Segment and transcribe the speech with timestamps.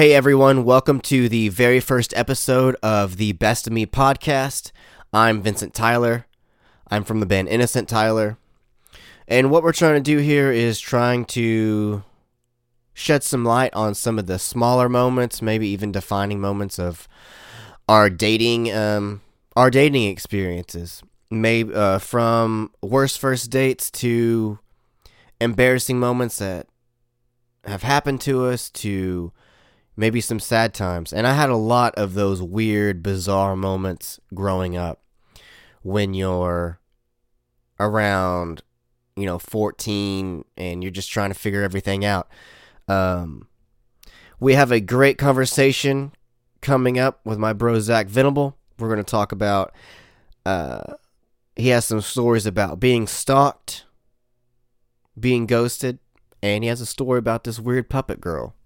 [0.00, 4.72] Hey everyone, welcome to the very first episode of the Best of Me podcast.
[5.12, 6.24] I'm Vincent Tyler.
[6.90, 8.38] I'm from the band Innocent Tyler.
[9.28, 12.02] And what we're trying to do here is trying to
[12.94, 17.08] shed some light on some of the smaller moments, maybe even defining moments of
[17.88, 19.20] our dating um
[19.56, 21.02] our dating experiences.
[21.30, 24.58] Maybe uh, from worst first dates to
[25.40, 26.66] embarrassing moments that
[27.64, 29.32] have happened to us to
[29.96, 31.12] maybe some sad times.
[31.12, 35.02] And I had a lot of those weird, bizarre moments growing up
[35.82, 36.80] when you're
[37.78, 38.62] around,
[39.16, 42.28] you know, 14 and you're just trying to figure everything out.
[42.90, 43.46] Um,
[44.40, 46.12] we have a great conversation
[46.60, 48.56] coming up with my bro Zach Venable.
[48.78, 49.72] We're going to talk about,
[50.44, 50.94] uh,
[51.54, 53.84] he has some stories about being stalked,
[55.18, 56.00] being ghosted,
[56.42, 58.56] and he has a story about this weird puppet girl.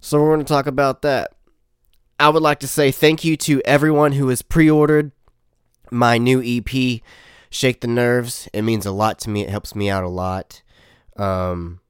[0.00, 1.32] So we're going to talk about that.
[2.18, 5.12] I would like to say thank you to everyone who has pre-ordered
[5.90, 7.00] my new EP,
[7.48, 8.46] Shake the Nerves.
[8.52, 9.42] It means a lot to me.
[9.42, 10.60] It helps me out a lot.
[11.16, 11.80] Um,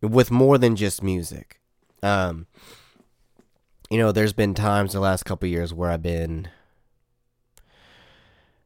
[0.00, 1.60] with more than just music.
[2.02, 2.46] Um,
[3.90, 6.48] you know, there's been times the last couple years where I've been,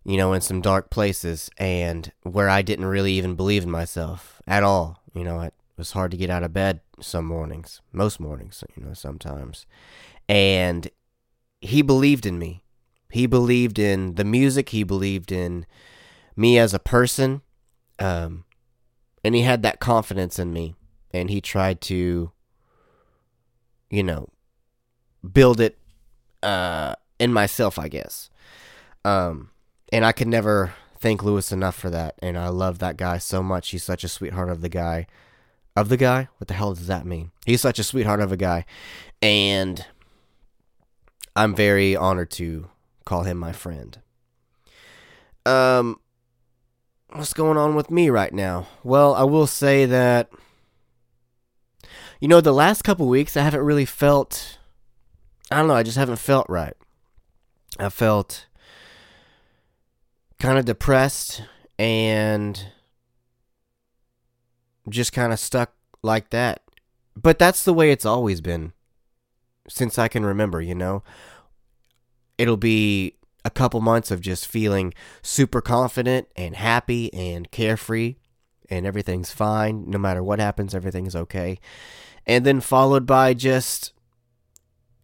[0.05, 4.43] you know, in some dark places and where I didn't really even believe in myself
[4.47, 5.03] at all.
[5.15, 8.85] You know, it was hard to get out of bed some mornings, most mornings, you
[8.85, 9.67] know, sometimes.
[10.29, 10.91] And
[11.61, 12.63] he believed in me.
[13.11, 14.71] He believed in the music.
[14.71, 15.67] He believed in
[16.37, 17.43] me as a person.
[17.99, 18.45] Um,
[19.25, 20.75] and he had that confidence in me
[21.13, 22.31] and he tried to
[23.91, 24.29] you know
[25.33, 25.79] build it
[26.43, 28.29] uh in myself i guess
[29.05, 29.51] um
[29.95, 30.75] and i could never
[31.05, 32.15] thank lewis enough for that.
[32.21, 33.69] And i love that guy so much.
[33.69, 35.07] He's such a sweetheart of the guy.
[35.77, 36.29] Of the guy?
[36.39, 37.31] What the hell does that mean?
[37.45, 38.65] He's such a sweetheart of a guy.
[39.21, 39.85] And
[41.37, 42.71] i'm very honored to
[43.05, 43.99] call him my friend.
[45.45, 46.01] Um
[47.13, 48.67] what's going on with me right now?
[48.83, 50.31] Well i will say that
[52.19, 54.59] you know, the last couple weeks I haven't really felt
[55.51, 56.75] I don't know, I just haven't felt right.
[57.79, 58.47] I felt
[60.45, 61.43] kind of depressed
[61.79, 62.67] and
[64.91, 65.73] just kind of stuck
[66.03, 66.61] like that.
[67.17, 68.75] But that's the way it's always been
[69.71, 71.03] since I can remember, you know.
[72.37, 78.17] It'll be a couple months of just feeling super confident and happy and carefree
[78.69, 81.59] and everything's fine no matter what happens everything's okay
[82.27, 83.93] and then followed by just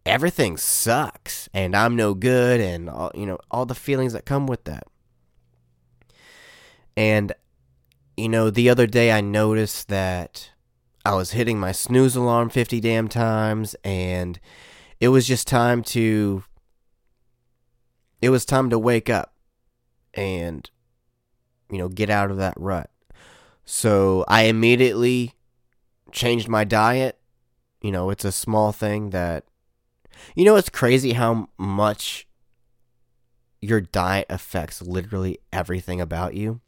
[0.03, 4.47] everything sucks and I'm no good and all, you know all the feelings that come
[4.47, 4.83] with that.
[6.95, 7.33] And
[8.17, 10.51] you know, the other day I noticed that
[11.03, 14.39] I was hitting my snooze alarm 50 damn times and
[14.99, 16.43] it was just time to
[18.21, 19.33] it was time to wake up
[20.13, 20.69] and
[21.71, 22.89] you know, get out of that rut.
[23.65, 25.33] So I immediately
[26.11, 27.17] changed my diet.
[27.81, 29.45] You know, it's a small thing that
[30.35, 32.27] you know it's crazy how much
[33.61, 36.61] your diet affects literally everything about you.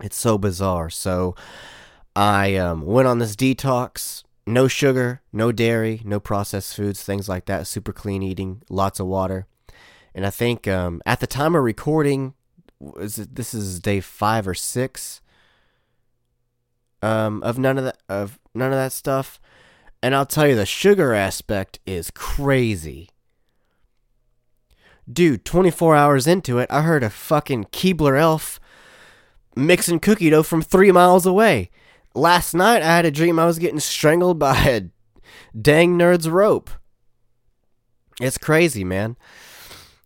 [0.00, 0.90] It's so bizarre.
[0.90, 1.34] So
[2.14, 7.46] I um, went on this detox, no sugar, no dairy, no processed foods, things like
[7.46, 9.46] that, super clean eating, lots of water.
[10.14, 12.34] And I think um, at the time of recording,
[12.98, 15.20] is it, this is day five or six
[17.02, 19.40] um, of none of that of none of that stuff.
[20.02, 23.10] And I'll tell you, the sugar aspect is crazy.
[25.10, 28.58] Dude, 24 hours into it, I heard a fucking Keebler elf
[29.56, 31.70] mixing cookie dough from three miles away.
[32.14, 34.82] last night I had a dream I was getting strangled by a
[35.58, 36.70] dang Nerds Rope.
[38.20, 39.16] It's crazy, man.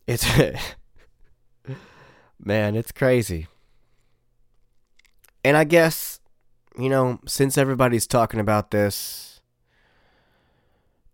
[0.06, 0.26] It's
[2.38, 3.48] man, it's crazy.
[5.44, 6.20] And I guess,
[6.78, 9.40] you know, since everybody's talking about this,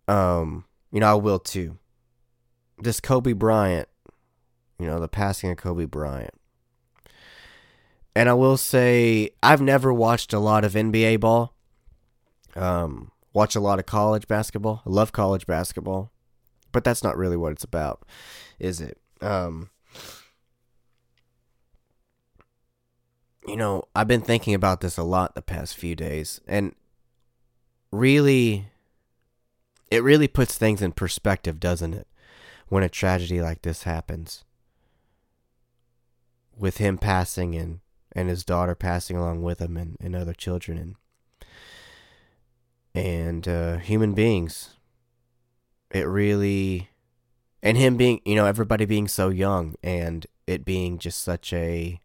[0.07, 1.77] um, you know, I will too.
[2.79, 3.87] This Kobe Bryant,
[4.79, 6.33] you know, the passing of Kobe Bryant.
[8.15, 11.53] And I will say, I've never watched a lot of NBA ball.
[12.55, 14.83] Um, watch a lot of college basketball.
[14.85, 16.11] I love college basketball,
[16.71, 18.05] but that's not really what it's about,
[18.59, 18.99] is it?
[19.21, 19.71] Um,
[23.47, 26.75] you know, I've been thinking about this a lot the past few days, and
[27.91, 28.67] really,
[29.89, 32.07] it really puts things in perspective, doesn't it?
[32.69, 34.43] When a tragedy like this happens,
[36.57, 37.79] with him passing and
[38.15, 40.95] and his daughter passing along with him and, and other children and
[42.95, 44.75] and uh, human beings.
[45.91, 46.89] It really
[47.61, 51.99] and him being you know everybody being so young and it being just such a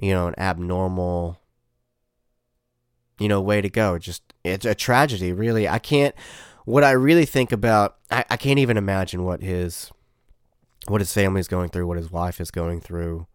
[0.00, 1.38] you know an abnormal
[3.18, 3.98] you know way to go.
[3.98, 5.68] Just it's a tragedy really.
[5.68, 6.14] I can't
[6.64, 9.90] what i really think about i, I can't even imagine what his
[10.86, 13.26] what his family's going through what his wife is going through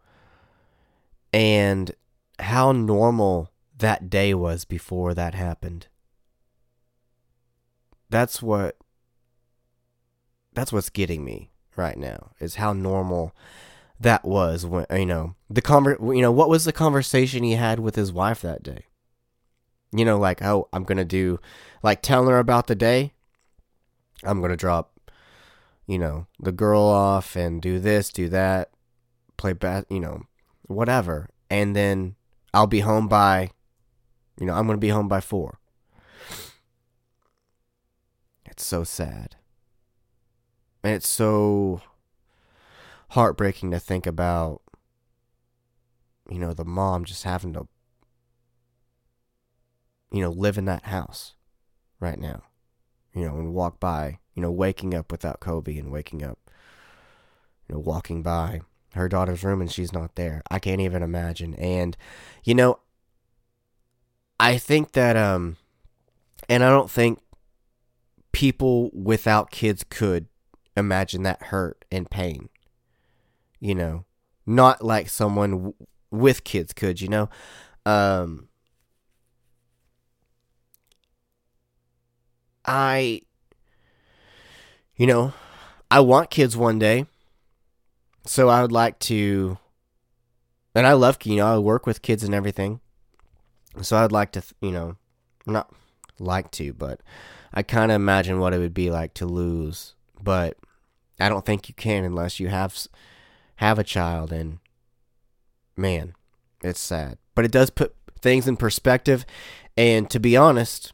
[1.35, 1.91] and
[2.39, 5.87] how normal that day was before that happened.
[8.09, 8.77] That's what
[10.53, 13.35] that's what's getting me right now is how normal
[13.99, 17.81] that was when you know the conver- you know what was the conversation he had
[17.81, 18.85] with his wife that day
[19.91, 21.38] you know like oh i'm gonna do
[21.83, 23.11] like telling her about the day
[24.23, 24.97] i'm gonna drop
[25.88, 28.69] you know the girl off and do this do that
[29.35, 30.23] play bat you know
[30.67, 32.15] whatever, and then
[32.53, 33.51] I'll be home by,
[34.39, 35.59] you know, I'm going to be home by four.
[38.45, 39.35] It's so sad.
[40.83, 41.81] And it's so
[43.09, 44.62] heartbreaking to think about,
[46.29, 47.67] you know, the mom just having to,
[50.12, 51.33] you know, live in that house
[52.00, 52.44] right now,
[53.13, 56.39] you know, and walk by, you know, waking up without Kobe and waking up,
[57.67, 58.62] you know, walking by
[58.95, 60.42] her daughter's room and she's not there.
[60.50, 61.53] I can't even imagine.
[61.56, 61.95] And
[62.44, 62.80] you know,
[64.39, 65.57] I think that um
[66.50, 67.19] and I don't think
[68.31, 70.27] people without kids could
[70.75, 72.50] imagine that hurt and pain.
[73.59, 74.06] You know,
[74.45, 75.74] not like someone w-
[76.12, 77.30] with kids could, you know.
[77.86, 78.50] Um
[82.65, 83.21] I
[84.95, 85.33] you know,
[85.91, 87.06] I want kids one day
[88.25, 89.57] so I would like to,
[90.74, 92.80] and I love, you know, I work with kids and everything.
[93.81, 94.98] So I'd like to, you know,
[95.45, 95.72] not
[96.19, 97.01] like to, but
[97.54, 99.95] I kind of imagine what it would be like to lose.
[100.22, 100.57] But
[101.19, 102.77] I don't think you can unless you have
[103.57, 104.60] have a child, and
[105.77, 106.13] man,
[106.62, 107.18] it's sad.
[107.36, 109.25] But it does put things in perspective.
[109.77, 110.94] And to be honest,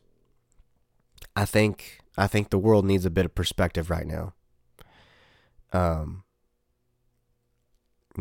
[1.35, 4.33] I think I think the world needs a bit of perspective right now.
[5.73, 6.23] Um,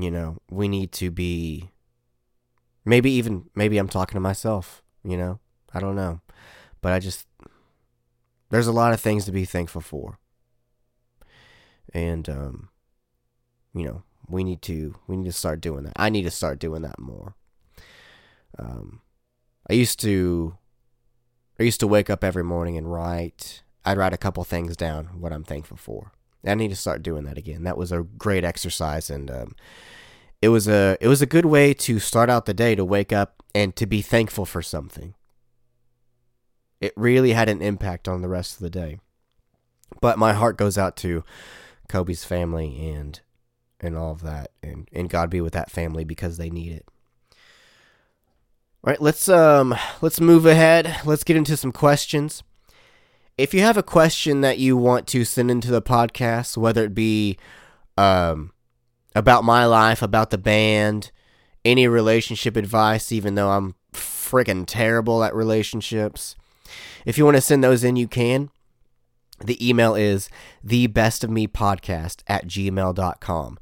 [0.02, 1.70] you know, we need to be
[2.84, 5.40] maybe even maybe I'm talking to myself, you know.
[5.72, 6.20] I don't know.
[6.80, 7.26] But I just
[8.50, 10.18] there's a lot of things to be thankful for.
[11.92, 12.68] And um
[13.72, 15.92] you know, we need to we need to start doing that.
[15.96, 17.34] I need to start doing that more.
[18.58, 19.00] Um
[19.68, 20.56] I used to
[21.58, 25.20] I used to wake up every morning and write I'd write a couple things down
[25.20, 26.12] what I'm thankful for.
[26.44, 27.64] I need to start doing that again.
[27.64, 29.56] That was a great exercise, and um,
[30.40, 33.12] it was a it was a good way to start out the day to wake
[33.12, 35.14] up and to be thankful for something.
[36.80, 38.98] It really had an impact on the rest of the day.
[40.00, 41.24] But my heart goes out to
[41.88, 43.20] Kobe's family and
[43.80, 46.86] and all of that, and and God be with that family because they need it.
[48.82, 51.00] All right, let's um let's move ahead.
[51.04, 52.42] Let's get into some questions
[53.40, 56.94] if you have a question that you want to send into the podcast, whether it
[56.94, 57.38] be
[57.96, 58.52] um,
[59.14, 61.10] about my life, about the band,
[61.64, 66.36] any relationship advice, even though I'm freaking terrible at relationships,
[67.06, 68.50] if you want to send those in, you can.
[69.42, 70.28] The email is
[70.62, 73.58] the best of me podcast at gmail.com.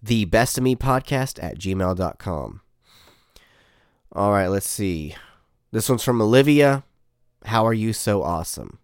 [0.00, 2.60] The best of me podcast at gmail.com.
[4.12, 5.16] All right, let's see.
[5.72, 6.84] This one's from Olivia.
[7.44, 8.78] How are you so awesome?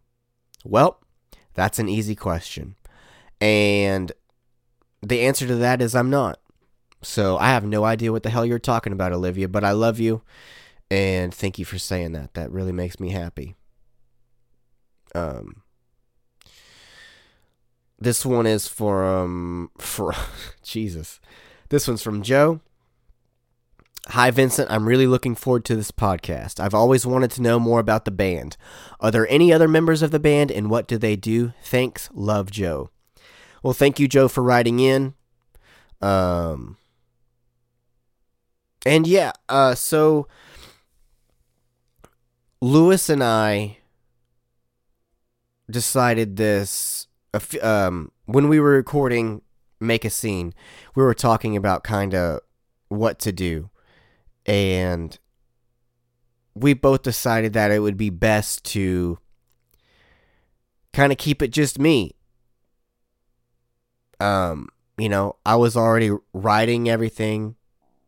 [0.65, 1.01] Well,
[1.55, 2.77] that's an easy question.
[3.41, 4.13] And
[5.03, 6.41] the answer to that is I'm not.
[7.03, 10.01] So I have no idea what the hell you're talking about, Olivia, but I love
[10.01, 10.23] you
[10.91, 12.35] and thank you for saying that.
[12.35, 13.57] That really makes me happy.
[15.15, 15.63] Um
[17.99, 20.15] this one is from from
[20.63, 21.21] Jesus.
[21.69, 22.61] This one's from Joe.
[24.09, 24.71] Hi, Vincent.
[24.71, 26.61] I'm really looking forward to this podcast.
[26.61, 28.59] I've always wanted to know more about the band.
[29.01, 31.55] Are there any other members of the band and what do they do?
[31.63, 32.11] Thanks.
[32.13, 32.91] Love, Joe.
[33.63, 35.15] Well, thank you, Joe, for writing in.
[36.03, 36.77] Um,
[38.85, 40.29] and yeah, uh, so
[42.61, 43.79] Lewis and I
[45.71, 47.07] decided this
[47.63, 49.41] um, when we were recording
[49.81, 50.53] Make a Scene.
[50.95, 52.41] We were talking about kind of
[52.89, 53.71] what to do
[54.47, 55.19] and
[56.55, 59.19] we both decided that it would be best to
[60.93, 62.13] kind of keep it just me.
[64.21, 67.57] Um, you know, I was already writing everything,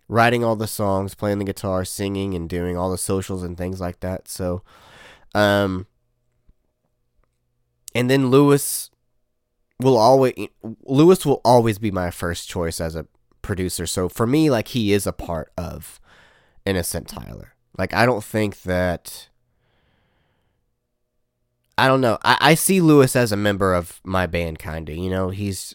[0.08, 3.80] writing all the songs, playing the guitar, singing and doing all the socials and things
[3.80, 4.28] like that.
[4.28, 4.62] So,
[5.34, 5.86] um
[7.94, 8.90] and then Lewis
[9.80, 10.34] will always
[10.84, 13.06] Lewis will always be my first choice as a
[13.42, 13.86] producer.
[13.86, 15.98] So for me like he is a part of
[16.66, 17.54] Innocent Tyler.
[17.78, 19.28] Like I don't think that
[21.78, 22.18] I don't know.
[22.24, 25.74] I, I see Lewis as a member of my band kinda, you know, he's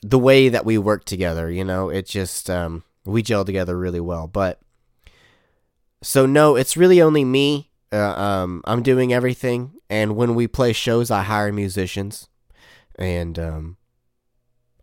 [0.00, 4.00] the way that we work together, you know, it just um we gel together really
[4.00, 4.26] well.
[4.26, 4.60] But
[6.02, 7.70] so no, it's really only me.
[7.92, 12.28] Uh, um I'm doing everything and when we play shows I hire musicians
[12.96, 13.76] and um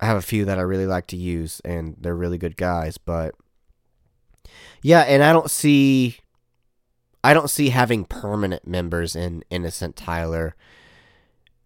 [0.01, 2.97] I have a few that I really like to use and they're really good guys,
[2.97, 3.33] but
[4.81, 6.17] yeah, and I don't see
[7.23, 10.55] I don't see having permanent members in Innocent Tyler.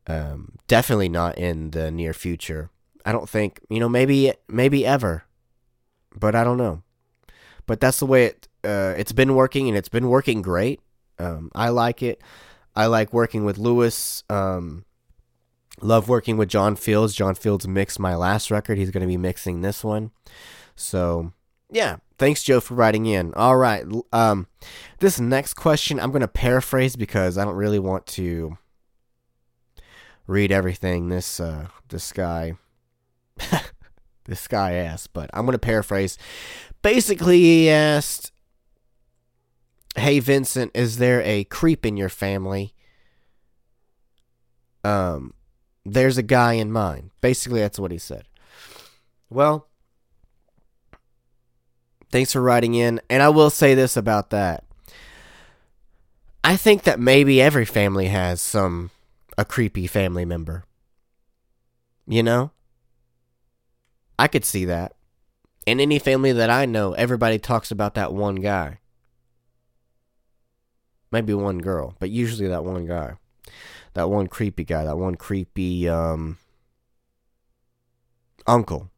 [0.08, 2.70] Um, definitely not in the near future.
[3.06, 5.26] I don't think you know maybe maybe ever,
[6.16, 6.84] but I don't know.
[7.66, 10.82] But that's the way it uh, it's been working, and it's been working great.
[11.20, 12.22] Um, I like it.
[12.76, 14.24] I like working with Lewis.
[14.30, 14.86] Um,
[15.82, 17.14] love working with John Fields.
[17.14, 18.78] John Fields mixed my last record.
[18.78, 20.12] He's going to be mixing this one.
[20.76, 21.34] So
[21.72, 23.34] yeah, thanks Joe for writing in.
[23.36, 24.48] All right, um,
[25.00, 28.58] this next question I'm going to paraphrase because I don't really want to
[30.28, 32.54] read everything this uh, this guy
[34.26, 36.18] this guy asked, but I'm going to paraphrase.
[36.82, 38.32] Basically, he asked,
[39.96, 42.74] "Hey Vincent, is there a creep in your family?"
[44.84, 45.34] Um,
[45.86, 47.12] there's a guy in mind.
[47.22, 48.24] Basically, that's what he said.
[49.30, 49.69] Well,
[52.12, 53.02] Thanks for writing in.
[53.10, 54.64] And I will say this about that.
[56.44, 58.92] I think that maybe every family has some
[59.38, 60.64] a creepy family member.
[62.08, 62.52] You know?
[64.18, 64.94] I could see that.
[65.66, 68.80] In any family that I know, everybody talks about that one guy.
[71.12, 73.16] Maybe one girl, but usually that one guy.
[73.94, 76.38] That one creepy guy, that one creepy um
[78.46, 78.90] uncle.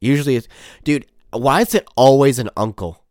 [0.00, 0.48] Usually it's
[0.82, 3.04] dude, why is it always an uncle?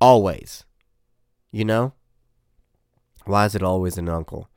[0.00, 0.64] Always.
[1.50, 1.92] You know?
[3.24, 4.48] Why is it always an uncle?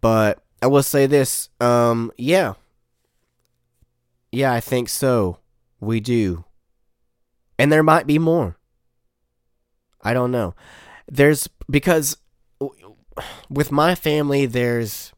[0.00, 2.54] But I will say this, um, yeah.
[4.30, 5.38] Yeah, I think so.
[5.80, 6.44] We do.
[7.58, 8.56] And there might be more.
[10.02, 10.54] I don't know.
[11.06, 12.16] There's because
[13.50, 15.12] with my family there's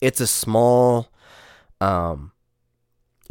[0.00, 1.08] it's a small
[1.80, 2.32] um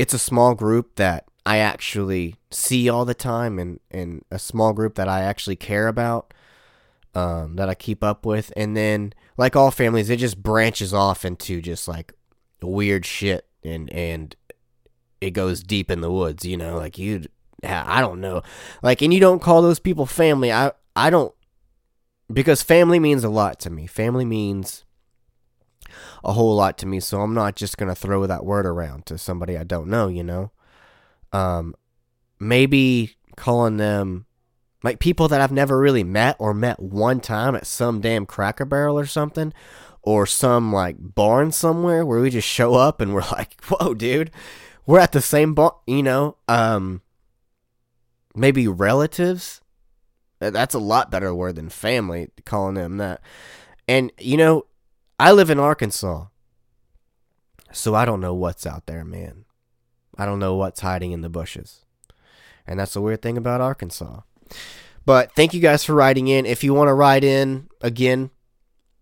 [0.01, 4.73] it's a small group that I actually see all the time and, and a small
[4.73, 6.33] group that I actually care about,
[7.13, 8.51] um, that I keep up with.
[8.57, 12.13] And then, like all families, it just branches off into just like
[12.63, 14.35] weird shit and, and
[15.21, 17.25] it goes deep in the woods, you know, like you,
[17.63, 18.41] I don't know.
[18.81, 20.51] Like, and you don't call those people family.
[20.51, 21.31] I, I don't,
[22.33, 23.85] because family means a lot to me.
[23.85, 24.83] Family means
[26.23, 26.99] a whole lot to me.
[26.99, 30.07] So I'm not just gonna throw that word around to somebody I don't know.
[30.07, 30.51] You know,
[31.31, 31.75] um,
[32.39, 34.25] maybe calling them
[34.83, 38.65] like people that I've never really met or met one time at some damn Cracker
[38.65, 39.53] Barrel or something,
[40.01, 44.31] or some like barn somewhere where we just show up and we're like, "Whoa, dude,
[44.85, 47.01] we're at the same barn." You know, um,
[48.35, 49.61] maybe relatives.
[50.39, 52.29] That's a lot better word than family.
[52.45, 53.21] Calling them that,
[53.87, 54.65] and you know,
[55.21, 56.25] I live in Arkansas.
[57.71, 59.45] So I don't know what's out there, man.
[60.17, 61.85] I don't know what's hiding in the bushes.
[62.65, 64.21] And that's the weird thing about Arkansas.
[65.05, 66.47] But thank you guys for writing in.
[66.47, 68.31] If you want to write in, again,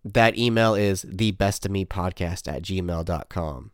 [0.04, 3.70] that email is thebestofmepodcast at gmail.com.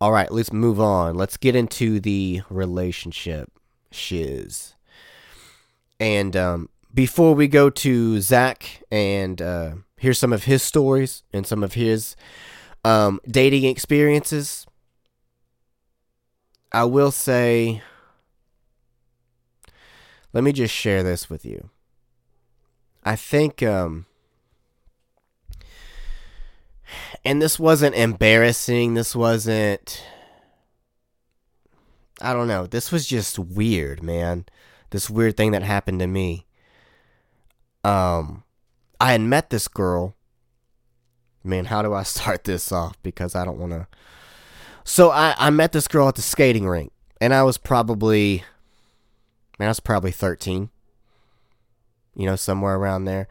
[0.00, 1.14] All right, let's move on.
[1.14, 3.52] Let's get into the relationship
[3.92, 4.74] shiz.
[6.00, 11.46] And um, before we go to Zach and uh, hear some of his stories and
[11.46, 12.14] some of his
[12.84, 14.66] um, dating experiences,
[16.70, 17.82] I will say,
[20.34, 21.70] let me just share this with you.
[23.02, 24.04] I think, um,
[27.24, 28.92] and this wasn't embarrassing.
[28.92, 30.04] This wasn't,
[32.20, 32.66] I don't know.
[32.66, 34.44] This was just weird, man.
[34.90, 36.46] This weird thing that happened to me.
[37.82, 38.43] Um,
[39.04, 40.14] I had met this girl.
[41.42, 42.96] Man, how do I start this off?
[43.02, 43.86] Because I don't want to
[44.84, 48.44] so I, I met this girl at the skating rink, and I was probably,
[49.58, 50.68] man, I was probably 13,
[52.14, 53.26] you know, somewhere around there.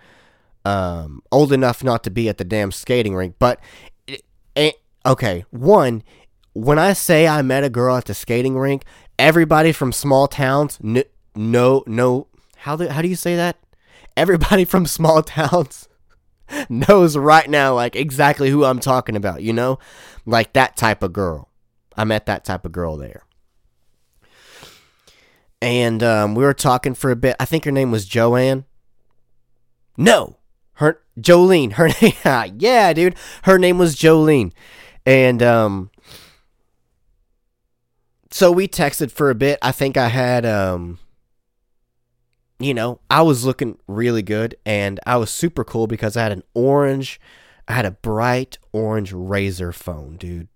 [0.66, 3.60] Um, old enough not to be at the damn skating rink, but,
[4.08, 4.24] it,
[4.56, 6.02] it, okay, one,
[6.54, 8.84] when I say I met a girl at the skating rink,
[9.20, 11.04] everybody from small towns, no,
[11.36, 12.28] no, no
[12.58, 13.58] how do, how do you say that?
[14.16, 15.88] Everybody from small towns
[16.70, 19.80] knows right now, like exactly who I'm talking about, you know?
[20.26, 21.50] Like that type of girl.
[21.96, 23.24] I met that type of girl there.
[25.62, 27.36] And um, we were talking for a bit.
[27.40, 28.66] I think her name was Joanne.
[29.96, 30.38] No,
[30.74, 31.74] her Jolene.
[31.74, 33.16] Her name, yeah, dude.
[33.44, 34.52] Her name was Jolene,
[35.06, 35.92] and um,
[38.32, 39.60] so we texted for a bit.
[39.62, 41.00] I think I had um,
[42.66, 46.32] you know, I was looking really good and I was super cool because I had
[46.32, 47.20] an orange,
[47.68, 50.48] I had a bright orange Razr phone, dude.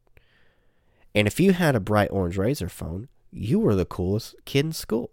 [1.15, 4.73] And if you had a bright orange Razr phone, you were the coolest kid in
[4.73, 5.11] school.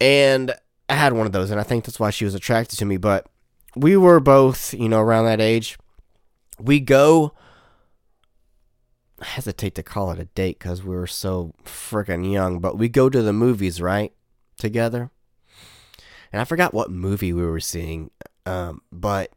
[0.00, 0.54] And
[0.88, 2.96] I had one of those, and I think that's why she was attracted to me.
[2.96, 3.26] But
[3.74, 5.78] we were both, you know, around that age.
[6.58, 7.34] We go,
[9.20, 12.88] I hesitate to call it a date because we were so freaking young, but we
[12.88, 14.12] go to the movies, right?
[14.56, 15.10] Together.
[16.32, 18.10] And I forgot what movie we were seeing,
[18.46, 19.32] um, but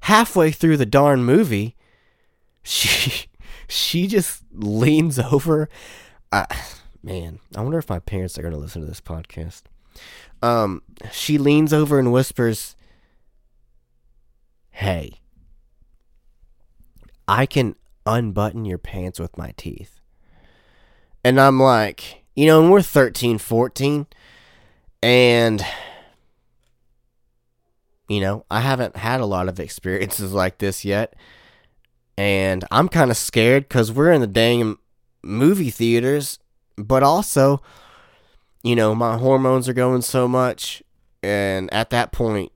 [0.00, 1.76] halfway through the darn movie,
[2.62, 3.26] she
[3.68, 5.68] she just leans over.
[7.02, 9.62] Man, I wonder if my parents are going to listen to this podcast.
[10.42, 12.76] Um, she leans over and whispers,
[14.70, 15.20] "Hey,
[17.28, 20.00] I can unbutton your pants with my teeth."
[21.22, 24.06] And I'm like, you know, and we're 13, 14,
[25.02, 25.62] and
[28.08, 31.14] you know, I haven't had a lot of experiences like this yet.
[32.16, 34.78] And I'm kind of scared because we're in the dang
[35.22, 36.38] movie theaters,
[36.78, 37.60] but also,
[38.62, 40.82] you know, my hormones are going so much.
[41.22, 42.52] And at that point,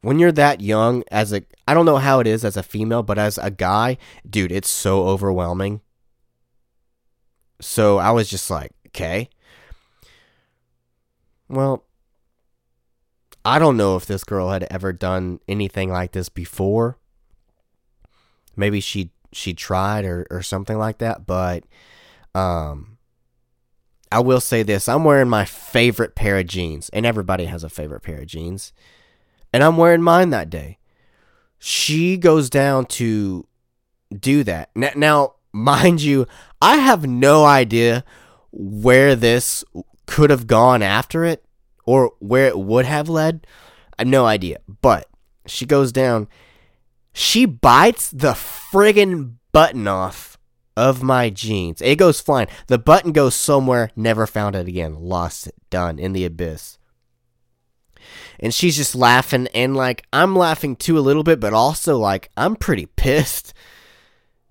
[0.00, 3.04] when you're that young, as a, I don't know how it is as a female,
[3.04, 3.98] but as a guy,
[4.28, 5.80] dude, it's so overwhelming.
[7.60, 9.28] So I was just like, Okay.
[11.48, 11.84] Well,
[13.44, 16.98] I don't know if this girl had ever done anything like this before.
[18.56, 21.62] Maybe she she tried or, or something like that, but
[22.34, 22.98] um
[24.10, 27.68] I will say this, I'm wearing my favorite pair of jeans, and everybody has a
[27.68, 28.72] favorite pair of jeans.
[29.52, 30.78] And I'm wearing mine that day.
[31.60, 33.46] She goes down to
[34.18, 34.70] do that.
[34.74, 36.26] Now, mind you,
[36.60, 38.02] I have no idea
[38.50, 39.64] where this
[40.06, 41.44] could have gone after it
[41.84, 43.46] or where it would have led,
[43.98, 44.58] I have no idea.
[44.80, 45.08] But
[45.46, 46.28] she goes down.
[47.12, 50.38] She bites the friggin' button off
[50.76, 51.82] of my jeans.
[51.82, 52.48] It goes flying.
[52.68, 54.94] The button goes somewhere, never found it again.
[54.94, 55.54] Lost it.
[55.70, 55.98] Done.
[55.98, 56.78] In the abyss.
[58.38, 62.30] And she's just laughing, and like, I'm laughing too a little bit, but also like,
[62.36, 63.52] I'm pretty pissed.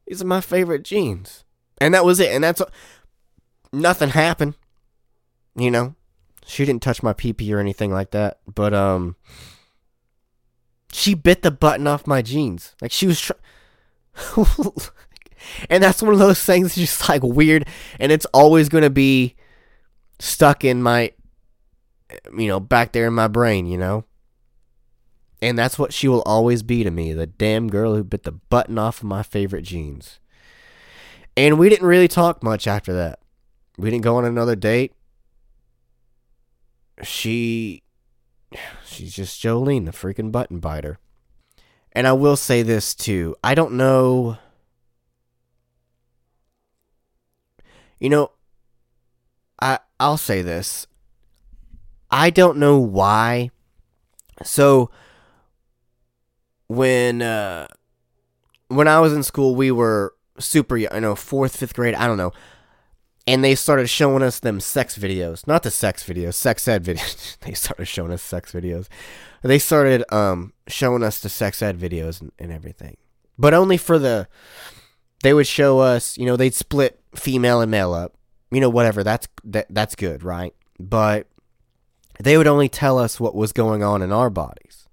[0.06, 1.46] These are my favorite jeans.
[1.80, 2.32] And that was it.
[2.32, 2.62] And that's
[3.82, 4.56] nothing happened.
[5.56, 5.96] You know,
[6.46, 8.40] she didn't touch my pee pee or anything like that.
[8.54, 9.16] But um,
[10.92, 12.76] she bit the button off my jeans.
[12.82, 13.20] Like she was.
[13.20, 13.40] trying.
[15.70, 17.68] and that's one of those things just like weird,
[18.00, 19.36] and it's always gonna be
[20.20, 21.12] stuck in my,
[22.36, 23.66] you know, back there in my brain.
[23.66, 24.06] You know.
[25.40, 28.32] And that's what she will always be to me the damn girl who bit the
[28.32, 30.20] button off of my favorite jeans.
[31.36, 33.20] And we didn't really talk much after that
[33.78, 34.94] we didn't go on another date.
[37.04, 37.84] She
[38.86, 41.00] she's just Jolene, the freaking button biter.
[41.92, 43.36] And I will say this too.
[43.44, 44.38] I don't know
[48.00, 48.32] You know,
[49.60, 50.88] I I'll say this.
[52.12, 53.50] I don't know why.
[54.44, 54.92] So
[56.68, 57.68] when uh
[58.68, 62.06] when I was in school, we were super young, you know, fourth, fifth grade, I
[62.06, 62.34] don't know.
[63.28, 67.38] And they started showing us them sex videos, not the sex videos, sex ed videos.
[67.42, 68.88] they started showing us sex videos.
[69.44, 72.98] They started um, showing us the sex ed videos and, and everything,
[73.38, 74.28] but only for the.
[75.24, 78.14] They would show us, you know, they'd split female and male up,
[78.52, 79.04] you know, whatever.
[79.04, 80.54] That's that, that's good, right?
[80.80, 81.28] But
[82.20, 84.88] they would only tell us what was going on in our bodies.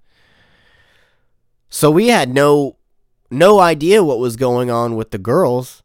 [1.69, 2.77] So we had no
[3.31, 5.83] no idea what was going on with the girls.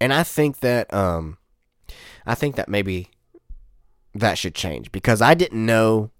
[0.00, 1.36] And I think that um
[2.26, 3.10] I think that maybe
[4.14, 6.10] that should change because I didn't know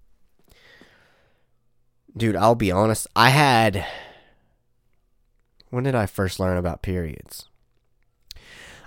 [2.15, 3.07] Dude, I'll be honest.
[3.15, 3.85] I had
[5.69, 7.47] When did I first learn about periods?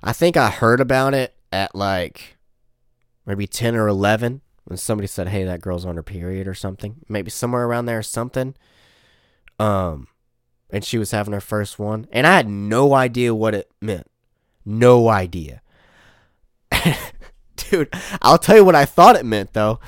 [0.02, 2.36] I think I heard about it at like
[3.24, 6.96] maybe 10 or 11 when somebody said, "Hey, that girl's on her period or something."
[7.08, 8.54] Maybe somewhere around there or something.
[9.58, 10.08] Um
[10.70, 14.10] and she was having her first one, and I had no idea what it meant.
[14.64, 15.62] No idea.
[17.56, 17.88] Dude,
[18.22, 19.80] I'll tell you what I thought it meant though.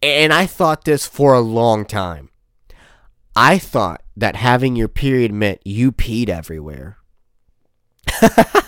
[0.00, 2.30] And I thought this for a long time.
[3.36, 6.98] I thought that having your period meant you peed everywhere.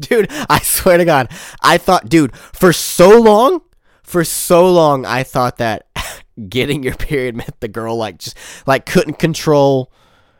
[0.00, 1.30] dude, I swear to God,
[1.62, 3.62] I thought, dude, for so long,
[4.02, 5.86] for so long, I thought that
[6.48, 9.90] getting your period meant the girl like just like couldn't control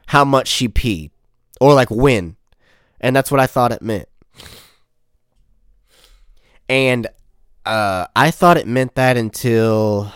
[0.08, 1.10] how much she peed
[1.60, 2.36] or like when,
[3.00, 4.08] and that's what I thought it meant.
[6.68, 7.06] And
[7.64, 10.12] uh, I thought it meant that until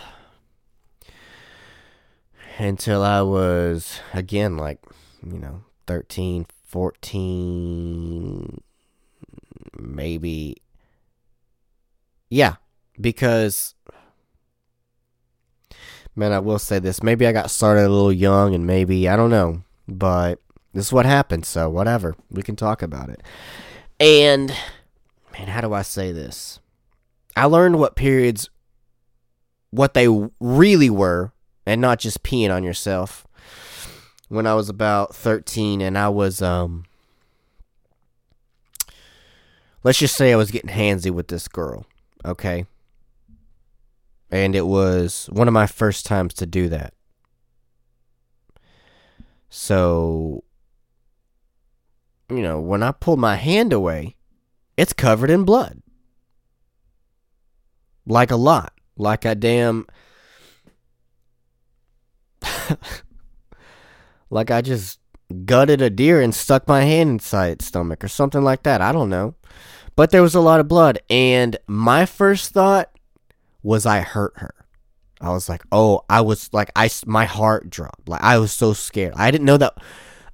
[2.57, 4.79] until I was again like
[5.25, 8.61] you know 13, 14
[9.79, 10.57] maybe
[12.29, 12.55] yeah
[12.99, 13.73] because
[16.15, 19.15] man I will say this maybe I got started a little young and maybe I
[19.15, 20.39] don't know but
[20.73, 23.21] this is what happened so whatever we can talk about it
[23.99, 24.53] and
[25.33, 26.59] man how do I say this
[27.35, 28.49] I learned what periods
[29.69, 30.07] what they
[30.39, 31.31] really were
[31.65, 33.25] and not just peeing on yourself
[34.27, 36.85] when I was about 13 and I was um
[39.83, 41.85] let's just say I was getting handsy with this girl,
[42.23, 42.65] okay?
[44.29, 46.93] And it was one of my first times to do that.
[49.49, 50.43] So
[52.31, 54.15] you know, when I pulled my hand away,
[54.77, 55.81] it's covered in blood.
[58.05, 58.73] Like a lot.
[58.97, 59.85] Like I damn
[64.29, 64.99] like I just
[65.45, 68.81] gutted a deer and stuck my hand inside its stomach or something like that.
[68.81, 69.35] I don't know.
[69.95, 70.99] But there was a lot of blood.
[71.09, 72.89] And my first thought
[73.61, 74.53] was I hurt her.
[75.19, 78.09] I was like, oh, I was like, I, my heart dropped.
[78.09, 79.13] Like, I was so scared.
[79.15, 79.77] I didn't know that,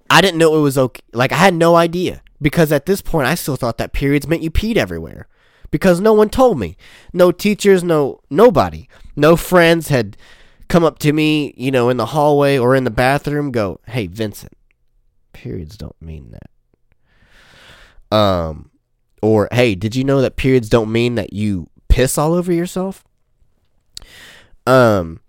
[0.10, 1.02] I didn't know it was okay.
[1.14, 2.22] Like, I had no idea.
[2.42, 5.28] Because at this point, I still thought that periods meant you peed everywhere.
[5.72, 6.78] Because no one told me.
[7.14, 8.88] No teachers, no, nobody.
[9.16, 10.16] No friends had
[10.68, 14.08] come up to me, you know, in the hallway or in the bathroom, go, "Hey,
[14.08, 14.54] Vincent,
[15.34, 18.72] periods don't mean that." Um,
[19.22, 23.04] or hey, did you know that periods don't mean that you piss all over yourself?
[24.66, 25.22] Um,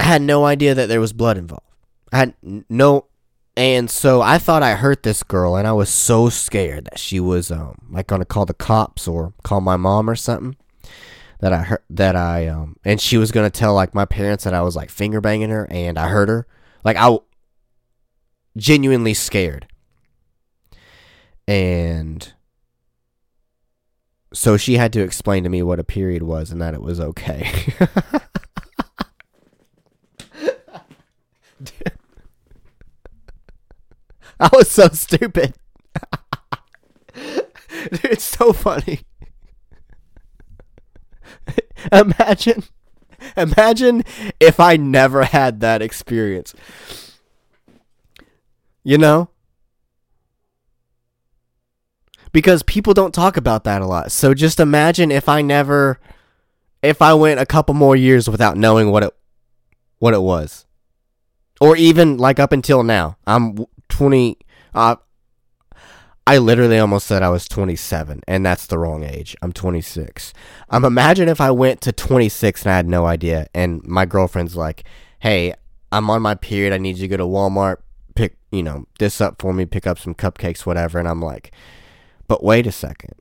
[0.00, 1.67] I had no idea that there was blood involved.
[2.12, 3.06] I no,
[3.56, 7.20] and so I thought I hurt this girl, and I was so scared that she
[7.20, 10.56] was um like gonna call the cops or call my mom or something
[11.40, 14.54] that I heard that I um and she was gonna tell like my parents that
[14.54, 16.46] I was like finger banging her and I hurt her.
[16.84, 17.18] Like I
[18.56, 19.66] genuinely scared.
[21.46, 22.32] And
[24.34, 27.00] so she had to explain to me what a period was and that it was
[27.00, 27.50] okay.
[34.40, 35.54] I was so stupid.
[37.14, 39.00] Dude, it's so funny.
[41.92, 42.64] imagine
[43.36, 44.04] imagine
[44.38, 46.54] if I never had that experience.
[48.84, 49.30] You know?
[52.32, 54.12] Because people don't talk about that a lot.
[54.12, 55.98] So just imagine if I never
[56.82, 59.14] if I went a couple more years without knowing what it
[59.98, 60.64] what it was.
[61.60, 63.16] Or even like up until now.
[63.26, 63.66] I'm
[63.98, 64.38] 20
[64.74, 64.94] uh
[66.24, 69.34] I literally almost said I was 27, and that's the wrong age.
[69.40, 70.34] I'm 26.
[70.68, 74.54] Um, imagine if I went to 26 and I had no idea, and my girlfriend's
[74.54, 74.84] like,
[75.20, 75.54] "Hey,
[75.90, 76.74] I'm on my period.
[76.74, 77.78] I need you to go to Walmart,
[78.14, 81.50] pick, you know, this up for me, pick up some cupcakes, whatever." And I'm like,
[82.28, 83.14] "But wait a second,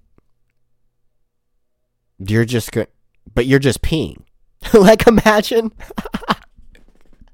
[2.19, 2.89] you're just good,
[3.33, 4.23] but you're just peeing."
[4.73, 5.71] like, imagine,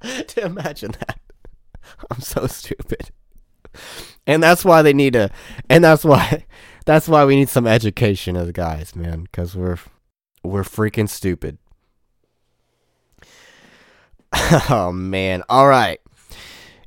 [0.02, 1.18] to imagine that.
[2.12, 3.10] I'm so stupid.
[4.26, 5.30] And that's why they need to,
[5.68, 6.44] and that's why,
[6.86, 9.78] that's why we need some education as guys, man, because we're
[10.42, 11.58] we're freaking stupid.
[14.70, 15.42] oh man!
[15.48, 16.00] All right,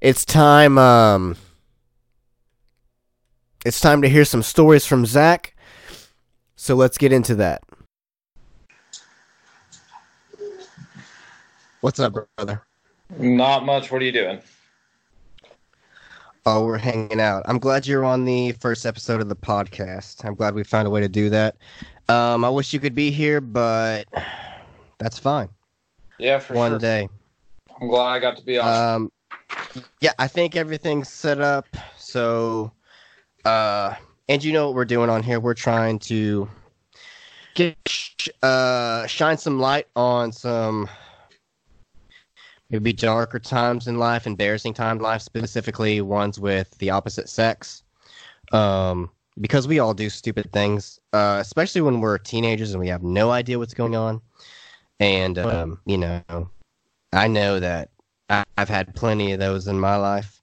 [0.02, 0.78] it's time.
[0.78, 1.38] Um,
[3.66, 5.56] it's time to hear some stories from Zach.
[6.56, 7.62] So let's get into that.
[11.82, 12.64] What's up, brother?
[13.18, 13.92] Not much.
[13.92, 14.42] What are you doing?
[16.50, 17.44] Oh, we're hanging out.
[17.46, 20.24] I'm glad you're on the first episode of the podcast.
[20.24, 21.58] I'm glad we found a way to do that.
[22.08, 24.06] Um, I wish you could be here, but
[24.98, 25.50] that's fine.
[26.18, 26.80] Yeah, for One sure.
[26.80, 27.10] day.
[27.82, 28.96] I'm glad I got to be on.
[28.96, 29.12] Um,
[30.00, 31.68] yeah, I think everything's set up.
[31.98, 32.72] So,
[33.44, 33.96] uh,
[34.30, 35.42] and you know what we're doing on here?
[35.42, 36.50] We're trying to
[37.56, 37.76] get
[38.42, 40.88] uh shine some light on some
[42.70, 47.84] maybe darker times in life, embarrassing times in life, specifically ones with the opposite sex.
[48.52, 53.04] Um, because we all do stupid things, uh, especially when we're teenagers and we have
[53.04, 54.22] no idea what's going on.
[55.00, 56.50] And um, you know,
[57.14, 57.90] I know that
[58.30, 60.42] I've had plenty of those in my life.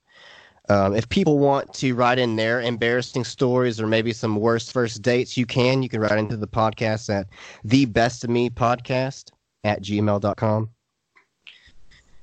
[0.69, 5.01] Um, if people want to write in their embarrassing stories or maybe some worst first
[5.01, 5.83] dates, you can.
[5.83, 7.27] You can write into the podcast at
[7.63, 9.31] the best of me podcast
[9.63, 10.69] at gmail.com.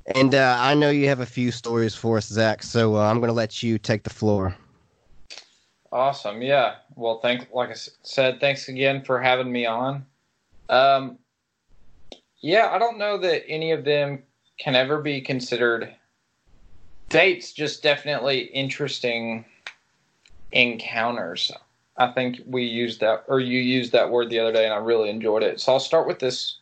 [0.06, 3.18] And uh, I know you have a few stories for us, Zach, so uh, I'm
[3.18, 4.54] going to let you take the floor.
[5.92, 6.42] Awesome.
[6.42, 6.76] Yeah.
[6.96, 7.48] Well, thank.
[7.52, 10.06] Like I said, thanks again for having me on.
[10.68, 11.18] Um,
[12.40, 14.22] yeah, I don't know that any of them
[14.58, 15.94] can ever be considered
[17.10, 17.52] dates.
[17.52, 19.44] Just definitely interesting
[20.50, 21.52] encounters.
[21.96, 24.78] I think we used that, or you used that word the other day, and I
[24.78, 25.60] really enjoyed it.
[25.60, 26.56] So I'll start with this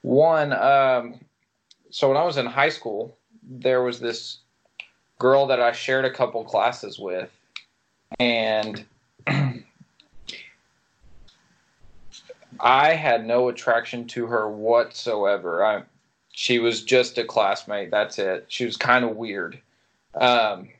[0.00, 0.52] one.
[0.52, 1.20] Um,
[1.94, 3.16] so when I was in high school,
[3.48, 4.38] there was this
[5.20, 7.30] girl that I shared a couple classes with,
[8.18, 8.84] and
[12.58, 15.64] I had no attraction to her whatsoever.
[15.64, 15.84] I,
[16.32, 17.92] she was just a classmate.
[17.92, 18.46] That's it.
[18.48, 19.60] She was kind of weird.
[20.20, 20.70] Um,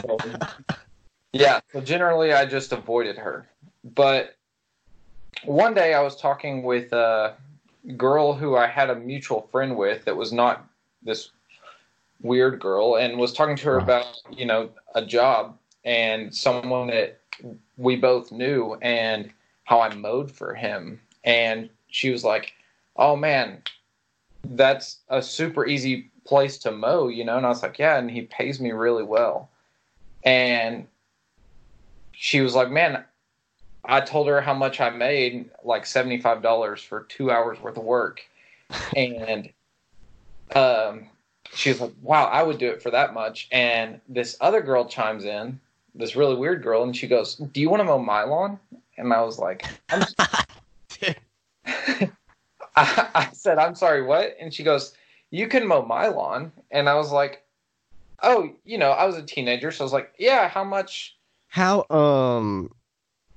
[0.00, 0.16] so-
[1.32, 1.58] yeah.
[1.72, 3.48] So generally, I just avoided her.
[3.82, 4.36] But
[5.44, 7.34] one day, I was talking with a
[7.96, 10.68] girl who I had a mutual friend with that was not
[11.02, 11.30] this
[12.22, 17.20] weird girl, and was talking to her about you know a job and someone that
[17.76, 19.30] we both knew and
[19.64, 21.00] how I mowed for him.
[21.24, 22.52] And she was like,
[22.96, 23.62] Oh man,
[24.44, 27.36] that's a super easy place to mow, you know?
[27.36, 29.50] And I was like, Yeah, and he pays me really well.
[30.24, 30.86] And
[32.12, 33.04] she was like, Man,
[33.84, 38.22] I told her how much I made, like $75 for two hours worth of work.
[38.96, 39.52] And
[40.54, 41.08] um,
[41.52, 43.48] she was like, Wow, I would do it for that much.
[43.50, 45.60] And this other girl chimes in,
[45.94, 48.58] this really weird girl, and she goes, Do you want to mow my lawn?
[48.96, 50.04] And I was like, I'm
[51.66, 54.36] I, I said, I'm sorry, what?
[54.40, 54.94] And she goes,
[55.30, 56.52] You can mow my lawn.
[56.70, 57.44] And I was like,
[58.22, 61.16] Oh, you know, I was a teenager, so I was like, Yeah, how much?
[61.48, 62.72] How um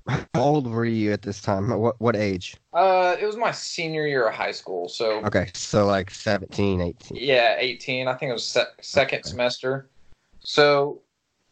[0.08, 1.70] how old were you at this time?
[1.70, 2.56] What what age?
[2.74, 7.18] Uh, it was my senior year of high school, so Okay, so like 17, 18.
[7.22, 8.08] yeah, 18.
[8.08, 9.30] I think it was se- second Okay.
[9.30, 9.89] semester.
[10.39, 11.02] So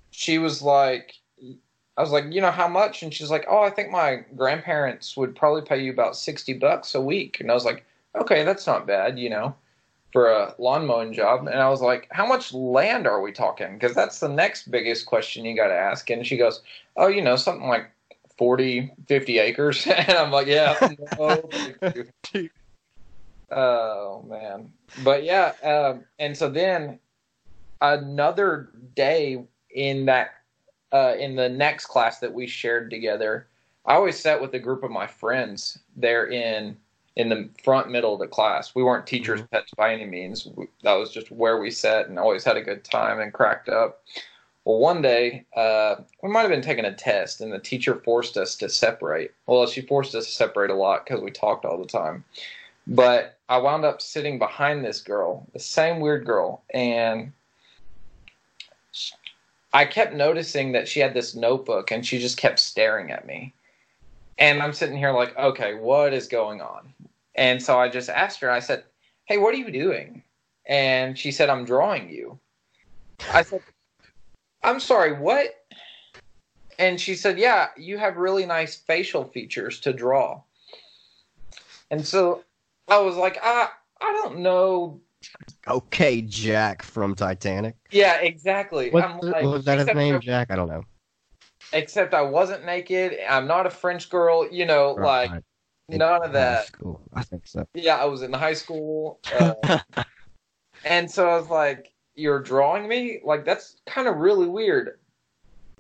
[0.10, 1.14] she was like,
[1.98, 3.04] I was like, you know, how much?
[3.04, 6.96] And she's like, oh, I think my grandparents would probably pay you about 60 bucks
[6.96, 7.40] a week.
[7.40, 7.86] And I was like,
[8.16, 9.56] okay, that's not bad, you know,
[10.12, 11.48] for a lawn mowing job.
[11.48, 13.74] And I was like, how much land are we talking?
[13.76, 16.10] Because that's the next biggest question you got to ask.
[16.10, 16.62] And she goes,
[16.98, 17.90] oh, you know, something like
[18.42, 19.86] 40, 50 acres.
[19.96, 20.76] and I'm like, yeah,
[21.20, 21.48] no.
[23.52, 24.74] Oh man,
[25.04, 26.98] but yeah, um, and so then
[27.82, 30.32] another day in that
[30.92, 33.48] uh, in the next class that we shared together,
[33.86, 36.76] I always sat with a group of my friends there in
[37.18, 38.74] in the front middle of the class.
[38.74, 40.48] We weren't teachers' pets by any means.
[40.48, 43.70] We, that was just where we sat and always had a good time and cracked
[43.70, 44.02] up.
[44.66, 48.38] Well, one day uh, we might have been taking a test, and the teacher forced
[48.38, 49.32] us to separate.
[49.48, 52.24] Well, she forced us to separate a lot because we talked all the time.
[52.86, 57.32] But I wound up sitting behind this girl, the same weird girl, and
[59.74, 63.54] I kept noticing that she had this notebook and she just kept staring at me.
[64.38, 66.94] And I'm sitting here like, okay, what is going on?
[67.36, 68.84] And so I just asked her, I said,
[69.26, 70.24] hey, what are you doing?
[70.66, 72.38] And she said, I'm drawing you.
[73.34, 73.62] I said,
[74.64, 75.56] I'm sorry, what?
[76.80, 80.42] And she said, yeah, you have really nice facial features to draw.
[81.90, 82.44] And so
[82.88, 83.70] I was like, I,
[84.00, 85.02] I don't know
[85.68, 87.76] Okay, Jack from Titanic.
[87.92, 88.90] Yeah, exactly.
[88.90, 90.16] What, I'm like, was that his name?
[90.16, 90.52] I- Jack?
[90.52, 90.84] I don't know.
[91.74, 93.18] Except I wasn't naked.
[93.30, 94.52] I'm not a French girl.
[94.52, 95.44] You know, like Right.
[95.88, 96.66] none of that.
[96.66, 97.02] School.
[97.14, 97.66] I think so.
[97.74, 99.78] Yeah, I was in high school, uh,
[100.84, 103.20] and so I was like, "You're drawing me?
[103.24, 104.98] Like that's kind of really weird."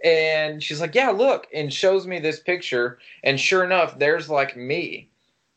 [0.04, 4.58] And she's like, "Yeah, look," and shows me this picture, and sure enough, there's like
[4.58, 5.10] me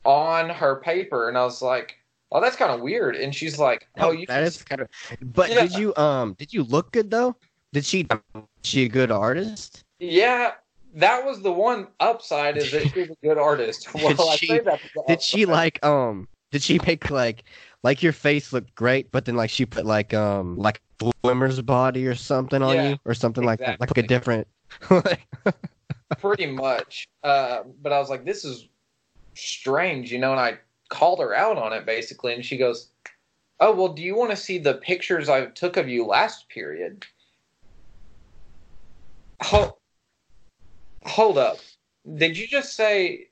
[0.05, 1.97] on her paper, and I was like,
[2.31, 4.89] "Oh, that's kind of weird." And she's like, "Oh, you that is kind of.
[5.23, 5.63] But Yeah.
[5.63, 7.37] did you um did you look good though?
[7.73, 8.07] Did she
[8.63, 9.83] she a good artist?
[9.99, 10.53] yeah."
[10.97, 13.89] That was the one upside is that she's a good artist.
[13.95, 17.43] Well, I she- say that Did she like um did she make like
[17.85, 20.81] like your face looked great, but then like she put like um like
[21.23, 24.09] swimmer's body or something on Yeah, you or something like that, like a exactly.
[24.09, 24.49] different.
[26.19, 27.07] pretty much.
[27.23, 28.69] Uh, but I was like, this is
[29.35, 32.89] strange, you know, and I called her out on it basically, and she goes,
[33.61, 37.05] "Oh, well, do you want to see the pictures I took of you last period?"
[39.43, 39.75] Hold,
[41.05, 41.59] hold up.
[42.17, 43.29] Did you just say?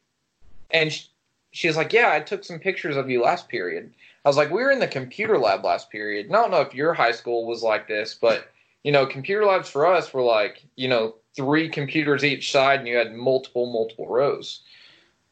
[0.71, 1.09] And she,
[1.53, 4.51] she was like, "Yeah, I took some pictures of you last period." I was like,
[4.51, 7.13] "We were in the computer lab last period." And I don't know if your high
[7.13, 8.53] school was like this, but
[8.85, 12.89] you know, computer labs for us were like, you know, three computers each side, and
[12.89, 14.63] you had multiple, multiple rows.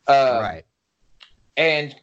[0.07, 0.65] Uh, right.
[1.57, 1.95] And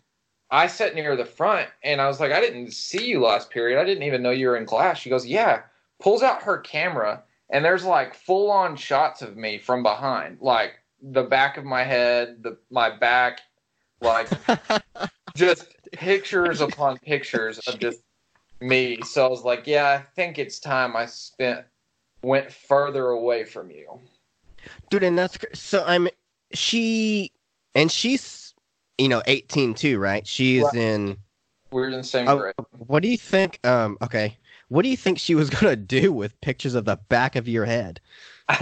[0.52, 3.80] I sat near the front, and I was like, I didn't see you last period.
[3.80, 5.00] I didn't even know you were in class.
[5.00, 5.63] She goes, Yeah.
[6.00, 10.73] Pulls out her camera, and there's like full on shots of me from behind, like
[11.02, 13.39] the back of my head, the my back,
[14.00, 14.30] like
[15.36, 18.02] just pictures upon pictures of just
[18.62, 19.02] me.
[19.02, 21.65] So I was like, Yeah, I think it's time I spent
[22.23, 24.00] went further away from you.
[24.89, 25.84] Dude, and that's so.
[25.86, 26.08] I'm
[26.54, 27.32] she,
[27.76, 28.54] and she's
[28.97, 30.26] you know 18 too, right?
[30.26, 30.76] She's Right.
[30.76, 31.17] in.
[31.71, 32.54] We're in the same Oh, grade.
[32.88, 33.60] what do you think?
[33.65, 34.38] Um, okay,
[34.69, 37.65] what do you think she was gonna do with pictures of the back of your
[37.65, 38.00] head?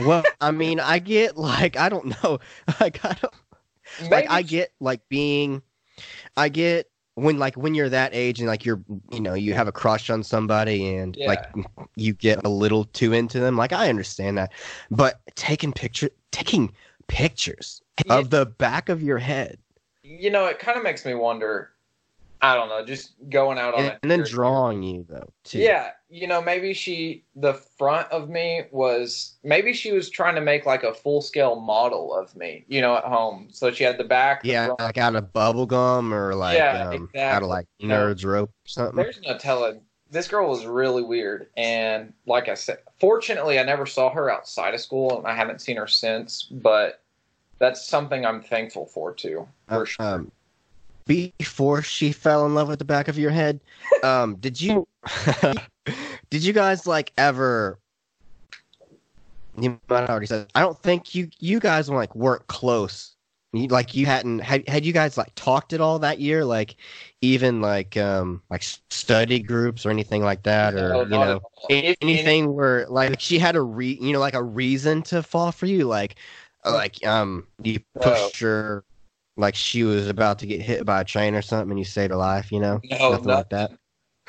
[0.01, 2.39] Well, I mean, I get like I don't know,
[2.79, 5.61] like I don't like I get like being,
[6.35, 9.67] I get when like when you're that age and like you're you know you have
[9.67, 11.27] a crush on somebody and Yeah.
[11.27, 11.45] like
[11.95, 13.57] you get a little too into them.
[13.57, 14.51] Like I understand that,
[14.91, 16.73] but taking picture taking
[17.07, 19.57] pictures of the back of your head
[20.03, 21.71] you know, it kind of makes me wonder.
[22.45, 23.99] I don't know, just going out on and, it.
[24.03, 25.57] and then drawing you though too.
[25.59, 30.41] Yeah, you know, maybe she, the front of me was, maybe she was trying to
[30.41, 33.47] make like a full scale model of me, you know, at home.
[33.51, 34.43] So she had the back.
[34.43, 34.79] the Yeah, front.
[34.79, 38.67] like out of bubble gum or like Yeah, um, out of like Nerds Rope or
[38.67, 38.95] something.
[38.95, 39.81] There's no telling.
[40.11, 41.47] This girl was really weird.
[41.57, 45.61] And like I said, fortunately, I never saw her outside of school and I haven't
[45.61, 47.01] seen her since, but
[47.57, 49.47] that's something I'm thankful for too.
[49.67, 50.05] For Uh, sure.
[50.05, 50.31] um,
[51.05, 53.59] before she fell in love with the back of your head,
[54.03, 54.87] um, did you
[56.29, 57.79] did you guys like ever?
[59.57, 60.47] You might already said.
[60.55, 63.15] I don't think you you guys like weren't close.
[63.53, 66.43] You, like you hadn't had had you guys like talked at all that year?
[66.43, 66.75] Like
[67.21, 71.41] even like um like study groups or anything like that, or No, you know.
[71.69, 75.51] If- anything where like she had a re you know like a reason to fall
[75.51, 76.15] for you like
[76.65, 78.83] like um you pushed her
[79.37, 82.11] like she was about to get hit by a train or something and you saved
[82.11, 83.35] her life you know No, nothing no.
[83.35, 83.71] like that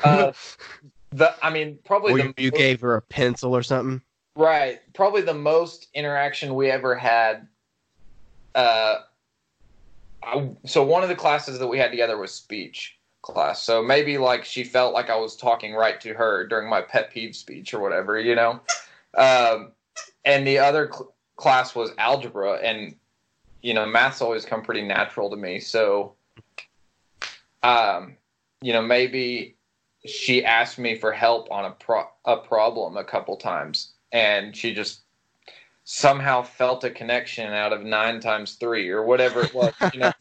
[0.03, 0.33] Uh,
[1.12, 4.03] the, I mean, probably or you, you gave her a pencil or something
[4.37, 4.81] Right.
[4.92, 7.49] Probably the most interaction we ever had.
[8.55, 8.97] Uh,
[10.23, 13.62] I, so one of the classes that we had together was speech class.
[13.62, 17.11] So maybe like she felt like I was talking right to her during my pet
[17.11, 18.61] peeve speech or whatever, you know.
[19.16, 19.73] Um,
[20.25, 22.97] and the other cl- class was algebra, and
[23.66, 25.59] you know, math's always come pretty natural to me.
[25.59, 26.14] So,
[27.64, 28.16] um,
[28.62, 29.57] you know, maybe
[30.05, 34.72] she asked me for help on a pro- a problem a couple times, and she
[34.72, 35.00] just
[35.83, 40.12] somehow felt a connection out of nine times three or whatever it was, you know.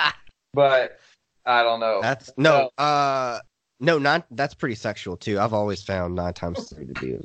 [0.54, 0.98] but
[1.44, 2.00] I don't know.
[2.00, 3.38] that's no uh
[3.80, 7.18] no not that's pretty sexual too i've always found nine times three to be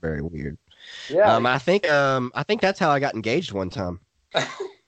[0.00, 0.58] very weird
[1.08, 4.00] yeah, um i think um i think that's how i got engaged one time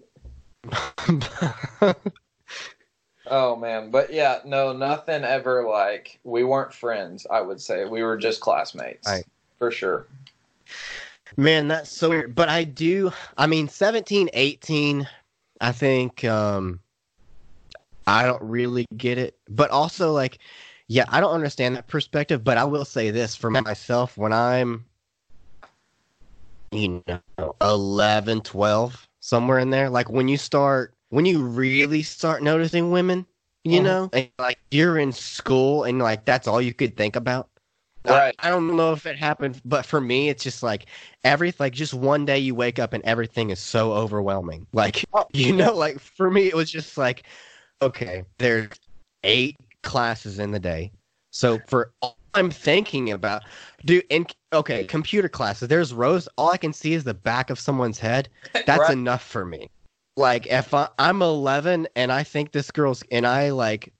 [3.26, 7.26] oh man, but yeah, no, nothing ever like we weren't friends.
[7.30, 9.24] I would say we were just classmates, Right.
[9.58, 10.06] for sure.
[11.36, 12.34] Man, that's so weird.
[12.34, 15.08] But I do, I mean, 17, 18,
[15.60, 16.80] I think, um,
[18.06, 19.36] I don't really get it.
[19.48, 20.38] But also, like,
[20.86, 22.44] yeah, I don't understand that perspective.
[22.44, 24.84] But I will say this for myself when I'm,
[26.70, 32.42] you know, 11, 12, somewhere in there, like when you start, when you really start
[32.42, 33.26] noticing women
[33.64, 33.84] you Mhm.
[33.84, 37.48] know, and, like you're in school and like that's all you could think about.
[38.06, 38.34] I- Right.
[38.38, 40.86] I, don't know if it happened, but for me, it's just like
[41.24, 44.66] every like just one day you wake up and everything is so overwhelming.
[44.74, 47.22] Like Oh, you know, like for me, it was just like,
[47.80, 48.68] okay, there's
[49.22, 50.92] eight classes in the day,
[51.30, 53.42] so for all I'm thinking about,
[53.84, 56.28] dude, in okay, computer classes, there's rows.
[56.36, 58.28] All I can see is the back of someone's head.
[58.66, 58.92] That's Right.
[58.92, 59.70] enough for me.
[60.16, 63.92] Like if I, I'm 11 and I think this girl's and I like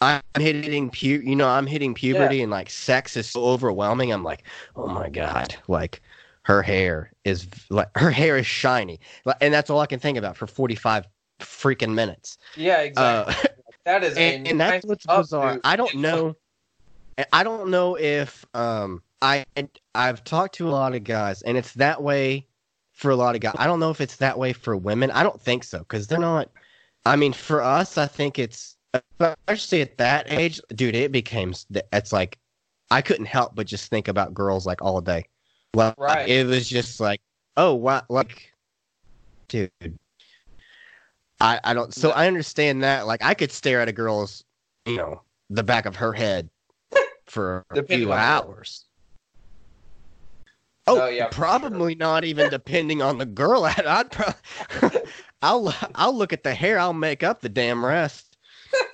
[0.00, 4.12] I'm hitting pu you know I'm hitting puberty and like sex is so overwhelming.
[4.12, 4.44] I'm like,
[4.76, 6.02] oh my god, like
[6.44, 10.18] her hair is like her hair is shiny, Like, and that's all I can think
[10.18, 11.06] about for 45
[11.40, 12.38] freaking minutes.
[12.56, 13.34] Yeah, exactly.
[13.34, 13.48] Uh,
[13.84, 15.54] that is, and, and that's what's bizarre.
[15.54, 15.62] dude.
[15.64, 16.36] I don't know.
[17.32, 19.44] I don't know if um I
[19.94, 22.46] I've talked to a lot of guys, and it's that way
[22.92, 23.54] for a lot of guys.
[23.58, 25.10] I don't know if it's that way for women.
[25.10, 26.50] I don't think so because they're not.
[27.04, 28.76] I mean, for us, I think it's
[29.20, 30.94] especially at that age, dude.
[30.94, 31.54] It became
[31.92, 32.38] it's like
[32.90, 35.26] I couldn't help but just think about girls like all day.
[35.74, 36.28] Well, Right.
[36.28, 37.20] it was just like,
[37.56, 38.52] oh wow, like,
[39.48, 39.70] dude.
[41.40, 44.44] I, I don't so I understand that like I could stare at a girl's
[44.86, 46.48] you know the back of her head
[47.26, 48.54] for a Depending few on the girl.
[48.56, 48.86] hours.
[50.88, 53.64] Oh, Oh, yeah, probably not even depending on the girl.
[53.64, 53.86] I'd,
[55.42, 56.78] I'll I'll look at the hair.
[56.78, 58.36] I'll make up the damn rest.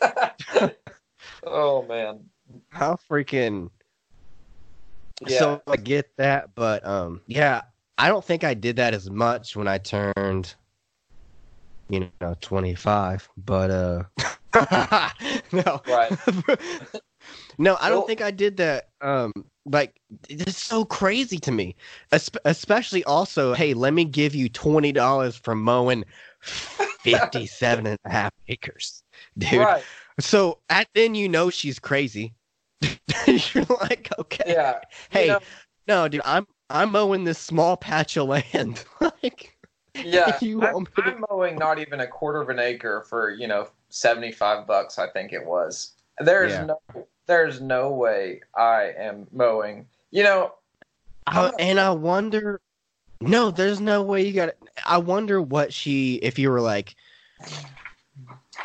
[1.44, 2.24] oh man.
[2.70, 3.70] How freaking
[5.26, 5.38] Yeah.
[5.38, 7.62] so I get that, but um, yeah,
[7.96, 10.54] I don't think I did that as much when I turned,
[11.88, 13.28] you know, twenty five.
[13.36, 14.02] But uh,
[15.52, 16.12] no, Right.
[17.58, 18.88] No, I don't Well- think I did that.
[19.00, 19.32] Um,
[19.66, 20.00] like
[20.30, 21.76] it's so crazy to me,
[22.12, 23.52] Espe- especially also.
[23.52, 26.04] Hey, let me give you twenty dollars for mowing
[26.40, 29.02] fifty-seven and a half acres,
[29.36, 29.60] dude.
[29.60, 29.82] Right.
[30.20, 32.34] So at then you know she's crazy.
[33.26, 34.80] You're like, okay, Yeah.
[35.10, 35.38] hey, You know,
[35.86, 38.84] no, dude, I'm I'm mowing this small patch of land.
[39.00, 39.56] like,
[39.94, 40.36] yeah.
[40.42, 43.68] you I'm, to- I'm mowing not even a quarter of an acre for you know
[43.90, 44.98] seventy five bucks.
[44.98, 45.92] I think it was.
[46.20, 46.66] There's Yeah.
[46.66, 46.78] no.
[47.28, 49.86] There's no way I am mowing.
[50.10, 50.54] You know.
[51.26, 52.60] I- and I wonder.
[53.20, 54.54] No, there's no way you got.
[54.86, 56.14] I wonder what she.
[56.16, 56.96] If you were like,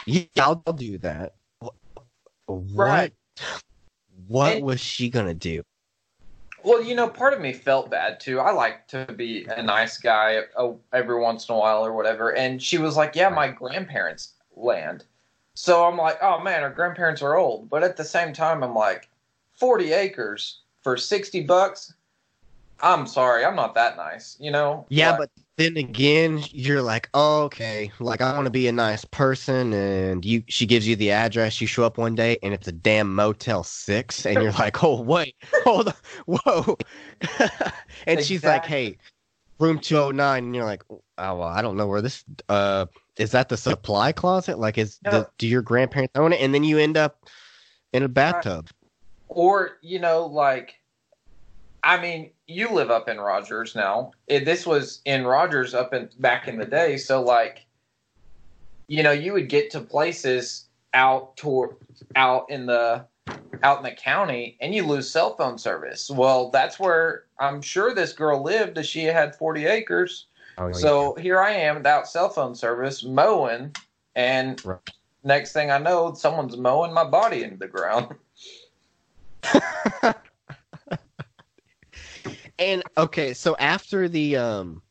[0.05, 1.34] yeah, I'll, I'll do that.
[1.59, 1.74] What?
[2.47, 3.14] Right.
[4.28, 5.64] What And- was she gonna do?
[6.64, 8.39] Well, you know, part of me felt bad too.
[8.39, 12.34] I like to be a nice guy uh, every once in a while or whatever.
[12.34, 15.03] And she was like, "Yeah, my grandparents' land."
[15.56, 18.76] So I'm like, "Oh man, our grandparents are old." But at the same time, I'm
[18.76, 19.10] like,
[19.54, 21.93] 40 acres for 60 bucks?
[22.82, 24.86] I'm sorry, I'm not that nice, you know?
[24.89, 28.72] Yeah, Like, but then again, you're like, oh, okay, like I want to be a
[28.72, 30.43] nice person, and you.
[30.47, 31.62] She gives you the address.
[31.62, 35.01] You show up one day, and it's a damn Motel Six, and you're like, oh
[35.01, 35.93] wait, hold on,
[36.26, 36.78] whoa,
[38.08, 38.97] and she's like, hey,
[39.60, 42.26] room two hundred nine, and you're like, oh well, I don't know where this.
[42.49, 42.88] Uh,
[43.18, 44.57] is that the supply closet?
[44.59, 45.11] Like, is No.
[45.11, 46.41] the, do your grandparents own it?
[46.41, 47.26] And then you end up
[47.93, 48.70] in a uh, bathtub.
[49.30, 50.80] or you know like
[51.84, 56.09] i mean you live up in rogers now it, this was in rogers up in
[56.20, 57.66] back in the day so like
[58.88, 61.76] you know you would get to places out toward
[62.16, 63.05] out in the
[63.64, 67.93] out in the county and you lose cell phone service well that's where i'm sure
[67.93, 70.28] this girl lived as she had 40 acres
[70.58, 70.74] Oh, yeah.
[70.74, 73.76] so here i am without cell phone service mowing
[74.16, 74.80] and Right.
[75.24, 78.16] next thing i know someone's mowing my body into the ground
[82.60, 84.82] And okay, so after the um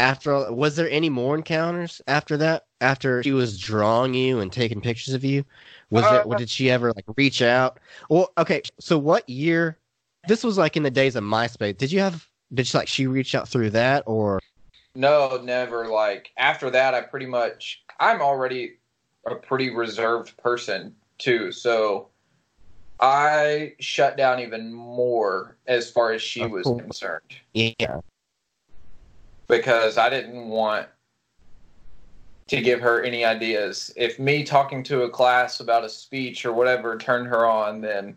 [0.00, 2.66] after was there any more encounters after that?
[2.80, 5.44] After she was drawing you and taking pictures of you?
[5.90, 7.78] Was there Uh, did she ever like reach out?
[8.08, 9.78] Well, okay, so what year
[10.26, 11.76] this was like in the days of MySpace.
[11.76, 14.40] Did you have did she like she reach out through that or
[14.94, 15.88] No, never.
[15.88, 18.74] Like after that, I pretty much I'm already
[19.26, 22.08] a pretty reserved person too, so
[23.00, 28.00] I shut down even more as far as she was concerned yeah.
[29.48, 30.88] because I didn't want
[32.46, 33.92] to give her any ideas.
[33.96, 38.16] If me talking to a class about a speech or whatever turned her on, then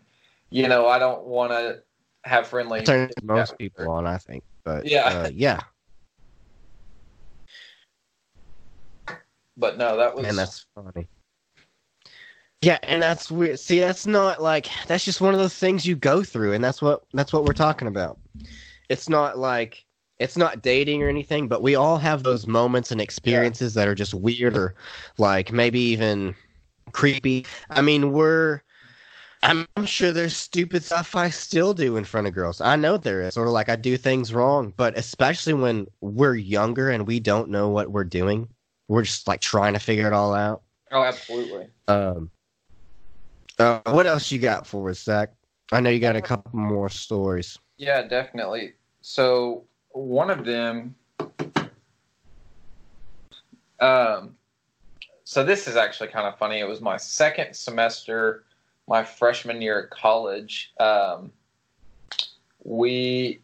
[0.49, 1.81] you know I don't want to
[2.27, 2.83] have friendly.
[2.83, 4.43] Turns most people on, I think.
[4.63, 5.05] But Yeah.
[5.05, 5.61] uh, yeah.
[9.55, 11.07] But no, that was Man, that's funny.
[12.61, 13.59] Yeah, and that's weird.
[13.59, 16.81] See, that's not like that's just one of those things you go through, and that's
[16.81, 18.19] what that's what we're talking about.
[18.89, 19.85] It's not like
[20.19, 23.95] it's not dating or anything, but we all have those moments and experiences that are
[23.95, 24.75] just weird or
[25.17, 26.35] like maybe even
[26.91, 27.45] creepy.
[27.69, 28.61] I mean, we're
[29.47, 32.59] I'm sure there's stupid stuff I still do in front of girls.
[32.59, 36.89] I know there is, or like I do things wrong, but especially when we're younger
[36.89, 38.49] and we don't know what we're doing,
[38.89, 40.63] we're just like trying to figure it all out.
[40.91, 41.67] Oh, absolutely.
[41.87, 42.29] Um,
[43.57, 45.31] uh, what else you got for us, Zach?
[45.71, 47.57] I know you got a couple more stories.
[47.77, 48.73] Yeah, definitely.
[48.99, 50.93] So one of them,
[53.79, 54.35] um,
[55.23, 56.59] so this is actually kind of funny.
[56.59, 58.43] It was my second semester,
[58.87, 60.73] my freshman year at college.
[60.79, 61.31] Um,
[62.63, 63.39] we,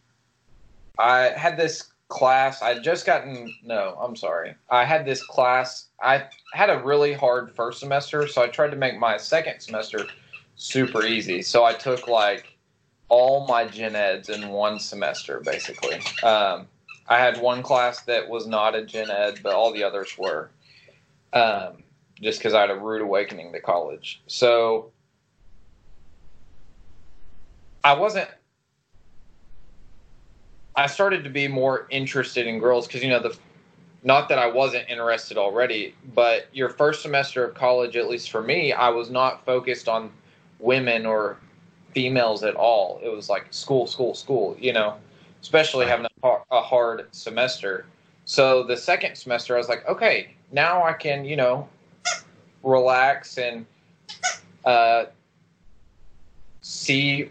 [0.97, 2.61] I had this class.
[2.61, 3.97] I just gotten no.
[4.01, 4.55] I'm sorry.
[4.69, 5.87] I had this class.
[6.01, 10.05] I had a really hard first semester, so I tried to make my second semester
[10.55, 11.41] super easy.
[11.41, 12.57] So I took like
[13.09, 15.95] all my gen eds in one semester, basically.
[16.23, 16.67] Um,
[17.07, 20.49] I had one class that was not a gen ed, but all the others were.
[21.33, 21.83] Um,
[22.21, 24.21] just because I had a rude awakening to college.
[24.27, 24.91] So
[27.83, 28.29] I wasn't.
[30.75, 33.37] I started to be more interested in girls because you know the,
[34.03, 38.41] not that I wasn't interested already, but your first semester of college, at least for
[38.41, 40.11] me, I was not focused on
[40.59, 41.37] women or
[41.93, 42.99] females at all.
[43.03, 44.97] It was like school, school, school, you know,
[45.41, 47.85] especially having a, a hard semester.
[48.25, 51.67] So the second semester, I was like, okay, now I can, you know,
[52.63, 53.65] relax and
[54.65, 55.05] uh,
[56.63, 57.29] see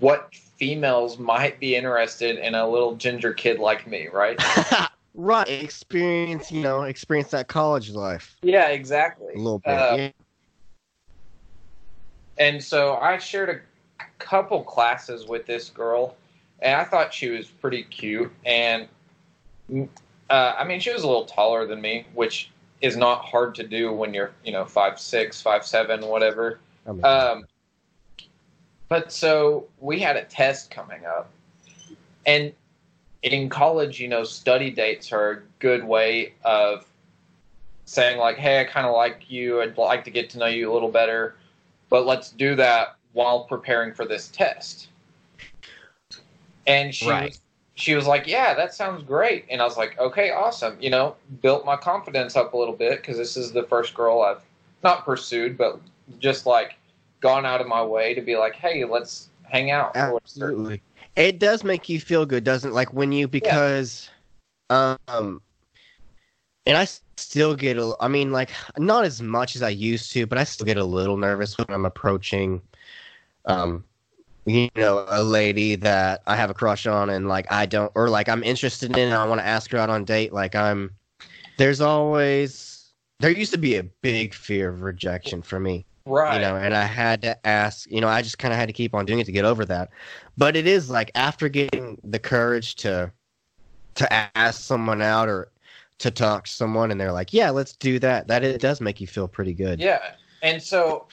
[0.00, 4.40] what females might be interested in a little ginger kid like me, right?
[5.14, 9.34] right, experience, you know, experience that college life yeah, exactly.
[9.34, 9.70] a little bit.
[9.70, 10.10] Uh, yeah.
[12.38, 16.16] and so I shared a couple classes with this girl,
[16.60, 18.32] and I thought she was pretty cute.
[18.46, 18.88] And
[20.30, 22.50] uh, I mean, she was a little taller than me, which
[22.80, 26.60] is not hard to do when you're, you know, five six, five seven, whatever.
[26.86, 27.44] I mean, Um,
[28.88, 31.30] but so we had a test coming up,
[32.26, 32.52] and
[33.22, 36.86] in college, you know, study dates are a good way of
[37.86, 39.62] saying like, "Hey, I kind of like you.
[39.62, 41.36] I'd like to get to know you a little better,
[41.88, 44.88] but let's do that while preparing for this test."
[46.66, 47.30] And she Right.
[47.30, 47.40] was,
[47.76, 51.16] she was like, "Yeah, that sounds great." And I was like, "Okay, awesome." You know,
[51.42, 54.42] built my confidence up a little bit because this is the first girl I've
[54.82, 55.80] not pursued, but
[56.18, 56.76] just like
[57.24, 60.82] gone out of my way to be like, "Hey, let's hang out." Absolutely.
[61.16, 62.74] It does make you feel good, doesn't it?
[62.74, 64.10] Like when you because
[64.70, 65.40] um
[66.66, 70.26] and I still get a I mean like not as much as I used to,
[70.26, 72.60] but I still get a little nervous when I'm approaching
[73.46, 73.84] um
[74.46, 78.10] you know, a lady that I have a crush on and like I don't or
[78.10, 80.54] like I'm interested in and I want to ask her out on a date, like
[80.54, 80.90] I'm
[81.56, 86.34] there's always there used to be a big fear of rejection for me Right.
[86.34, 88.74] you know and i had to ask you know i just kind of had to
[88.74, 89.88] keep on doing it to get over that
[90.36, 93.10] but it is like after getting the courage to
[93.94, 95.50] to ask someone out or
[95.98, 99.00] to talk to someone and they're like yeah let's do that that it does make
[99.00, 100.14] you feel pretty good Yeah.
[100.44, 101.06] And so,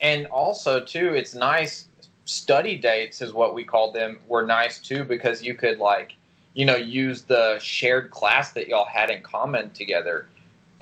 [0.00, 1.88] and also too, it's nice.
[2.24, 4.18] Study dates is what we called them.
[4.26, 6.14] Were nice too because you could like,
[6.54, 10.26] you know, use the shared class that y'all had in common together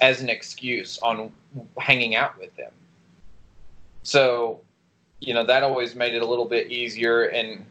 [0.00, 1.30] as an excuse on
[1.78, 2.72] hanging out with them.
[4.02, 4.60] So,
[5.20, 7.64] you know, that always made it a little bit easier and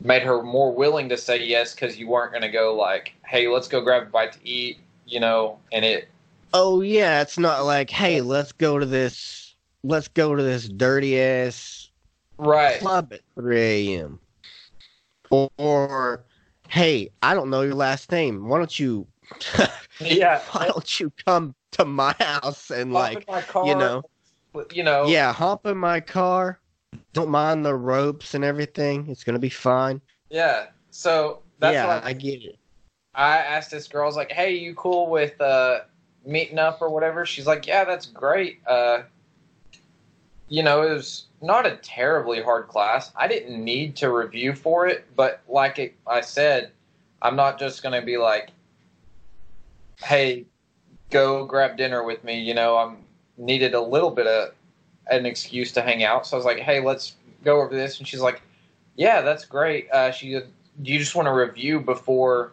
[0.00, 3.48] made her more willing to say yes because you weren't going to go like, hey,
[3.48, 6.08] let's go grab a bite to eat, you know, and it
[6.54, 9.54] oh yeah it's not like hey let's go to this
[9.84, 11.90] let's go to this dirty ass
[12.38, 12.78] right.
[12.78, 14.20] club at 3 a.m.
[15.30, 16.24] Or, or,
[16.68, 18.48] hey, I don't know your last name.
[18.48, 19.06] Why don't you,
[20.00, 20.40] Yeah.
[20.52, 23.28] why don't you come to my house and like,
[23.64, 24.02] you know,
[24.72, 26.60] you know, yeah, hop in my car.
[27.12, 29.08] Don't mind the ropes and everything.
[29.08, 30.00] It's gonna be fine.
[30.30, 30.66] yeah.
[30.90, 32.58] So that's yeah, what I get it.
[33.14, 34.02] I asked this girl.
[34.04, 35.80] I was like, "Hey, you cool with uh,
[36.24, 39.02] meeting up or whatever?" She's like, "Yeah, that's great." Uh,
[40.48, 43.12] you know, it was not a terribly hard class.
[43.16, 46.72] I didn't need to review for it, but like it, I said,
[47.22, 48.50] I'm not just gonna be like,
[50.02, 50.46] "Hey,
[51.10, 53.04] go grab dinner with me." You know, I'm
[53.38, 54.52] needed a little bit of
[55.10, 56.26] an excuse to hang out.
[56.26, 57.14] So I was like, "Hey, let's
[57.44, 58.42] go over this," and she's like,
[58.96, 62.52] "Yeah, that's great." Uh, she, do you just want to review before?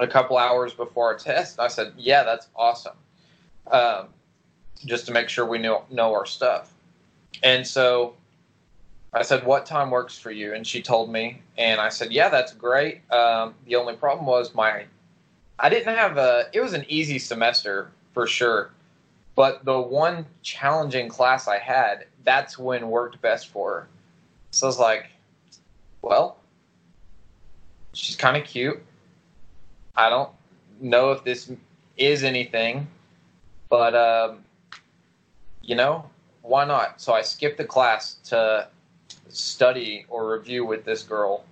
[0.00, 1.60] a couple hours before our test.
[1.60, 2.96] I said, "Yeah, that's awesome,"
[3.70, 4.08] um,
[4.84, 6.72] just to make sure we know know our stuff.
[7.42, 8.14] And so
[9.12, 12.30] I said, "What time works for you?" And she told me, and I said, "Yeah,
[12.30, 14.86] that's great." Um, the only problem was my,
[15.58, 16.46] I didn't have a.
[16.52, 18.70] It was an easy semester for sure,
[19.40, 23.88] but the one challenging class I had, that's when worked best for her.
[24.50, 25.06] So I was like,
[26.02, 26.36] "Well,
[27.94, 28.82] she's kind of cute.
[29.96, 30.28] I don't
[30.78, 31.50] know if this
[31.96, 32.86] is anything,
[33.70, 34.44] but um,
[35.62, 36.04] you know,
[36.42, 38.68] why not?" So I skipped the class to
[39.30, 41.46] study or review with this girl.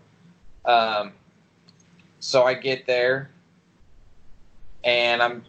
[0.66, 1.12] Um,
[2.20, 3.30] so I get there
[4.84, 5.42] and I'm,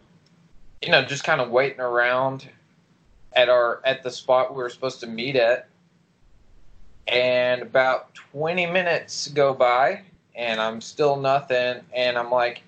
[0.82, 2.48] you know, just kind of waiting around
[3.34, 5.68] at our at the spot we were supposed to meet at.
[7.08, 10.04] And about 20 minutes go by
[10.36, 11.82] and I'm still nothing.
[11.94, 12.62] And I'm like,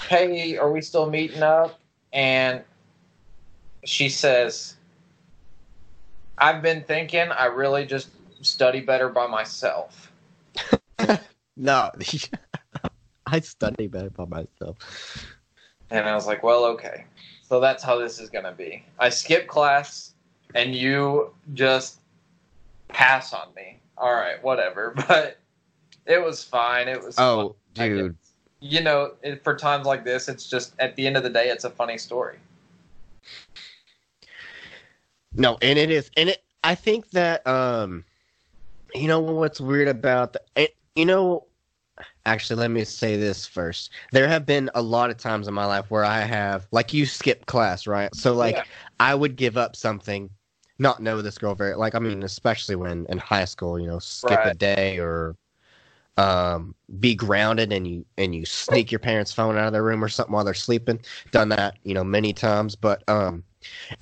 [0.00, 1.78] hey, are we still meeting up?
[2.12, 2.62] And
[3.84, 4.76] she says,
[6.36, 8.10] I've been thinking I really just
[8.42, 10.12] study better by myself.
[11.56, 11.90] No,
[13.26, 14.76] I study better by myself.
[15.90, 17.06] And I was like, well, okay.
[17.48, 18.84] So that's how this is going to be.
[18.98, 20.14] I skip class
[20.54, 22.00] and you just
[22.88, 23.78] pass on me.
[23.96, 24.94] All right, whatever.
[25.08, 25.38] But
[26.06, 26.88] it was fine.
[26.88, 27.88] It was Oh, fun.
[27.88, 28.16] Dude.
[28.60, 31.48] You know, it, for times like this, it's just at the end of the day,
[31.48, 32.38] it's a funny story.
[35.34, 36.42] No, and it is, and it.
[36.64, 38.04] I think that um,
[38.94, 41.44] you know what's weird about the, it, you know,
[42.24, 43.90] actually, let me say this first.
[44.12, 47.06] There have been a lot of times in my life where I have, like, you
[47.06, 48.14] skip class, right?
[48.14, 48.64] So, like, Yeah.
[49.00, 50.30] I would give up something,
[50.78, 53.98] not know this girl very, like, I mean, especially when in high school, you know,
[53.98, 55.36] skip a day or
[56.18, 60.02] um be grounded and you and you sneak your parents phone out of their room
[60.02, 60.98] or something while they're sleeping
[61.30, 63.44] done that you know many times but um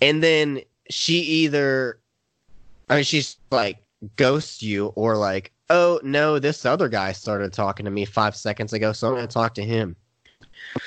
[0.01, 1.99] and then she either
[2.89, 3.83] i mean she's like
[4.15, 8.73] ghosts you or like oh no this other guy started talking to me five seconds
[8.73, 9.97] ago so i'm gonna talk to him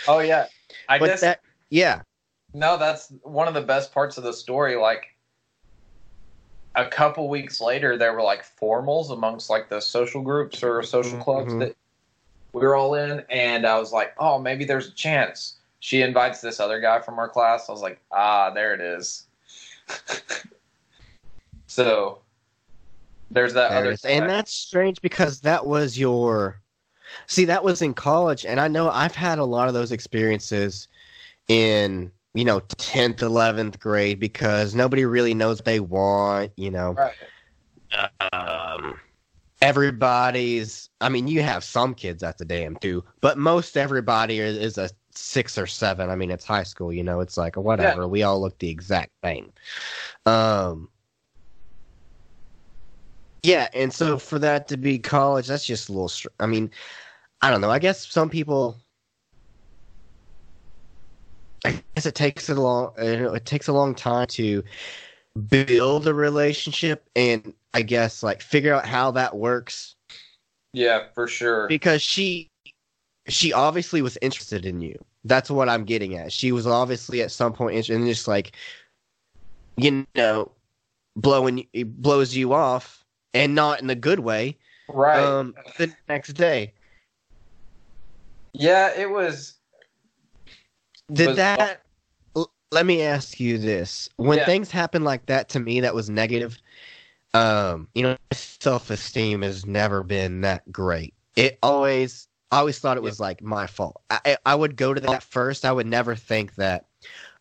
[0.07, 0.47] Oh, yeah.
[0.89, 2.01] I but guess, that yeah
[2.53, 4.75] no, that's one of the best parts of the story.
[4.75, 5.15] Like,
[6.75, 11.19] a couple weeks later, there were like formals amongst like the social groups or social
[11.19, 11.59] clubs Mhm.
[11.59, 11.75] that
[12.53, 15.57] we were all in, and I was like, oh, maybe there's a chance.
[15.80, 17.69] She invites this other guy from our class.
[17.69, 19.28] I was like, ah, there it is.
[21.67, 22.21] so
[23.32, 24.05] there's that there other is.
[24.05, 26.61] and that's strange because that was your
[27.25, 30.88] see that was in college and i know i've had a lot of those experiences
[31.47, 36.93] in you know 10th 11th grade because nobody really knows what they want you know.
[36.93, 38.13] Right.
[38.34, 38.99] um,
[39.61, 44.57] everybody's i mean you have some kids at the damn too but most everybody is,
[44.57, 46.09] is a six or seven.
[46.09, 49.11] I mean it's high school you know it's like whatever we all look the exact
[49.23, 49.51] same.
[50.25, 50.89] Um
[53.47, 56.69] yeah and so for that to be college that's just a little str- i mean
[57.41, 58.75] i don't know i guess some people
[61.65, 64.63] i guess it takes a long uh, you know, it takes a long time to
[65.49, 69.95] build a relationship and I guess like figure out how that works
[70.73, 71.67] Yeah, for sure.
[71.67, 72.49] because she
[73.27, 74.97] she obviously was interested in you.
[75.25, 76.31] That's what I'm getting at.
[76.31, 78.55] She was obviously at some point interested and just like
[79.77, 80.51] you know
[81.15, 84.57] blowing it blows you off and not in the good way
[84.88, 85.19] Right.
[85.23, 86.73] um the next day.
[88.53, 89.55] yeah, it was.
[91.11, 91.82] Did was- that
[92.36, 94.09] l- let me ask you this.
[94.17, 94.45] When Yeah.
[94.45, 96.57] things happen like that to me that was negative,
[97.34, 101.13] um, you know, self esteem has never been that great.
[101.36, 104.01] It always I always thought it was like my fault.
[104.09, 105.65] I I- I would go to that first.
[105.65, 106.86] I would never think that,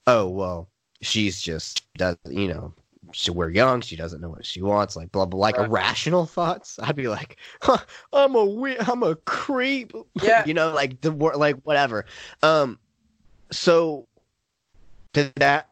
[0.06, 0.68] oh well,
[1.00, 2.74] she's just does you know,
[3.12, 3.80] she, we're young.
[3.80, 4.96] She doesn't know what she wants.
[4.96, 5.40] Like blah blah.
[5.40, 5.66] Like Right.
[5.66, 6.78] irrational thoughts.
[6.82, 7.78] I'd be like, huh,
[8.12, 9.92] I'm a we- I'm a creep.
[10.22, 10.44] Yeah.
[10.46, 12.06] you know, like the like whatever.
[12.42, 12.78] Um,
[13.50, 14.06] so
[15.12, 15.68] did that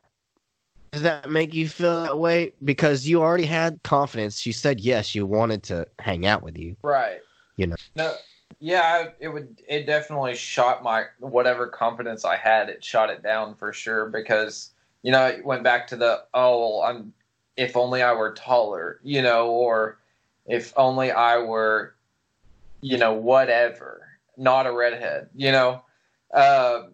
[0.93, 2.53] does that make you feel that way?
[2.63, 4.39] Because you already had confidence.
[4.39, 6.77] She said yes, you wanted to hang out with you.
[6.83, 7.19] Right.
[7.57, 7.77] You know.
[7.97, 8.15] No.
[8.61, 9.61] Yeah, I, it would.
[9.69, 12.69] It definitely shot my whatever confidence I had.
[12.69, 14.71] It shot it down for sure because
[15.03, 17.13] you know it went back to the oh well, I'm
[17.57, 19.99] if only I were taller, you know, or
[20.47, 21.95] if only I were,
[22.81, 25.83] you know, whatever, not a redhead, you know,
[26.33, 26.85] uh,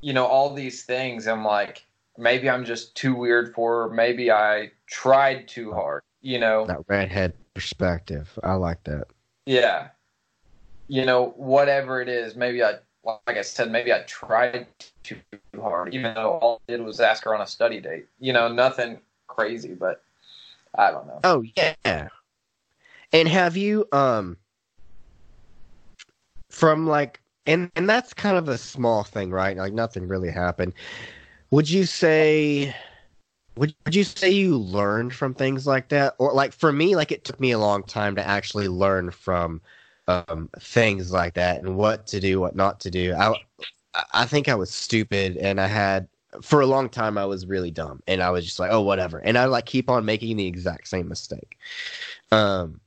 [0.00, 1.26] you know all these things.
[1.26, 1.86] I'm like
[2.18, 3.94] maybe I'm just too weird for her.
[3.94, 6.66] Maybe I tried too hard, you know.
[6.66, 8.38] That redhead perspective.
[8.42, 9.06] I like that.
[9.46, 9.88] Yeah.
[10.88, 12.74] You know, whatever it is, maybe I,
[13.04, 14.66] like I said, maybe I tried
[15.02, 15.18] too
[15.58, 18.06] hard, even though all I did was ask her on a study date.
[18.18, 20.02] You know, nothing crazy, but
[20.76, 21.20] I don't know.
[21.24, 22.08] Oh yeah.
[23.12, 24.36] And have you um
[26.50, 29.56] from like and and that's kind of a small thing, right?
[29.56, 30.72] Like nothing really happened.
[31.50, 32.74] Would you say
[33.56, 36.14] would would you say you learned from things like that?
[36.18, 39.60] Or like for me, like it took me a long time to actually learn from
[40.08, 43.14] um things like that and what to do, what not to do.
[43.14, 43.34] I
[44.12, 46.08] I think I was stupid and I had
[46.42, 49.18] for a long time I was really dumb and I was just like, oh whatever.
[49.18, 51.58] And I like keep on making the exact same mistake.
[52.30, 52.80] Um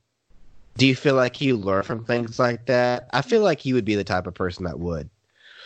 [0.77, 3.09] do you feel like you learn from things like that?
[3.11, 5.09] I feel like you would be the type of person that would.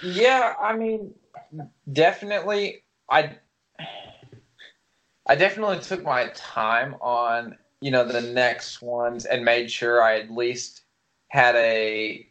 [0.01, 1.13] Yeah, I mean,
[1.91, 2.84] definitely.
[3.09, 3.36] I
[5.27, 10.19] I definitely took my time on you know the next ones and made sure I
[10.19, 10.84] at least
[11.27, 12.25] had a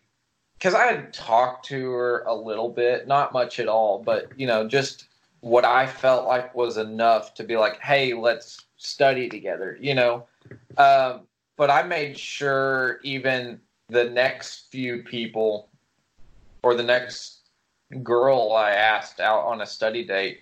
[0.54, 4.46] because I had talked to her a little bit, not much at all, but you
[4.46, 5.09] know just
[5.40, 10.26] what I felt like was enough to be like, hey, let's study together, you know.
[10.76, 11.22] Um,
[11.56, 15.68] but I made sure even the next few people
[16.62, 17.40] or the next
[18.02, 20.40] girl I asked out on a study date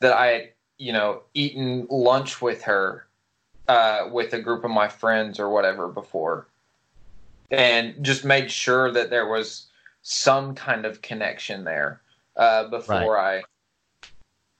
[0.00, 3.06] that I had, you know, eaten lunch with her
[3.68, 6.48] uh, with a group of my friends or whatever before.
[7.50, 9.66] And just made sure that there was
[10.02, 12.00] some kind of connection there
[12.36, 13.42] uh, before I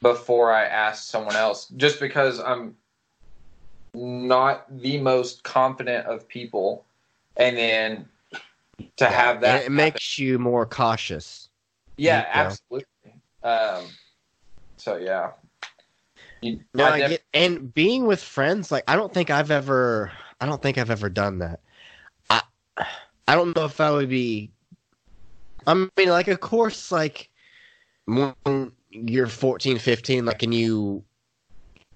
[0.01, 1.69] before I ask someone else.
[1.77, 2.77] Just because I'm
[3.95, 6.85] not the most confident of people,
[7.37, 8.09] and then
[8.97, 11.49] to have that, it makes you more cautious.
[11.97, 12.43] yeah, yeah.
[12.43, 12.87] absolutely.
[13.43, 13.85] Um,
[14.77, 15.33] so yeah,
[16.43, 19.51] you, No, I I def- get, and being with friends, like I don't think I've
[19.51, 21.61] ever, I don't think I've ever done that.
[22.29, 22.43] I,
[23.29, 24.51] I don't know if I would be.
[25.67, 27.29] I mean, like, of course, like
[28.07, 31.03] when you're 14, 15, like, and you,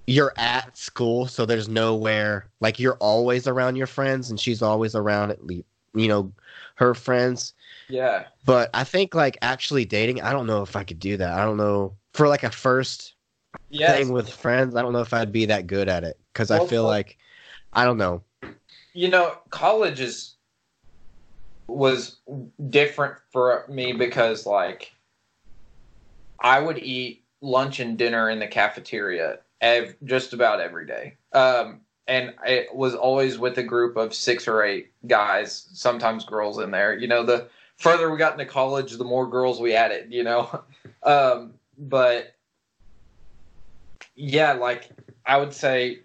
[0.06, 4.94] you're at school, so there's nowhere, like, you're always around your friends, and she's always
[4.94, 6.32] around at least, you know,
[6.76, 7.54] her friends.
[7.88, 11.38] yeah, But I think, like, actually dating, I don't know if I could do that.
[11.38, 13.14] I don't know for like a first
[13.70, 13.96] yes.
[13.96, 14.76] thing with friends.
[14.76, 17.18] I don't know if I'd be that good at it because I feel well- like
[17.72, 18.22] I don't know.
[18.92, 20.36] you know, college is
[21.66, 22.18] was
[22.70, 24.92] different for me because like
[26.44, 31.16] I would eat lunch and dinner in the cafeteria ev- just about every day.
[31.32, 36.58] Um, and it was always with a group of six or eight guys, sometimes girls
[36.58, 36.96] in there.
[36.96, 40.62] You know, the further we got into college, the more girls we added, you know.
[41.02, 42.34] Um, but
[44.16, 44.88] yeah, like
[45.26, 45.98] I would say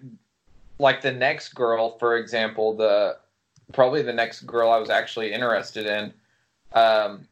[0.78, 3.16] like the next girl, for example, the
[3.72, 6.14] probably the next girl I was actually interested in,
[6.74, 7.29] um,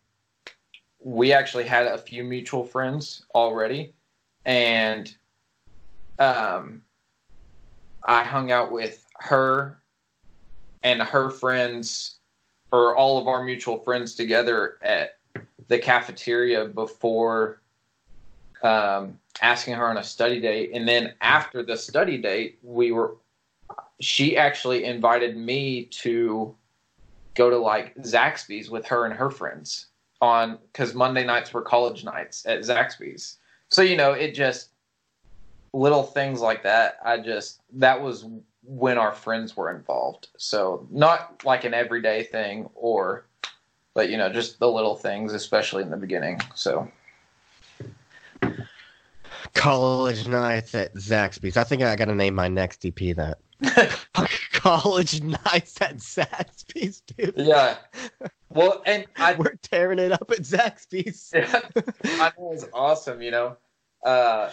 [1.08, 3.94] we actually had a few mutual friends already,
[4.44, 5.16] and
[6.20, 6.82] um,
[8.04, 9.82] I hung out with her
[10.84, 12.20] and her friends,
[12.74, 15.18] or all of our mutual friends together at
[15.70, 17.62] the cafeteria before
[18.62, 23.16] um, asking her on a study date, and then after the study date, we were
[24.02, 26.54] she actually invited me to
[27.34, 29.88] go to like Zaxby's with her and her friends
[30.22, 33.38] on because Monday nights were college nights at Zaxby's.
[33.70, 34.70] So you know, it just
[35.74, 37.00] little things like that.
[37.04, 38.26] I just that was
[38.64, 40.28] when our friends were involved.
[40.38, 43.26] So not like an everyday thing, or
[43.94, 46.40] but you know, just the little things, especially in the beginning.
[46.56, 46.90] So
[49.54, 51.58] College nights at Zaxby's.
[51.58, 53.40] I think I got to name my next EP that.
[54.68, 57.34] College nights at Zaxby's, dude.
[57.38, 57.78] yeah.
[58.50, 61.32] Well, and I We're tearing it up at Zaxby's.
[62.04, 63.58] I know it's awesome, you know.
[64.06, 64.52] Uh,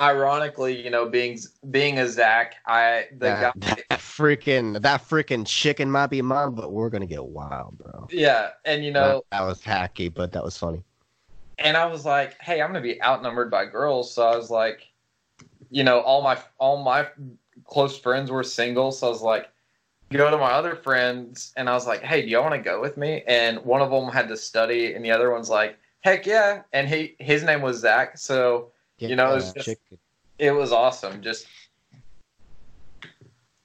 [0.00, 1.38] ironically, you know, being
[1.70, 6.52] being a Zach, I the that, guy, that freaking that freaking chicken might be mine,
[6.52, 8.06] but we're gonna get wild, bro.
[8.10, 10.82] yeah, and you know, that, that was hacky, but that was funny.
[11.58, 14.86] and I was like, hey, I'm gonna be outnumbered by girls, so I was like,
[15.70, 17.06] you know, all my all my
[17.68, 19.48] close friends were single, so I was like,
[20.10, 22.80] go to my other friends, and I was like, hey, do y'all want to go
[22.80, 23.22] with me?
[23.28, 26.88] And one of them had to study, and the other one's like, heck yeah, and
[26.88, 29.80] he his name was Zach, so Get You know, that it's just-
[30.38, 31.22] it was awesome.
[31.22, 31.46] Just,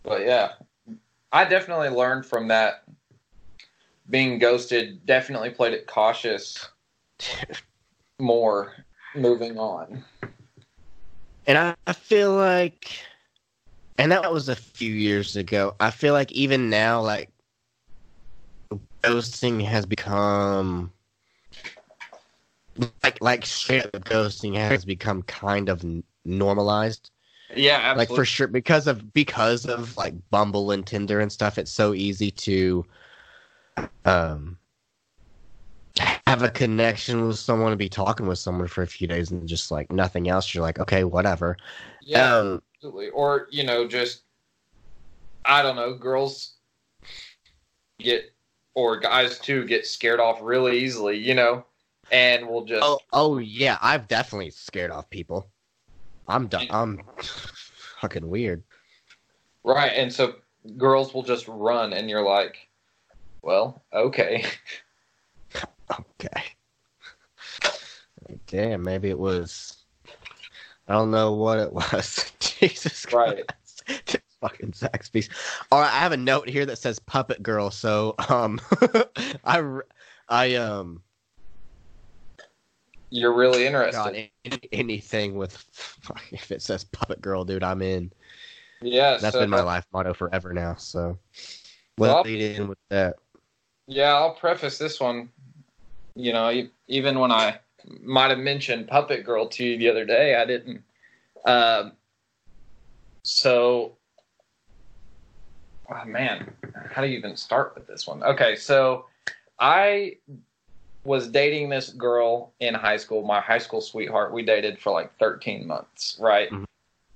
[0.04, 0.54] but yeah,
[1.32, 2.84] I definitely learned from that.
[4.10, 6.68] Being ghosted, definitely played it cautious
[8.20, 8.74] more
[9.16, 10.04] moving on.
[11.48, 13.00] And I, I feel like,
[13.98, 15.76] and that was a few years ago.
[15.80, 17.30] I feel like even now, like,
[19.04, 20.92] ghosting has become,
[23.04, 25.84] like, like straight up ghosting has become kind of
[26.26, 27.12] normalized.
[27.56, 28.00] Yeah, absolutely.
[28.00, 31.58] like for sure because of because of like Bumble and Tinder and stuff.
[31.58, 32.86] It's so easy to
[34.06, 34.58] um
[36.28, 39.48] have a connection with someone and be talking with someone for a few days and
[39.48, 40.54] just like nothing else.
[40.54, 41.58] You're like, okay, whatever.
[42.02, 43.10] yeah, Um, absolutely.
[43.10, 44.24] Or you know, just
[45.46, 46.56] I don't know, girls
[48.00, 48.34] get
[48.76, 51.66] or guys too get scared off really easily, you know,
[52.12, 55.48] and we'll just oh, oh yeah, I've definitely scared off people.
[56.28, 56.68] I'm done.
[56.70, 57.02] I'm
[58.02, 58.64] fucking weird.
[59.64, 60.36] right, and so
[60.78, 62.68] girls will just run, and you're like,
[63.42, 64.46] well, okay,
[66.20, 66.44] Okay.
[68.48, 69.83] Damn, maybe it was.
[70.94, 72.32] I don't know what it was.
[72.40, 73.50] Jesus Christ.
[73.88, 74.06] Right.
[74.06, 75.28] This fucking Zaxby's.
[75.72, 77.72] All right, I have a note here that says Puppet Girl.
[77.72, 78.62] So, um,
[79.44, 79.80] I,
[80.30, 81.02] I, um,
[83.10, 83.98] you're really interested.
[83.98, 85.56] got any, anything with
[86.32, 88.14] if it says Puppet Girl, dude, I'm in.
[88.80, 90.76] Yeah, That's so, been my life motto forever now.
[90.76, 91.18] So,
[91.98, 93.16] Well, lead in with that.
[93.88, 95.30] Yeah, I'll preface this one.
[96.16, 97.58] You know, even when I
[98.02, 100.84] might have mentioned Puppet Girl to you the other day, I didn't.
[101.46, 101.94] Um,
[103.24, 103.98] so,
[105.90, 106.54] oh man,
[106.92, 108.24] how do you even start with this one?
[108.24, 109.06] Okay, so
[109.60, 110.18] I
[111.06, 114.34] was dating this girl in high school, my high school sweetheart.
[114.34, 116.50] We dated for like 13 months, right?
[116.50, 116.66] Mhm.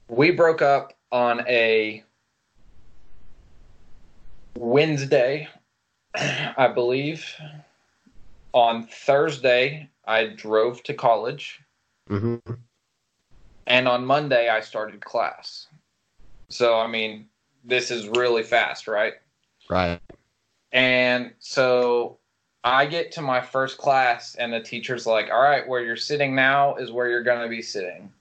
[0.09, 2.03] We broke up on a
[4.57, 5.47] Wednesday,
[6.15, 7.25] I believe.
[8.57, 11.61] On Thursday, I drove to college,
[12.07, 12.37] hmm
[13.67, 15.67] and on Monday, I started class.
[16.49, 17.27] So, I mean,
[17.63, 19.13] this is really fast, right?
[19.69, 20.01] Right.
[20.71, 22.17] And so
[22.63, 26.33] I get to my first class, and the teacher's like, All right, where you're sitting
[26.33, 28.11] now is where you're going to be sitting.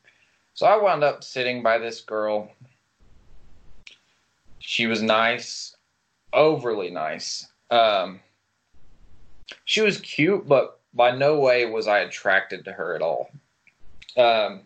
[0.53, 2.51] So I wound up sitting by this girl.
[4.59, 5.75] She was nice,
[6.35, 7.47] overly nice.
[7.71, 8.21] Um,
[9.65, 13.31] she was cute, but by no way was I attracted to her at all.
[14.17, 14.63] Um,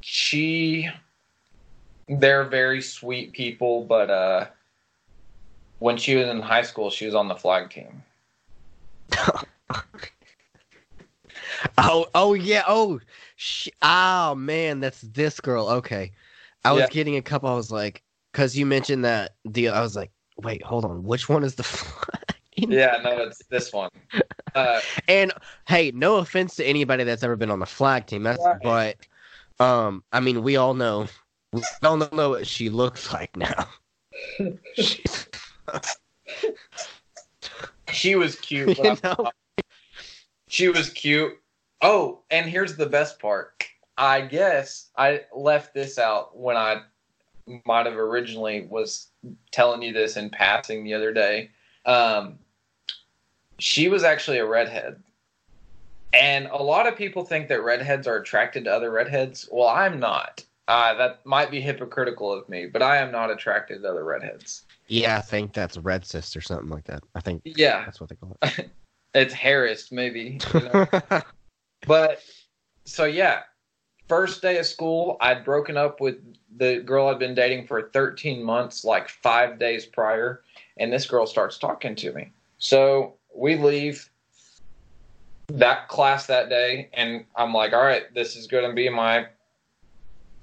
[0.00, 0.88] she,
[2.08, 4.46] they're very sweet people, but uh,
[5.78, 8.02] when she was in high school, she was on the flag team.
[11.78, 12.62] Oh, oh yeah.
[12.68, 13.00] Oh,
[13.36, 15.68] sh- oh man, that's this girl.
[15.68, 16.12] Okay,
[16.64, 16.88] I was Yeah.
[16.88, 17.48] getting a couple.
[17.48, 18.02] I was like,
[18.32, 19.74] because you mentioned that deal.
[19.74, 21.02] I was like, wait, hold on.
[21.04, 21.62] Which one is the?
[21.64, 22.34] flag?
[22.56, 23.90] Yeah, no, it's this one.
[24.54, 25.32] Uh, And
[25.66, 28.22] hey, no offense to anybody that's ever been on the flag team.
[28.22, 28.94] That's Right.
[29.58, 31.08] but, um, I mean, we all know.
[31.52, 33.66] We all know what she looks like now.
[37.92, 38.78] She was cute.
[38.78, 39.30] you know.
[40.48, 41.32] she was cute.
[41.80, 43.64] Oh, and here's the best part.
[43.96, 46.82] I guess I left this out when I
[47.64, 49.08] might have originally was
[49.50, 51.50] telling you this in passing the other day.
[51.86, 52.38] Um,
[53.58, 55.02] she was actually a redhead.
[56.12, 59.48] And a lot of people think that redheads are attracted to other redheads.
[59.50, 60.44] Well, I'm not.
[60.68, 64.62] Uh, that might be hypocritical of me, but I am not attracted to other redheads.
[64.86, 67.02] Yeah, I think that's Red Cyst or something like that.
[67.14, 68.70] I think Yeah, that's what they call it.
[69.14, 70.38] it's Harris, maybe.
[70.54, 70.86] you know?
[71.86, 72.22] But
[72.84, 73.42] so yeah,
[74.08, 76.16] first day of school, I'd broken up with
[76.56, 80.42] the girl I'd been dating for 13 months, like five days prior,
[80.76, 82.30] and this girl starts talking to me.
[82.58, 84.08] So we leave
[85.48, 89.26] that class that day, and I'm like, all right, this is going to be my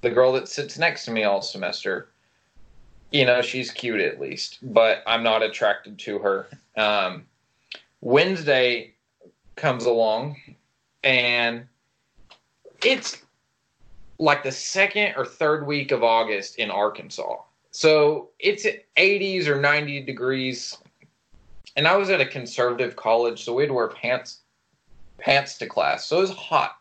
[0.02, 2.08] the girl that sits next to me all semester.
[3.12, 6.48] You know, she's cute at least, but I'm not attracted to her.
[6.76, 7.24] Um,
[8.00, 8.94] Wednesday
[9.54, 10.36] comes along
[11.04, 11.66] and
[12.84, 13.21] it's
[14.22, 17.38] like the second or third week of August in Arkansas.
[17.72, 20.78] So it's at 80s or 90 degrees.
[21.76, 24.42] And I was at a conservative college, so we'd wear pants
[25.18, 26.06] pants to class.
[26.06, 26.76] So it was hot.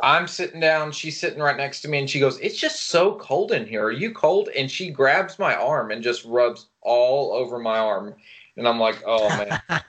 [0.00, 3.14] I'm sitting down, she's sitting right next to me, and she goes, It's just so
[3.14, 3.84] cold in here.
[3.84, 4.50] Are you cold?
[4.54, 8.14] And she grabs my arm and just rubs all over my arm.
[8.58, 9.60] And I'm like, Oh man.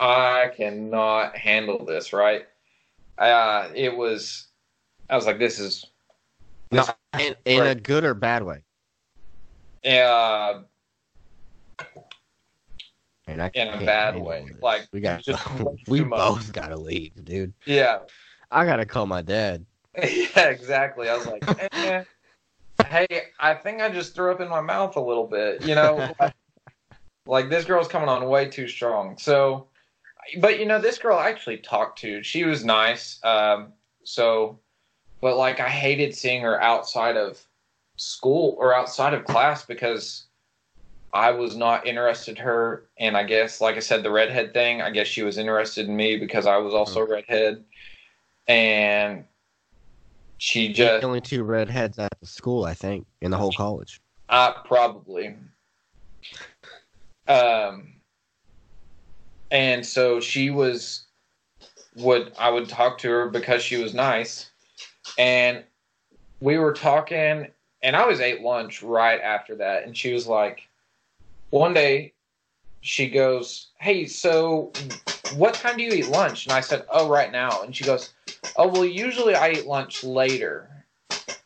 [0.00, 2.48] I cannot handle this, right?
[3.20, 4.48] Uh, it was,
[5.10, 5.84] I was like, this is,
[6.72, 6.86] No,
[7.18, 8.62] in, in a good or bad way.
[9.84, 10.62] uh,
[13.26, 14.46] And I In a bad way.
[14.48, 14.62] this.
[14.62, 15.46] Like, we got, just
[15.86, 17.52] we both gotta leave, dude.
[17.66, 17.98] yeah,
[18.50, 19.66] I gotta call my dad.
[20.02, 21.08] yeah, exactly.
[21.10, 22.04] I was like, eh,
[22.86, 23.06] hey,
[23.38, 26.14] I think I just threw up in my mouth a little bit, you know?
[26.18, 26.34] like,
[27.26, 29.18] like, this girl's coming on way too strong.
[29.18, 29.68] So,
[30.38, 33.18] but you know, this girl I actually talked to, she was nice.
[33.24, 33.72] Um,
[34.04, 34.58] so
[35.20, 37.40] but like I hated seeing her outside of
[37.96, 40.26] school or outside of class because
[41.12, 42.88] I was not interested in her.
[42.98, 45.96] And I guess, like I said, the redhead thing, I guess she was interested in
[45.96, 47.64] me because I was also a redhead.
[48.48, 49.24] And
[50.38, 54.00] she just the only two redheads at the school, I think, in the whole college.
[54.28, 55.36] Uh, probably.
[57.28, 57.99] Um,
[59.50, 61.06] and so she was,
[61.96, 64.50] would I would talk to her because she was nice,
[65.18, 65.64] and
[66.40, 67.48] we were talking,
[67.82, 70.68] and I was ate lunch right after that, and she was like,
[71.50, 72.12] one day,
[72.80, 74.72] she goes, "Hey, so
[75.34, 78.12] what time do you eat lunch?" And I said, "Oh, right now." And she goes,
[78.56, 80.68] "Oh, well, usually I eat lunch later."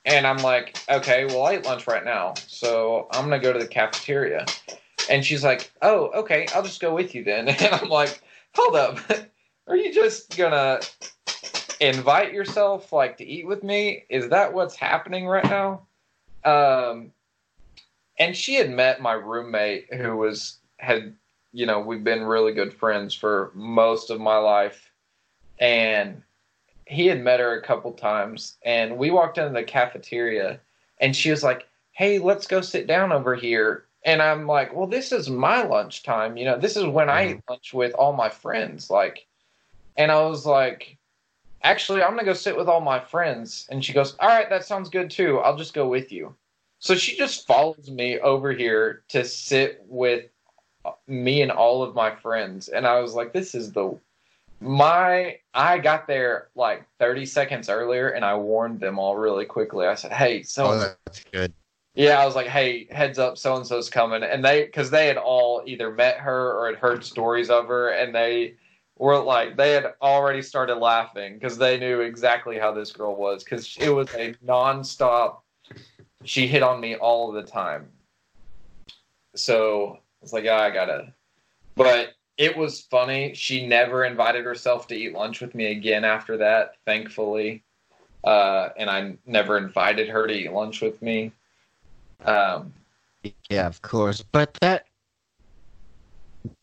[0.06, 3.58] And I'm like, okay, well, I eat lunch right now, so I'm gonna go to
[3.58, 4.44] the cafeteria.
[5.10, 7.48] And she's like, oh, okay, I'll just go with you then.
[7.60, 8.22] And I'm like,
[8.54, 8.98] hold up,
[9.66, 10.80] are you just gonna
[11.80, 14.04] invite yourself like to eat with me?
[14.08, 15.82] Is that what's happening right now?
[16.44, 17.12] Um,
[18.18, 21.14] and she had met my roommate who was had
[21.52, 24.90] you know we've been really good friends for most of my life,
[25.58, 26.22] and
[26.86, 30.60] he had met her a couple times and we walked into the cafeteria
[31.00, 34.86] and she was like hey let's go sit down over here and i'm like well
[34.86, 36.36] this is my lunchtime.
[36.36, 39.26] You know this is when i eat lunch with all my friends like
[39.96, 40.96] and i was like
[41.62, 43.66] actually i'm gonna go sit with all my friends.
[43.70, 45.38] And she goes all right that sounds good too.
[45.38, 46.34] I'll just go with you.
[46.78, 50.26] So she just follows me over here to sit with
[51.06, 52.68] me and all of my friends.
[52.68, 53.98] And i was like this is the
[54.60, 59.86] my I got there like 30 seconds earlier and I warned them all really quickly.
[59.86, 61.52] I said, "Hey, so Oh, that's good.
[61.94, 65.06] Yeah, I was like, "Hey, heads up, so and so's coming." And they cuz they
[65.06, 68.54] had all either met her or had heard stories of her and they
[68.98, 73.44] were like they had already started laughing cuz they knew exactly how this girl was
[73.44, 75.40] cuz it was a nonstop
[76.24, 77.90] she hit on me all the time.
[79.36, 81.12] So, it's like, yeah, I got to
[81.76, 83.34] but it was funny.
[83.34, 87.62] She never invited herself to eat lunch with me again after that, thankfully.
[88.24, 91.32] Uh, and I never invited her to eat lunch with me.
[92.24, 92.72] Um,
[93.48, 94.22] Yeah, of course.
[94.22, 94.86] But that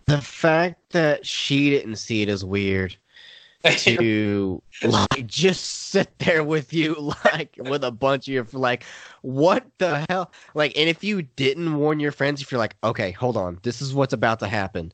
[0.05, 2.95] the fact that she didn't see it as weird
[3.77, 6.95] to like just sit there with you
[7.25, 8.83] like with a bunch of your like
[9.21, 13.11] what the hell like and if you didn't warn your friends if you're like okay
[13.11, 14.91] hold on this is what's about to happen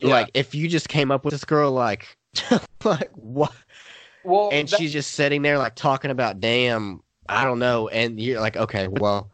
[0.00, 0.10] Yeah.
[0.10, 2.16] like if you just came up with this girl like
[2.84, 3.52] like what
[4.24, 8.20] well, and that- she's just sitting there like talking about damn i don't know and
[8.20, 9.30] you're like okay well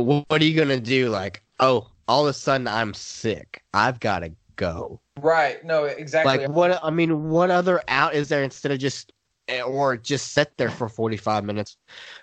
[0.00, 4.32] what are you gonna do like oh all of a sudden i'm sick i've gotta
[4.56, 5.62] go right?
[5.64, 6.38] No, exactly.
[6.38, 9.12] like what i mean what other out is there instead of just
[9.48, 11.76] eh, or just sit there for 45 minutes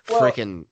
[0.08, 0.66] Well- freaking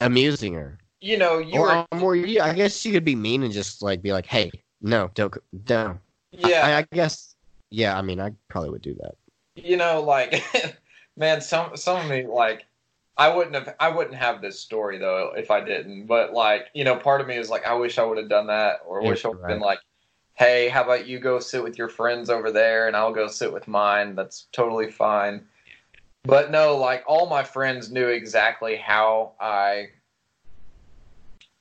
[0.00, 3.42] amusing her you know, you or, were, or yeah, i guess you could be mean
[3.42, 5.34] and just like be like hey no don't
[5.64, 5.98] don't
[6.32, 7.36] yeah, I, I guess
[7.70, 9.14] yeah i mean i probably would do that
[9.56, 10.42] you know, like,
[11.16, 12.66] man, some some of me like.
[13.16, 16.06] I wouldn't have I wouldn't have this story though if I didn't.
[16.06, 18.48] But like, you know, part of me is like, I wish I would have done
[18.48, 19.78] that, or Yeah, wish I would have been like,
[20.34, 23.52] hey, how about you go sit with your friends over there and I'll go sit
[23.52, 24.14] with mine.
[24.16, 25.46] That's totally fine.
[26.24, 29.88] But no, like all my friends knew exactly how I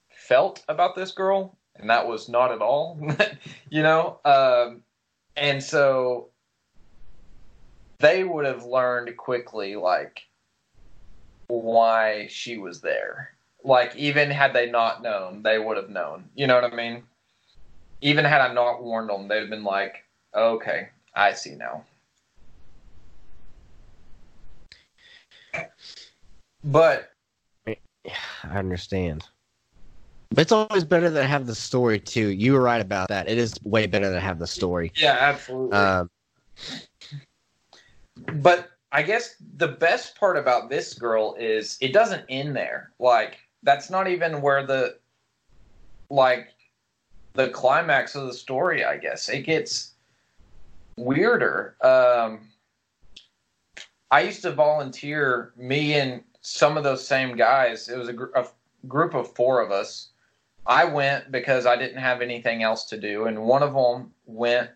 [0.10, 2.98] felt about this girl, and that was not at all,
[3.70, 4.20] you know.
[4.24, 4.84] Um,
[5.36, 6.30] and so
[8.00, 10.22] they would have learned quickly, like
[11.62, 13.30] why she was there.
[13.64, 16.30] Like even had they not known, they would have known.
[16.36, 17.04] You know what I mean?
[18.02, 20.04] Even had I not warned them, they'd have been like,
[20.36, 21.86] "Okay, I see now."
[26.64, 27.12] But
[27.68, 27.78] I
[28.58, 29.28] understand.
[30.32, 32.30] But it's always better to have the story too.
[32.30, 33.30] You were right about that.
[33.30, 34.92] It is way better to have the story.
[34.96, 35.78] yeah, absolutely.
[35.78, 36.10] Um,
[38.42, 42.92] But I guess the best part about this girl is it doesn't end there.
[43.00, 45.00] Like that's not even where the
[46.12, 46.50] like
[47.34, 49.30] the climax of the story, I guess.
[49.30, 49.94] It gets
[50.96, 51.76] weirder.
[51.82, 52.50] Um
[54.12, 57.90] I used to volunteer me and some of those same guys.
[57.90, 58.48] It was a, gr- a
[58.88, 60.10] group of 4 of us.
[60.68, 64.70] I went because I didn't have anything else to do and one of them went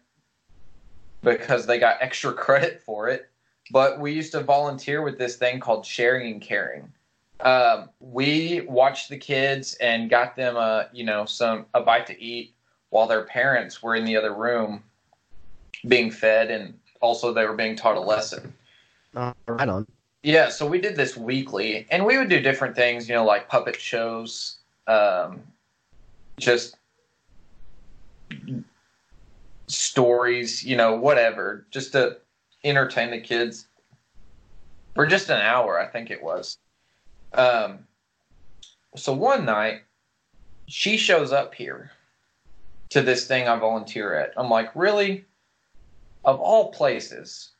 [1.21, 3.29] because they got extra credit for it.
[3.71, 6.91] But we used to volunteer with this thing called sharing and caring.
[7.41, 12.21] Um, we watched the kids and got them a you know some a bite to
[12.21, 12.53] eat
[12.89, 14.83] while their parents were in the other room
[15.87, 18.53] being fed and also they were being taught a lesson.
[19.15, 19.85] uh, right on.
[20.23, 23.47] Yeah, so we did this weekly, and we would do different things, you know, like
[23.47, 24.57] puppet shows,
[24.87, 25.41] um,
[26.39, 26.77] just
[29.67, 32.17] stories, you know, whatever, just to
[32.63, 33.67] entertain the kids
[34.95, 36.57] for just an hour, I think it was.
[37.33, 37.79] Um,
[38.95, 39.81] so one night,
[40.67, 41.91] she shows up here
[42.89, 44.33] to this thing I volunteer at.
[44.37, 45.25] I'm like, really?
[46.25, 47.51] Of all places,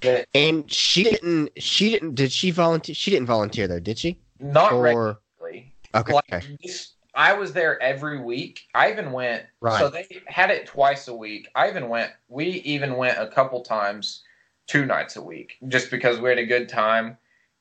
[0.00, 1.50] that And she didn't.
[1.58, 2.14] She didn't.
[2.14, 2.94] Did she volunteer?
[2.94, 4.18] She didn't volunteer there, did she?
[4.40, 5.74] not Or regularly.
[5.94, 6.12] okay.
[6.12, 8.68] like this, I was there every week.
[8.74, 9.44] I even went.
[9.60, 9.78] Right.
[9.78, 11.48] So they had it twice a week.
[11.54, 12.12] I even went.
[12.28, 14.22] We even went a couple times,
[14.66, 17.16] two nights a week, just because we had a good time.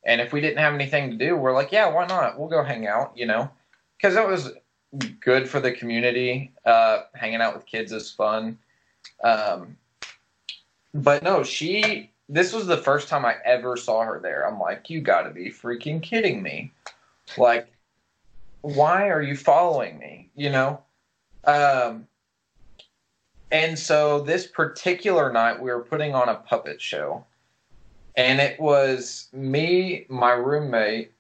[0.06, 2.40] And if we didn't have anything to do, we're like, yeah, why not?
[2.40, 3.12] We'll go hang out.
[3.16, 3.50] You know,
[3.98, 4.52] because it was
[5.20, 6.52] good for the community.
[6.66, 8.58] Uh, hanging out with kids is fun.
[9.24, 9.78] Um,
[10.94, 12.12] but no, she.
[12.32, 14.48] This was the first time I ever saw her there.
[14.48, 16.72] I'm like, you got to be freaking kidding me!
[17.38, 17.68] Like,
[18.62, 20.30] why are you following me?
[20.36, 20.82] You know?
[21.46, 22.08] Um,
[23.52, 27.26] and so this particular night, we were putting on a puppet show.
[28.16, 31.12] And it was me, my roommate,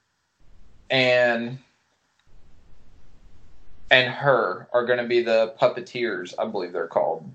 [0.89, 1.57] and
[3.91, 7.31] and her are going to be the puppeteers, I believe they're called.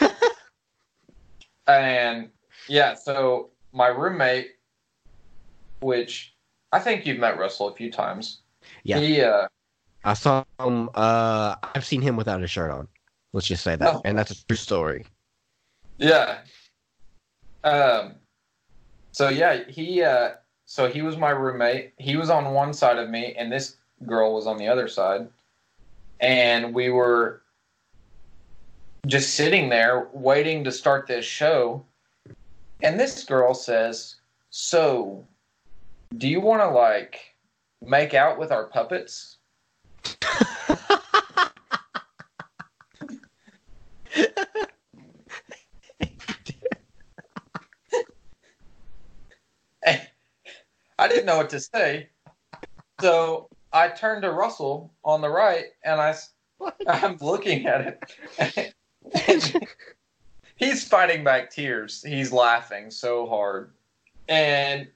[1.66, 2.28] and
[2.68, 4.52] yeah, so my roommate,
[5.80, 6.34] which
[6.70, 8.41] I think you've met Russell a few times.
[8.84, 8.98] Yeah.
[8.98, 9.48] He, uh,
[10.04, 10.90] I saw him.
[10.94, 12.88] Uh, I've seen him without a shirt on.
[13.32, 14.02] Let's just say that, Oh.
[14.04, 15.06] and that's a true story.
[15.98, 16.38] Yeah.
[17.64, 18.16] Um.
[19.12, 20.02] So yeah, he.
[20.02, 20.32] Uh,
[20.66, 21.92] so he was my roommate.
[21.98, 25.28] He was on one side of me, and this girl was on the other side,
[26.20, 27.42] and we were
[29.06, 31.84] just sitting there waiting to start this show.
[32.82, 34.16] And this girl says,
[34.50, 35.24] "So,
[36.16, 37.31] do you want to like
[37.86, 39.38] make out with our puppets?"
[50.98, 52.10] I didn't know what to say.
[53.00, 57.98] So I turned to Russell on the right and I—I'm looking at
[58.44, 58.74] it.
[60.56, 62.04] He's fighting back tears.
[62.06, 63.72] He's laughing so hard.
[64.28, 64.86] And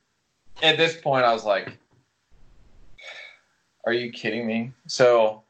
[0.62, 1.76] at this point, I was like,
[3.86, 4.72] Are you kidding me?
[4.88, 5.42] So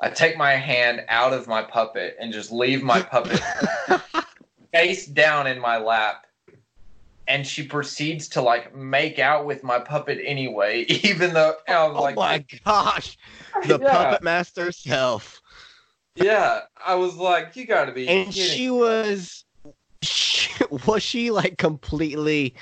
[0.00, 3.40] I take my hand out of my puppet and just leave my puppet
[4.72, 6.26] face down in my lap
[7.26, 11.96] and she proceeds to like make out with my puppet anyway even though I was
[11.96, 13.16] oh like my gosh,
[13.66, 13.90] the Yeah.
[13.90, 15.40] puppet master herself,
[16.14, 18.56] yeah i was like you gotta be and kidding.
[18.56, 19.44] she was.
[20.02, 22.54] She, was she like completely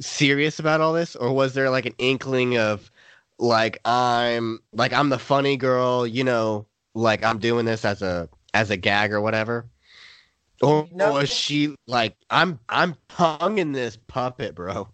[0.00, 2.90] serious about all this, or was there like an inkling of
[3.38, 8.28] like I'm like I'm the funny girl, you know, like I'm doing this as a
[8.54, 9.66] as a gag or whatever?
[10.62, 11.12] Or No.
[11.12, 14.88] was she like I'm I'm tonguing this puppet, bro?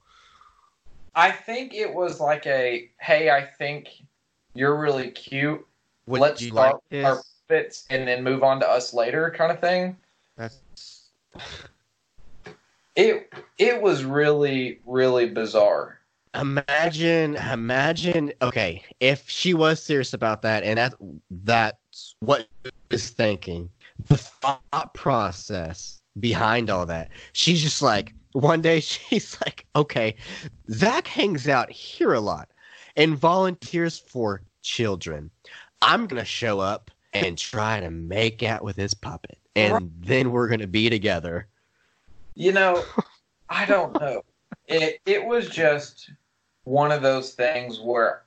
[1.14, 3.88] i think it was like a hey i think
[4.54, 5.64] you're really cute
[6.06, 9.52] Would let's you start like our puppets and then move on to us later kind
[9.52, 9.96] of thing
[10.36, 10.60] That's
[12.96, 16.00] it it was really really bizarre
[16.34, 18.32] Imagine, imagine.
[18.42, 20.94] Okay, if she was serious about that, and that
[21.30, 22.48] that's what
[22.90, 23.70] is thinking,
[24.08, 27.10] the thought process behind all that.
[27.32, 30.16] She's just like, one day she's like, okay,
[30.70, 32.48] Zach hangs out here a lot
[32.96, 35.30] and volunteers for children.
[35.82, 40.48] I'm gonna show up and try to make out with his puppet, and then we're
[40.48, 41.46] gonna be together.
[42.34, 42.82] You know,
[43.48, 44.22] I don't know.
[44.66, 46.10] It it was just
[46.64, 48.22] one of those things where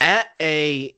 [0.00, 0.94] at a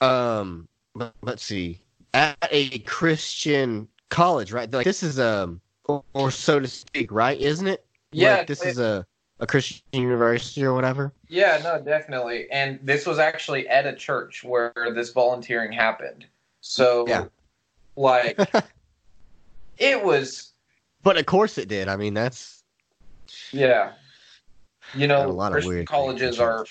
[0.00, 1.80] um let- let's see
[2.14, 7.40] at a christian college right like this is um or, or so to speak right
[7.40, 9.06] isn't it yeah, like, this it- is a
[9.40, 12.46] a christian university or whatever yeah, no, definitely.
[12.50, 16.26] And this was actually at a church where this volunteering happened.
[16.60, 17.24] So Yeah.
[17.96, 18.38] like
[19.78, 20.52] it was
[21.02, 22.62] but of course it did i mean that's
[23.50, 23.92] yeah.
[24.94, 26.66] You know, lot of Christian colleges are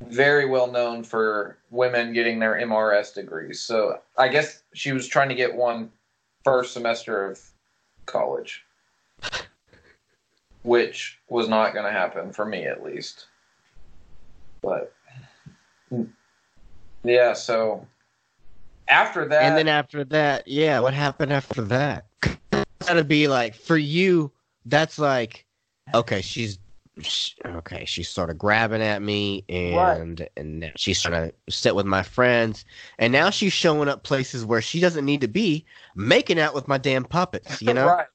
[0.00, 3.60] very well known for women getting their MRS degrees.
[3.60, 5.90] So I guess she was trying to get one
[6.44, 7.40] first semester of
[8.06, 8.64] college,
[10.62, 13.26] which was not going to happen for me at least.
[14.62, 14.94] But
[17.04, 17.86] yeah, so
[18.88, 22.06] after that, and then after that yeah what happened after that
[22.86, 24.30] gotta be like for you
[24.66, 25.46] that's like
[25.94, 26.58] okay, she's
[27.02, 31.74] sh okay, she's sort of grabbing at me, and and now she's trying to sit
[31.74, 32.64] with my friends,
[32.98, 35.64] and now she's showing up places where she doesn't need to be,
[35.94, 37.60] making out with my damn puppets.
[37.62, 38.06] You know, right.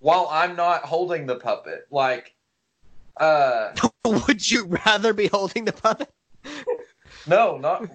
[0.00, 2.34] While I'm not holding the puppet, like,
[3.16, 3.72] uh,
[4.04, 6.12] would you rather be holding the puppet?
[7.26, 7.88] no, not.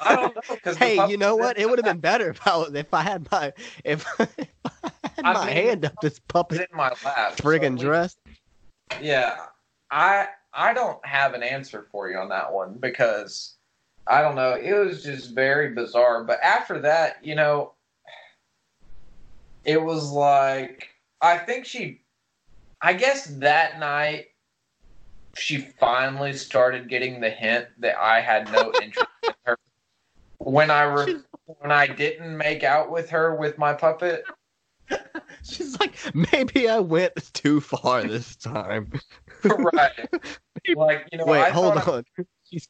[0.00, 1.58] I don't know Hey, you know what?
[1.58, 3.52] It would have been better if I, if I had my
[3.84, 7.36] if, if I had I my mean, hand up this puppet in my lap.
[7.36, 8.16] so friggin' we- dress.
[9.02, 9.36] Yeah,
[9.90, 13.56] I I don't have an answer for you on that one because
[14.06, 14.54] I don't know.
[14.54, 16.24] It was just very bizarre.
[16.24, 17.72] But after that, you know,
[19.64, 20.88] it was like
[21.20, 22.02] I think she,
[22.80, 24.26] I guess that night
[25.36, 29.58] she finally started getting the hint that I had no interest in her.
[30.38, 34.24] When I re- when I didn't make out with her with my puppet,
[35.44, 35.94] She's like,
[36.32, 38.92] maybe I went too far this time.
[39.44, 40.08] Right?
[40.76, 42.04] Like you know, Wait, I hold thought I- on.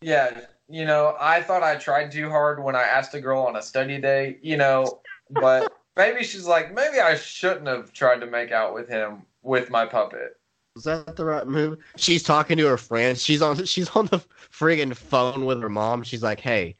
[0.00, 3.56] Yeah, you know, I thought I tried too hard when I asked a girl on
[3.56, 5.00] a study day, you know,
[5.30, 9.70] but maybe she's like, maybe I shouldn't have tried to make out with him with
[9.70, 10.38] my puppet.
[10.74, 11.78] Was that the right move?
[11.96, 13.16] She's talking to her friend.
[13.16, 13.64] She's on.
[13.64, 14.18] She's on the
[14.52, 16.02] friggin' phone with her mom.
[16.02, 16.76] She's like, "Hey,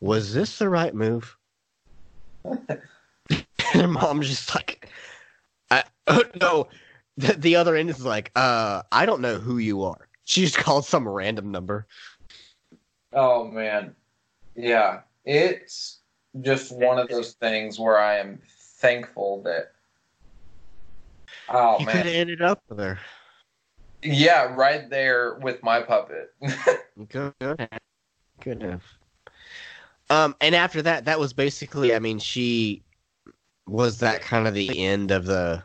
[0.00, 1.36] was this the right move?"
[2.44, 2.80] and
[3.74, 4.88] her mom's just like,
[5.70, 6.68] I, oh, "No."
[7.16, 10.56] The, the other end is like, "Uh, I don't know who you are." She just
[10.56, 11.86] called some random number.
[13.12, 13.94] Oh man.
[14.54, 15.00] Yeah.
[15.24, 15.98] It's
[16.40, 18.40] just one of those things where I am
[18.78, 19.72] thankful that
[21.48, 22.14] Oh you could have man.
[22.14, 22.98] ended up with her.
[24.02, 26.32] Yeah, right there with my puppet.
[27.12, 27.68] Have.
[28.40, 28.82] Could have.
[30.08, 31.94] Um, and after that, that was basically.
[31.94, 32.82] I mean, she
[33.66, 35.62] was that kind of the end of the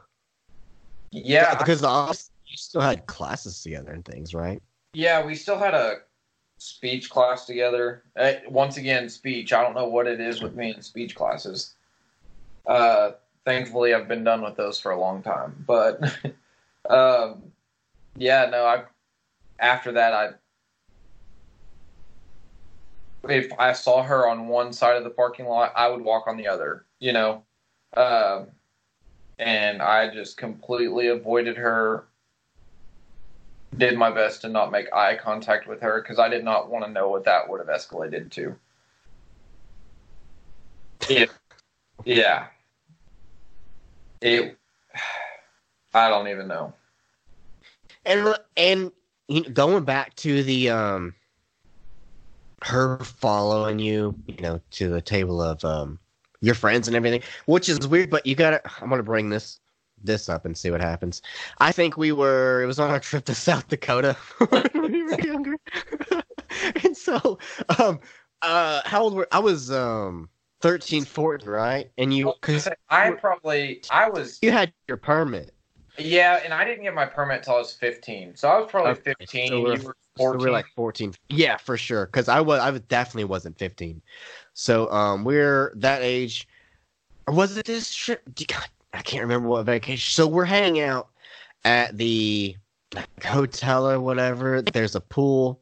[1.23, 1.55] yeah.
[1.55, 4.61] because obviously you still had classes together and things, right?
[4.93, 5.97] Yeah, we still had a
[6.57, 8.03] speech class together.
[8.17, 9.53] Uh, once again, speech.
[9.53, 11.75] I don't know what it is with me in speech classes.
[12.65, 13.11] Uh,
[13.45, 15.63] thankfully, I've been done with those for a long time.
[15.67, 16.01] But
[16.89, 17.43] um,
[18.15, 18.65] yeah, no.
[18.65, 18.83] I
[19.59, 20.29] after that, I
[23.29, 26.37] if I saw her on one side of the parking lot, I would walk on
[26.37, 26.85] the other.
[26.99, 27.43] You know,
[27.95, 28.47] um,
[29.39, 32.05] and I just completely avoided her
[33.77, 36.85] did my best to not make eye contact with her because I did not want
[36.85, 38.55] to know what that would have escalated to.
[41.09, 41.29] It,
[42.03, 42.47] yeah.
[44.21, 44.57] It.
[45.93, 46.73] I don't even know.
[48.05, 48.91] And and
[49.27, 51.15] you know, going back to the um,
[52.63, 55.99] her following you, you know, to the table of um
[56.45, 58.09] your friends and everything, which is weird.
[58.09, 59.59] But you gotta, I'm gonna bring this
[60.03, 61.21] this up and see what happens.
[61.59, 64.15] I think we were it was on our trip to South Dakota
[64.49, 65.55] when we were younger,
[66.83, 67.39] and so
[67.79, 67.99] um
[68.41, 70.29] uh how old were I was um
[70.61, 71.91] 13, 14, right?
[71.97, 75.53] And you because I probably I was you had your permit.
[75.97, 78.91] yeah, and I didn't get my permit till I was fifteen, so I was probably
[78.91, 79.47] Okay, fifteen.
[79.49, 80.45] so and we're- you were So fourteen.
[80.47, 81.13] we're like 14.
[81.29, 82.05] Yeah, for sure.
[82.05, 84.01] Because I was, I was- definitely wasn't 15.
[84.55, 86.47] So um, we're that age.
[87.27, 88.23] Or was it this trip?
[88.47, 90.11] God, I can't remember what vacation.
[90.11, 91.09] So we're hanging out
[91.65, 92.55] at the
[92.93, 94.61] like, hotel or whatever.
[94.61, 95.61] There's a pool.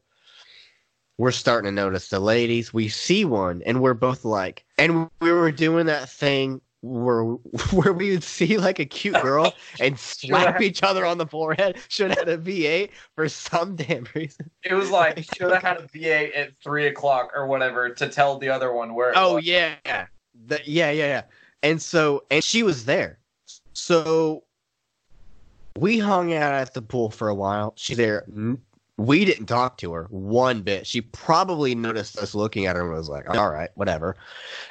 [1.18, 2.74] We're starting to notice the ladies.
[2.74, 7.23] We see one, and we're both like, and we were doing that thing where
[7.72, 11.77] where we would see like a cute girl and slap each other on the forehead.
[11.88, 14.51] Should have had a V8 for some damn reason.
[14.64, 18.38] it was like should have had a V8 at three o'clock or whatever to tell
[18.38, 19.14] the other one where.
[19.15, 19.45] Oh was.
[19.45, 19.76] yeah,
[20.45, 21.23] the, yeah, yeah, yeah.
[21.64, 23.19] And so, and she was there.
[23.72, 24.43] So
[25.80, 27.73] we hung out at the pool for a while.
[27.77, 28.26] She's there.
[28.98, 30.86] We didn't talk to her one bit.
[30.86, 34.15] She probably noticed us looking at her and was like, "All right, whatever."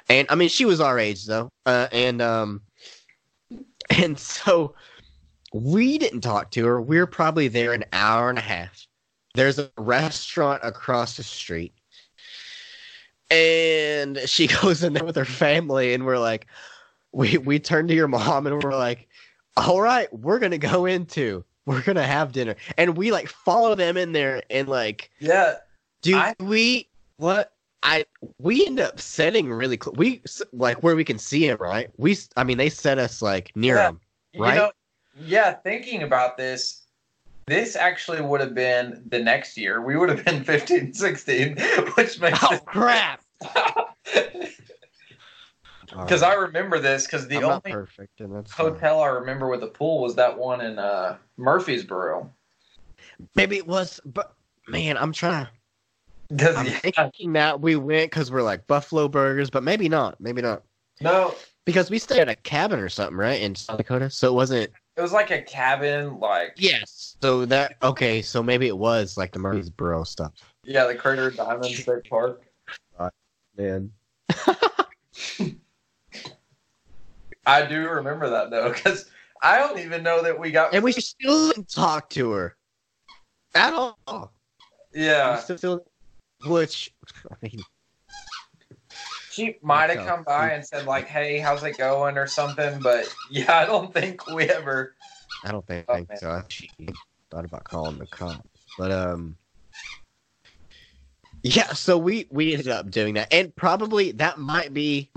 [0.08, 2.62] And I mean, she was our age though, uh, and um,
[3.98, 4.74] and so
[5.52, 6.80] we didn't talk to her.
[6.80, 8.86] We were probably there an hour and a half.
[9.34, 11.74] There's a restaurant across the street
[13.32, 16.46] and she goes in there with her family and we're like
[17.12, 19.08] we we turn to your mom and we're like
[19.56, 23.96] all right we're gonna go into we're gonna have dinner and we like follow them
[23.96, 25.56] in there and like Yeah,
[26.02, 27.52] do I- we what
[27.84, 28.04] i
[28.38, 30.22] we end up setting really close we
[30.52, 33.76] like where we can see him right we I mean they set us like near
[33.76, 33.88] Yeah.
[33.88, 34.00] him
[34.32, 34.54] You Right?
[34.56, 34.72] know,
[35.14, 36.86] yeah, thinking about this,
[37.46, 39.82] this actually would have been the next year.
[39.82, 41.56] We would have been 15, 16,
[41.96, 42.64] which makes oh it.
[42.64, 43.20] crap
[45.98, 48.68] Because I remember this because the I'm only perfect, and that's fine.
[48.68, 52.30] hotel I remember with a pool was that one in uh, Murfreesboro.
[53.34, 54.34] Maybe it was, but
[54.68, 55.48] man, I'm trying.
[56.28, 60.18] Because I'm thinking that we went because we're like Buffalo Burgers, but maybe not.
[60.18, 60.62] Maybe not
[61.00, 61.34] no,
[61.66, 64.08] because we stayed at a cabin or something, right, in South Dakota.
[64.08, 64.70] So it wasn't.
[64.96, 67.16] it was like a cabin, like Yes.
[67.20, 68.22] So that okay.
[68.22, 70.32] So maybe it was like the Murfreesboro stuff.
[70.64, 72.42] yeah, the Crater Diamond State Park.
[73.58, 73.90] Man.
[77.46, 79.10] I do remember that though, because
[79.42, 80.74] I don't even know that we got.
[80.74, 82.56] And we still didn't talk to her
[83.54, 84.32] at all.
[84.94, 85.84] We yeah, still,
[86.44, 86.92] which
[87.30, 87.64] I mean,
[89.30, 92.80] she might have come by and said like, "Hey, how's it going?" or something.
[92.80, 94.94] But yeah, I don't think we ever.
[95.44, 96.30] I don't think, Oh, think so.
[96.30, 96.70] I She
[97.30, 99.36] thought about calling the cops, but um,
[101.42, 101.72] yeah.
[101.72, 105.10] So we we ended up doing that, and probably that might be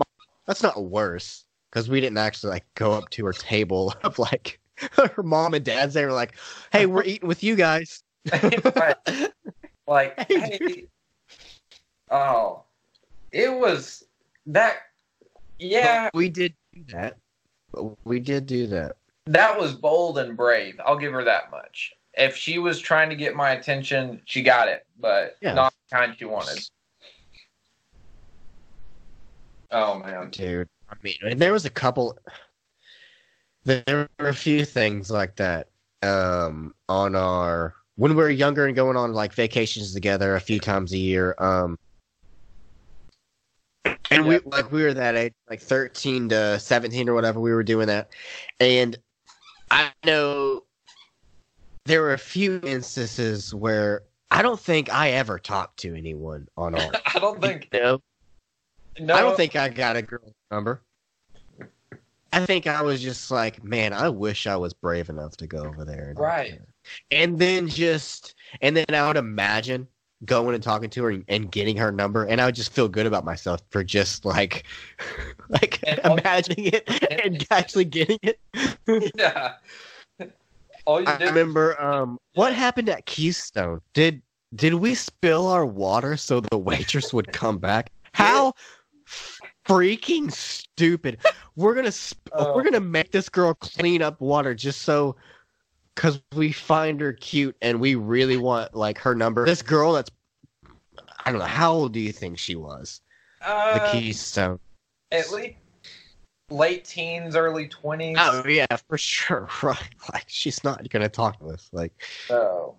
[0.48, 1.45] that's not worse
[1.76, 4.60] because we didn't actually like go up to her table of like
[4.94, 5.94] her mom and dad's.
[5.94, 6.36] They were like,
[6.72, 8.96] "Hey, we're eating with you guys." Right.
[9.88, 10.86] Like, Hey, hey,
[12.10, 12.64] oh,
[13.32, 14.04] it was
[14.48, 14.78] that.
[15.60, 17.18] Yeah, But we did do that.
[18.04, 18.94] We did do that.
[19.28, 20.80] that was bold and brave.
[20.84, 21.94] I'll give her that much.
[22.16, 25.54] If she was trying to get my attention, she got it, but Yeah.
[25.54, 26.68] not the kind she wanted.
[29.70, 30.32] Oh man.
[30.32, 30.68] dude.
[30.96, 32.18] I mean, and there was a couple.
[33.64, 35.70] There were a few things like that
[36.04, 40.60] um, on our when we were younger and going on like vacations together a few
[40.60, 41.36] times a year.
[41.40, 41.78] Um,
[44.12, 47.40] and we like we were that age, like thirteen to seventeen or whatever.
[47.40, 48.10] We were doing that,
[48.60, 48.98] and
[49.72, 50.64] I know
[51.86, 56.76] there were a few instances where I don't think I ever talked to anyone on
[56.76, 56.92] our.
[57.14, 57.70] I don't think.
[57.74, 58.02] No,
[59.00, 60.82] No, I don't think I got a girl number.
[62.34, 65.60] I think I was just like, man, I wish I was brave enough to go
[65.60, 66.10] over there.
[66.10, 66.60] And, Right.
[67.12, 69.88] And then just, and then I would imagine
[70.26, 72.88] going and talking to her and, and getting her number, and I would just feel
[72.90, 74.64] good about myself for just like,
[75.50, 76.84] like And all- imagining it
[77.24, 78.40] and actually getting it.
[79.18, 79.54] Yeah.
[80.86, 81.28] All you I did.
[81.30, 83.82] remember, um, what happened at Keystone?
[83.94, 84.22] Did
[84.54, 87.92] did we spill our water so the waitress would come back?
[88.14, 88.54] How
[89.68, 91.20] freaking stupid!
[91.56, 92.56] We're gonna sp- Oh.
[92.56, 95.16] we're gonna make this girl clean up water just so
[95.96, 99.46] because we find her cute and we really want like her number.
[99.46, 100.12] This girl that's
[101.26, 103.02] I don't know how old do you think she was?
[103.40, 104.60] The uh, Keystone.
[105.12, 105.56] at least
[106.50, 108.18] late teens, early twenties.
[108.20, 109.48] Oh yeah, for sure.
[109.64, 109.80] Right?
[110.14, 111.70] Like she's not gonna talk to us.
[111.72, 111.94] Like
[112.30, 112.76] Oh.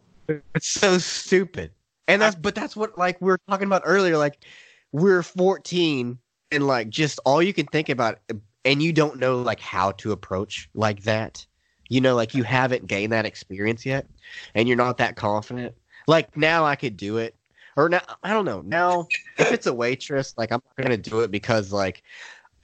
[0.55, 1.71] It's so stupid.
[2.09, 4.17] And that's but that's what like we were talking about earlier.
[4.19, 4.45] Like
[4.93, 6.19] we're 14
[6.51, 9.93] and like just all you can think about uh, and you don't know like how
[9.93, 11.47] to approach like that.
[11.89, 14.07] You know, like you haven't gained that experience yet
[14.55, 15.75] and you're not that confident.
[16.09, 17.37] Like now I could do it.
[17.77, 18.63] Or now I don't know.
[18.63, 19.07] Now
[19.39, 22.03] if it's a waitress, like I'm not gonna do it because like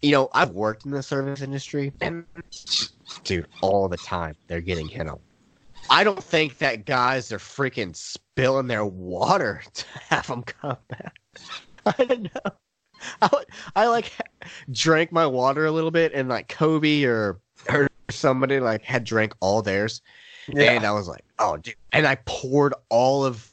[0.00, 2.24] you know, I've worked in the service industry and
[3.24, 5.20] dude, all the time they're getting hit on.
[5.90, 11.14] I don't think that guys are freaking spilling their water to have them come back.
[11.86, 12.52] I don't know.
[13.22, 13.30] I,
[13.76, 14.12] I like
[14.70, 19.34] drank my water a little bit, and like Kobe or or somebody like had drank
[19.40, 20.02] all theirs,
[20.48, 20.72] Yeah.
[20.72, 21.74] and I was like, oh, dude.
[21.92, 23.48] And I poured all of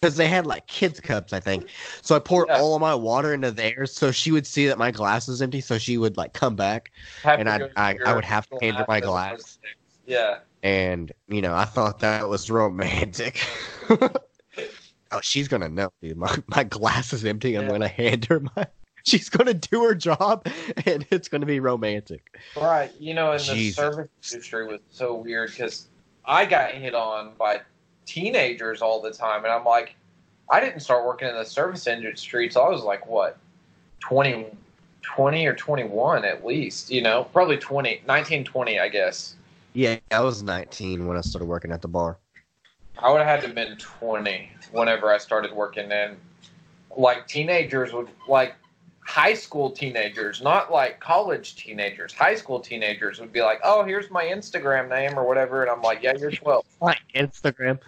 [0.00, 1.68] because they had like kids cups, I think.
[2.02, 2.58] So I poured Yeah.
[2.58, 5.60] all of my water into theirs, so she would see that my glass was empty,
[5.60, 6.90] so she would like come back,
[7.22, 9.58] Have and I I, I would have to hand her my glass.
[10.06, 10.38] Yeah.
[10.64, 13.40] and you know I thought that was romantic.
[13.90, 16.16] oh, she's gonna know, dude.
[16.16, 17.54] My my glass is empty.
[17.54, 17.70] I'm Yeah.
[17.70, 18.66] gonna hand her my.
[19.04, 20.46] She's gonna do her job,
[20.86, 22.38] and it's gonna be romantic.
[22.56, 22.92] Right.
[22.98, 23.76] You know, and the Jesus.
[23.76, 25.86] service industry was so weird because
[26.24, 27.62] I got hit on by
[28.06, 29.96] teenagers all the time, and I'm like,
[30.48, 33.38] I didn't start working in the service industry till I was like what,
[34.00, 34.46] 20,
[35.02, 36.90] 20 or 21 at least.
[36.90, 39.36] You know, probably 20, 19, 20, I guess.
[39.72, 42.18] Yeah, I was 19 when I started working at the bar.
[42.98, 45.90] I would have had to have been 20 whenever I started working.
[45.90, 46.16] And
[46.96, 48.54] like teenagers would like
[49.12, 52.14] high school teenagers, not like college teenagers.
[52.14, 55.82] High school teenagers would be like, "Oh, here's my Instagram name or whatever," and I'm
[55.82, 57.78] like, "Yeah, you're 12." Like Instagram.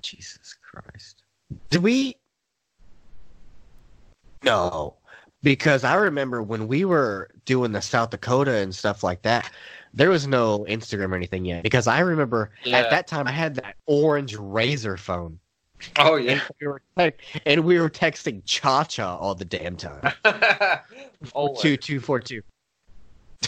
[0.00, 1.24] Jesus Christ.
[1.68, 2.16] Did we?
[4.42, 4.96] No,
[5.42, 9.50] because I remember when we were doing the South Dakota and stuff like that.
[9.92, 11.64] There was no Instagram or anything yet.
[11.64, 12.78] Because I remember Yeah.
[12.78, 15.38] at that time I had that orange Razr phone.
[15.98, 16.40] Oh yeah.
[16.60, 16.82] We were
[17.46, 20.12] and we were texting Cha Cha all the damn time.
[21.60, 22.42] Two two four two.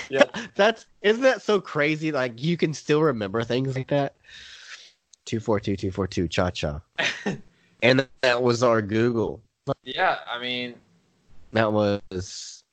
[0.09, 0.25] Yeah.
[0.55, 2.13] That's isn't that so crazy?
[2.13, 4.15] Like you can still remember things like that.
[5.25, 6.81] Two four two two four two cha cha,
[7.83, 9.41] and that was our Google.
[9.85, 10.75] Yeah, I mean,
[11.53, 12.65] That was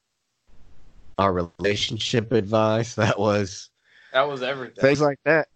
[1.20, 2.96] our relationship advice.
[2.96, 3.70] That was
[4.14, 4.82] that was everything.
[4.82, 5.48] things like that.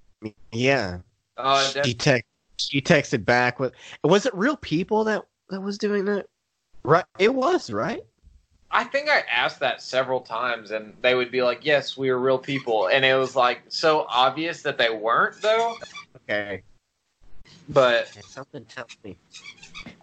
[0.51, 0.99] Yeah,
[1.35, 3.73] Uh, she text she texted back with.
[4.03, 6.25] Was it real people that that was doing that?
[6.83, 8.03] Right, it was right.
[8.71, 12.17] I think I asked that several times, and they would be like, "Yes, we are
[12.17, 15.77] real people," and it was like so obvious that they weren't, though.
[16.29, 16.63] Okay,
[17.69, 19.17] But something tells me.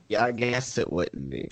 [0.08, 1.48] Yeah, I guess it wouldn't be.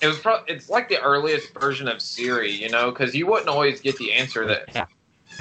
[0.00, 3.48] it was pro- it's like the earliest version of Siri, you know, because you wouldn't
[3.48, 4.86] always get the answer that Yeah.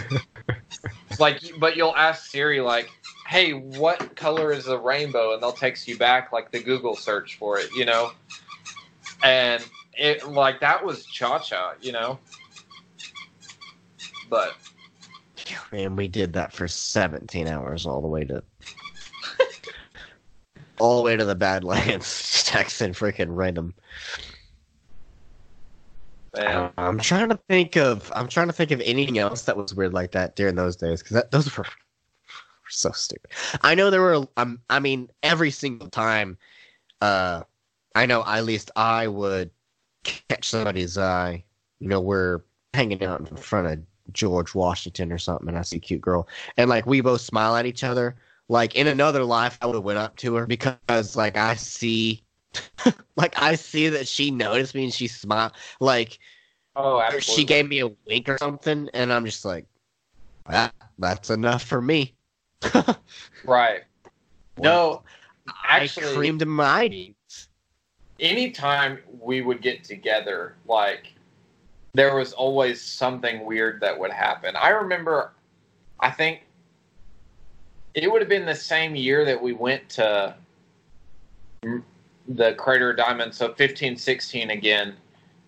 [1.20, 2.90] like, but you'll ask Siri like,
[3.30, 7.38] "Hey, what color is a rainbow?" and they'll text you back like the Google search
[7.38, 8.12] for it, you know,
[9.24, 12.20] and it like that was Cha Cha, you know,
[14.30, 14.56] but
[15.72, 18.44] Man, we did that for 17 hours all the way to
[20.80, 22.06] all the way to the Badlands,
[22.48, 23.76] texting freaking random.
[26.36, 29.58] man, um, I'm trying to think of I'm trying to think of anything else that
[29.58, 31.66] was weird like that during those days because those were
[32.70, 33.32] so stupid.
[33.62, 36.38] I know there were um I mean every single time,
[37.02, 37.44] uh,
[37.96, 39.52] I know at least I would
[40.04, 41.44] catch somebody's eye.
[41.80, 42.42] You know, we're
[42.74, 43.80] hanging out in front of
[44.14, 46.28] George Washington or something, and I see a cute girl,
[46.58, 48.16] and like we both smile at each other.
[48.48, 52.24] Like in another life, I would have went up to her because like I see,
[53.16, 55.52] like I see that she noticed me and she smiled.
[55.80, 56.20] Like
[56.76, 57.34] oh, absolutely.
[57.34, 59.66] she gave me a wink or something, and I'm just like,
[60.50, 62.16] that, that's enough for me.
[63.46, 63.82] Right.
[64.58, 65.04] No,
[65.48, 67.48] I actually, creamed my jeans.
[68.20, 71.14] anytime we would get together, like
[71.94, 74.56] there was always something weird that would happen.
[74.56, 75.32] I remember,
[76.00, 76.42] I think
[77.96, 80.36] it would have been the same year that we went to
[82.28, 84.96] the Crater of Diamond, so fifteen, sixteen again.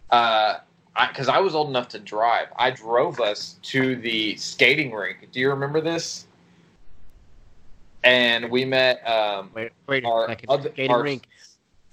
[0.10, 0.60] Uh,
[1.08, 2.48] because I, was old enough to drive.
[2.58, 5.30] I drove us to the skating rink.
[5.32, 6.28] Do you remember this?
[8.04, 9.08] And we met.
[9.08, 10.50] Um, Wait, wait Our second.
[10.50, 11.28] other- our- rink.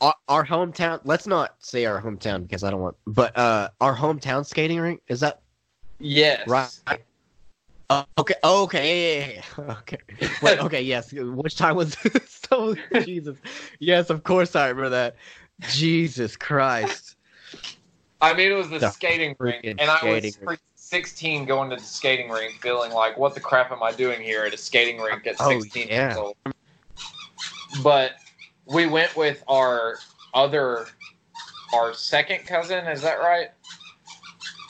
[0.00, 1.00] Our, our hometown.
[1.04, 2.96] Let's not say our hometown because I don't want.
[3.06, 5.40] But uh, our hometown skating rink is that
[5.98, 6.46] yes.
[6.48, 7.02] right?
[7.90, 8.34] Uh, okay.
[8.44, 9.18] Oh, okay.
[9.18, 9.74] Yeah, yeah, yeah.
[9.80, 9.98] Okay.
[10.42, 10.58] Wait.
[10.62, 10.82] Okay.
[10.82, 11.12] Yes.
[11.12, 12.42] Which time was this?
[12.52, 13.38] oh, Jesus.
[13.80, 14.08] Yes.
[14.10, 15.16] Of course I remember that.
[15.70, 17.16] Jesus Christ.
[18.20, 20.58] I mean, it was the, The skating rink, and I was freaking
[20.88, 24.44] 16 going to the skating rink, feeling like, what the crap am I doing here
[24.44, 26.06] at a skating rink at 16 Oh, 16 yeah.
[26.06, 26.36] years old?
[27.82, 28.12] But
[28.64, 29.98] we went with our
[30.32, 30.86] other,
[31.74, 33.48] our second cousin, is that right?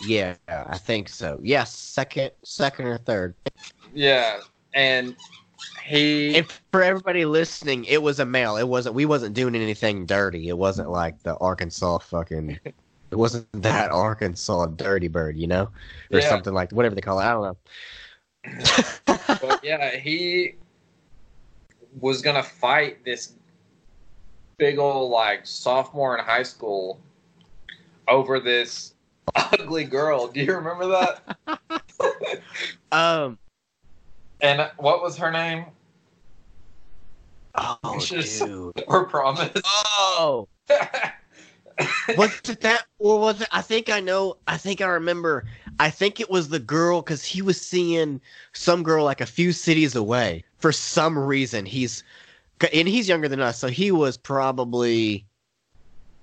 [0.04, 1.38] Yeah, I think so.
[1.40, 3.36] Yes, second, second or third.
[3.94, 4.40] Yeah,
[4.74, 5.14] and
[5.84, 6.36] he.
[6.36, 8.56] And for everybody listening, it was a male.
[8.56, 8.94] It wasn't.
[8.96, 10.48] We wasn't doing anything dirty.
[10.48, 12.58] It wasn't like the Arkansas fucking.
[13.10, 15.70] It wasn't that Arkansas dirty bird, you know,
[16.12, 16.28] or Yeah.
[16.28, 17.24] something like whatever they call it.
[17.24, 17.56] I don't know.
[19.26, 20.54] but yeah, he
[22.00, 23.32] was gonna fight this
[24.58, 27.00] big old like sophomore in high school
[28.08, 28.94] over this
[29.34, 30.28] ugly girl.
[30.28, 31.60] Do you remember that?
[32.92, 33.38] um.
[34.40, 35.66] and what was her name?
[37.54, 38.84] Oh, Just- dude.
[38.86, 39.50] Or promise?
[39.64, 40.46] Oh.
[42.16, 45.44] Was it that or was it i think i know i think i remember
[45.78, 48.20] i think it was the girl because he was seeing
[48.52, 52.02] some girl like a few cities away for some reason he's
[52.72, 55.24] and he's younger than us so he was probably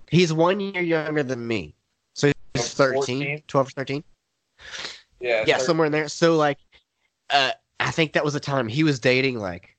[0.10, 1.73] he's one year younger than me
[2.14, 3.44] so he's 13 14?
[3.48, 4.03] 12 or 13
[5.22, 5.44] yeah.
[5.48, 6.57] yeah somewhere in there so like
[7.30, 9.69] uh i think that was the time he was dating like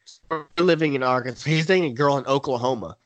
[0.58, 2.96] living in arkansas he's dating a girl in oklahoma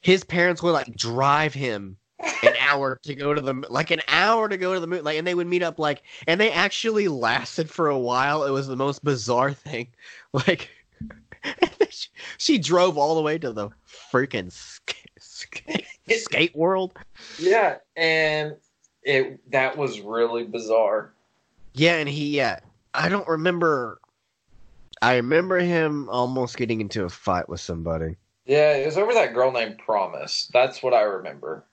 [0.00, 1.96] his parents would like drive him
[2.42, 5.18] an hour to go to the like an hour to go to the moon like
[5.18, 8.66] and they would meet up like and they actually lasted for a while it was
[8.66, 9.88] the most bizarre thing
[10.32, 10.70] like
[11.90, 12.08] she,
[12.38, 13.70] she drove all the way to the
[14.12, 15.64] freaking sk- sk-
[16.10, 16.94] skate world
[17.38, 18.56] Yeah, and
[19.02, 21.12] it that was really bizarre.
[21.74, 22.60] yeah and he yeah
[22.94, 23.98] i don't remember
[25.00, 29.34] i remember him almost getting into a fight with somebody Yeah, it was over that
[29.34, 30.50] girl named Promise.
[30.52, 31.64] That's what I remember.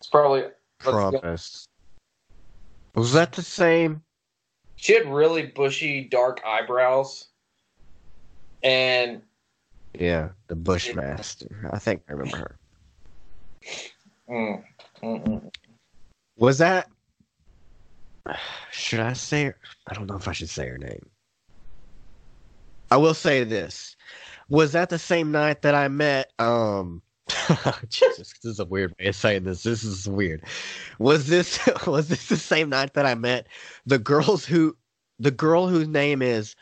[0.00, 0.44] It's probably
[0.78, 1.68] promise
[2.94, 4.02] was that the same
[4.76, 7.28] She had really bushy, dark eyebrows,
[8.62, 9.22] and
[9.98, 11.68] Yeah, the Bushmaster.
[11.70, 12.56] I think I remember her.
[14.30, 14.64] Mm.
[15.02, 15.50] Mm-mm.
[16.36, 16.88] Was that?
[18.70, 19.44] Should I say?
[19.44, 19.56] Her?
[19.86, 21.10] I don't know if I should say her name.
[22.90, 23.96] I will say this:
[24.48, 26.32] Was that the same night that I met?
[26.38, 27.02] Um,
[27.88, 29.62] Jesus, this is a weird way of saying this.
[29.62, 30.42] This is weird.
[30.98, 33.46] Was this was this the same night that I met
[33.86, 34.76] the girls who,
[35.18, 36.54] the girl whose name is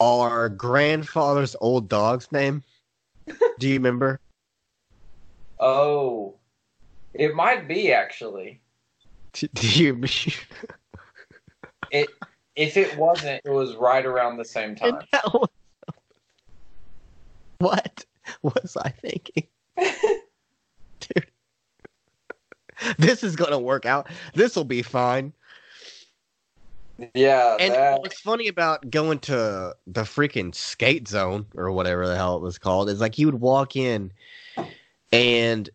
[0.00, 2.62] our grandfather's old dog's name?
[3.58, 4.20] Do you remember?
[5.62, 6.36] Oh,
[7.12, 8.62] it might be actually.
[9.34, 10.02] Do you?
[11.90, 12.08] It
[12.56, 15.00] if it wasn't, it was right around the same time.
[15.22, 15.48] Was-
[17.60, 18.06] what
[18.42, 19.46] was I thinking?
[21.00, 21.26] Dude.
[22.98, 24.08] This is gonna work out.
[24.34, 25.34] This will be fine.
[27.14, 32.16] Yeah, And that, what's funny about going to the freaking skate zone or whatever the
[32.16, 34.12] hell it was called is like you would walk in
[35.12, 35.70] and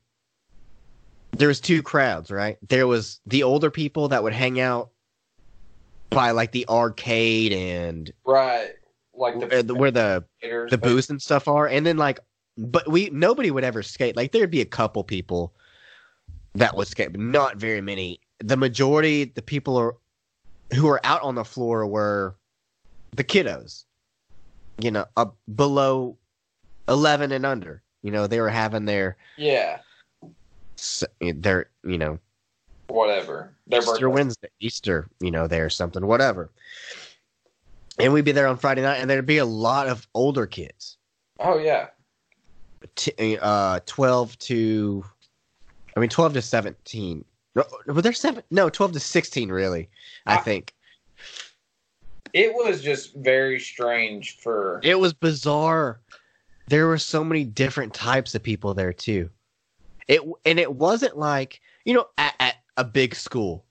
[1.31, 2.57] there was two crowds, right?
[2.67, 4.89] There was the older people that would hang out
[6.09, 8.69] by like the arcade and right,
[9.13, 12.19] like the where the skaters, the but- booths and stuff are, and then like,
[12.57, 14.15] but we nobody would ever skate.
[14.15, 15.53] Like there'd be a couple people
[16.53, 18.19] that would skate, but not very many.
[18.39, 19.95] The majority, the people are
[20.73, 22.35] who are out on the floor were
[23.11, 23.83] the kiddos.
[24.79, 26.17] You know, up below
[26.87, 27.81] eleven and under.
[28.01, 29.79] You know, they were having their Yeah,
[31.19, 32.19] their you know
[32.87, 33.53] whatever.
[33.67, 34.05] Their Easter birthday.
[34.05, 36.51] Wednesday, Easter, you know, there or something, whatever.
[37.97, 40.97] And we'd be there on Friday night, and there'd be a lot of older kids.
[41.39, 41.87] Oh yeah,
[42.95, 45.05] t- uh 12 to
[45.95, 47.23] I mean 12 to 17.
[47.55, 48.43] No, were there seven?
[48.51, 49.89] No, 12 to 16 really.
[50.25, 50.73] I I- think.
[52.33, 54.81] it was just very strange for.
[54.83, 56.01] It was bizarre.
[56.67, 59.29] There were so many different types of people there too.
[60.07, 63.63] It and it wasn't like, you know, at, at a big school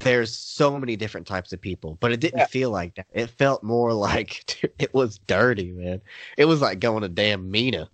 [0.00, 2.46] there's so many different types of people, but it didn't Yeah.
[2.46, 3.06] feel like that.
[3.14, 6.00] It felt more like dude, it was dirty, man.
[6.36, 7.88] It was like going to damn Mina.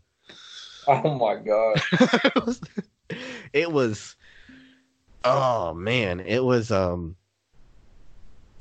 [0.88, 1.80] Oh my god.
[1.92, 2.60] it was
[3.52, 4.16] it was
[5.24, 7.14] oh man it was um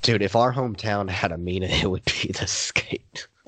[0.03, 3.27] dude if our hometown had a mina it would be the skate.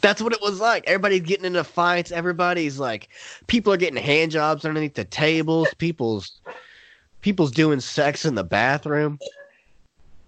[0.00, 0.84] That's what it was like.
[0.86, 2.10] Everybody's getting into fights.
[2.10, 3.08] Everybody's like
[3.46, 5.68] people are getting hand jobs underneath the tables.
[5.78, 6.40] People's
[7.20, 9.18] people's doing sex in the bathroom.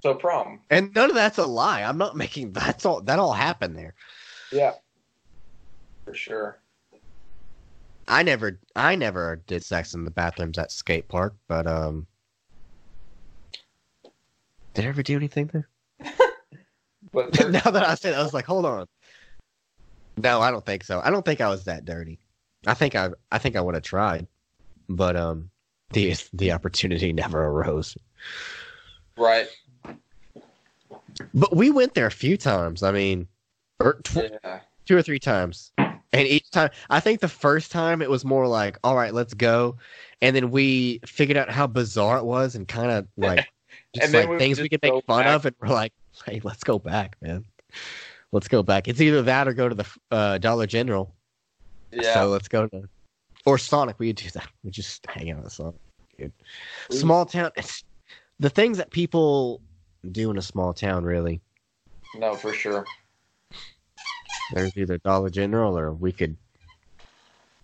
[0.02, 0.60] So prom.
[0.68, 1.82] and none of that's a lie.
[1.82, 3.94] I'm not making that's all that all happened there.
[4.52, 4.74] Yeah,
[6.04, 6.58] for sure.
[8.06, 12.06] I never I never did sex in the bathrooms at skate park, but um
[14.74, 15.68] did I ever do anything there?
[17.12, 18.86] But there- now that I said it, I was like, hold on.
[20.16, 21.00] No, I don't think so.
[21.04, 22.18] I don't think I was that dirty.
[22.66, 24.26] I think I I think I would have tried.
[24.88, 25.50] But um
[25.92, 27.96] the the opportunity never arose.
[29.16, 29.46] right.
[31.32, 32.82] But we went there a few times.
[32.82, 33.28] I mean,
[33.80, 34.60] or tw- Yeah.
[34.86, 35.72] two or three times.
[36.14, 39.34] And each time, I think the first time it was more like, all right, let's
[39.34, 39.76] go.
[40.22, 43.46] And then we figured out how bizarre it was and kind of like,
[43.94, 45.34] just like we things we could make fun back.
[45.34, 45.46] of.
[45.46, 45.92] And we're like,
[46.24, 47.44] hey, let's go back, man.
[48.32, 48.88] Let's go back.
[48.88, 51.14] It's either that or go to the uh, Dollar General.
[51.92, 52.14] Yeah.
[52.14, 52.88] So let's go to,
[53.44, 53.98] or Sonic.
[53.98, 54.48] We do that.
[54.62, 55.74] We just hang out at Sonic.
[56.18, 56.32] Dude.
[56.90, 57.50] Small town.
[57.56, 57.84] It's
[58.38, 59.60] the things that people
[60.10, 61.40] do in a small town, really.
[62.16, 62.84] no, for sure.
[64.50, 66.36] There's either Dollar General or we could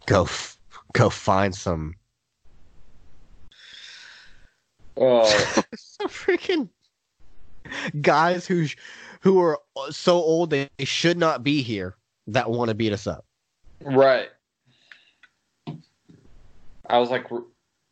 [0.06, 0.58] go f-
[0.92, 1.94] go find some
[4.96, 5.24] Oh,
[5.74, 6.68] some freaking
[8.00, 8.76] guys who sh-
[9.22, 9.58] who are
[9.90, 11.96] so old they should not be here
[12.26, 13.24] that want to beat us up.
[13.82, 14.28] right.
[16.88, 17.26] I was like,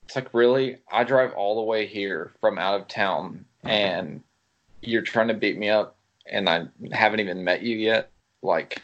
[0.04, 0.78] it's like really.
[0.90, 4.22] I drive all the way here from out of town, and
[4.82, 5.96] you're trying to beat me up,
[6.26, 8.10] and I haven't even met you yet.
[8.42, 8.82] Like,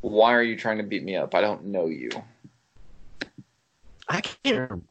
[0.00, 1.34] why are you trying to beat me up?
[1.34, 2.10] I don't know you.
[4.08, 4.84] I can't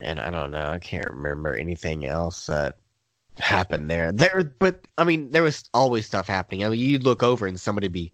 [0.00, 0.66] and I don't know.
[0.66, 2.76] I can't remember anything else that
[3.38, 4.12] happened there.
[4.12, 6.64] There, but I mean, there was always stuff happening.
[6.64, 8.12] I mean, you'd look over and somebody be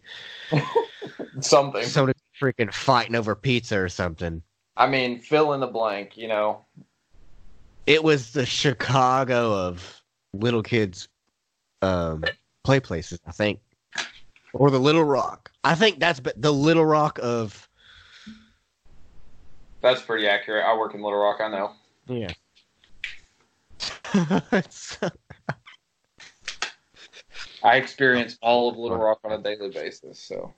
[1.40, 1.84] Something.
[1.84, 4.42] somebody freaking fighting over pizza or something.
[4.76, 6.16] I mean, fill in the blank.
[6.16, 6.64] You know.
[7.86, 10.02] It was the Chicago of
[10.32, 11.08] little kids
[11.82, 12.24] um
[12.64, 13.60] play places, I think.
[14.52, 15.50] Or the Little Rock.
[15.64, 17.68] I think that's but the Little Rock of
[19.82, 20.64] That's pretty accurate.
[20.64, 21.40] I work in Little Rock.
[21.40, 21.72] I know.
[22.08, 22.32] yeah.
[27.62, 30.20] I experience all of Little Rock on a daily basis.
[30.20, 30.54] So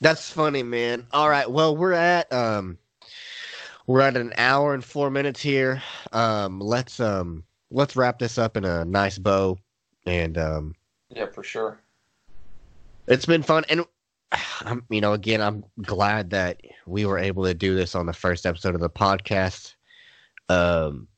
[0.00, 1.06] That's funny, man.
[1.12, 1.50] All right.
[1.50, 2.78] Well, we're at um
[3.86, 5.82] we're at an hour and 4 minutes here.
[6.12, 9.58] Um let's um let's wrap this up in a nice bow
[10.06, 10.74] and um
[11.10, 11.78] yeah, for sure.
[13.06, 13.84] It's been fun and
[14.60, 18.12] I'm you know again I'm glad that we were able to do this on the
[18.12, 19.74] first episode of the podcast.
[20.48, 21.08] Um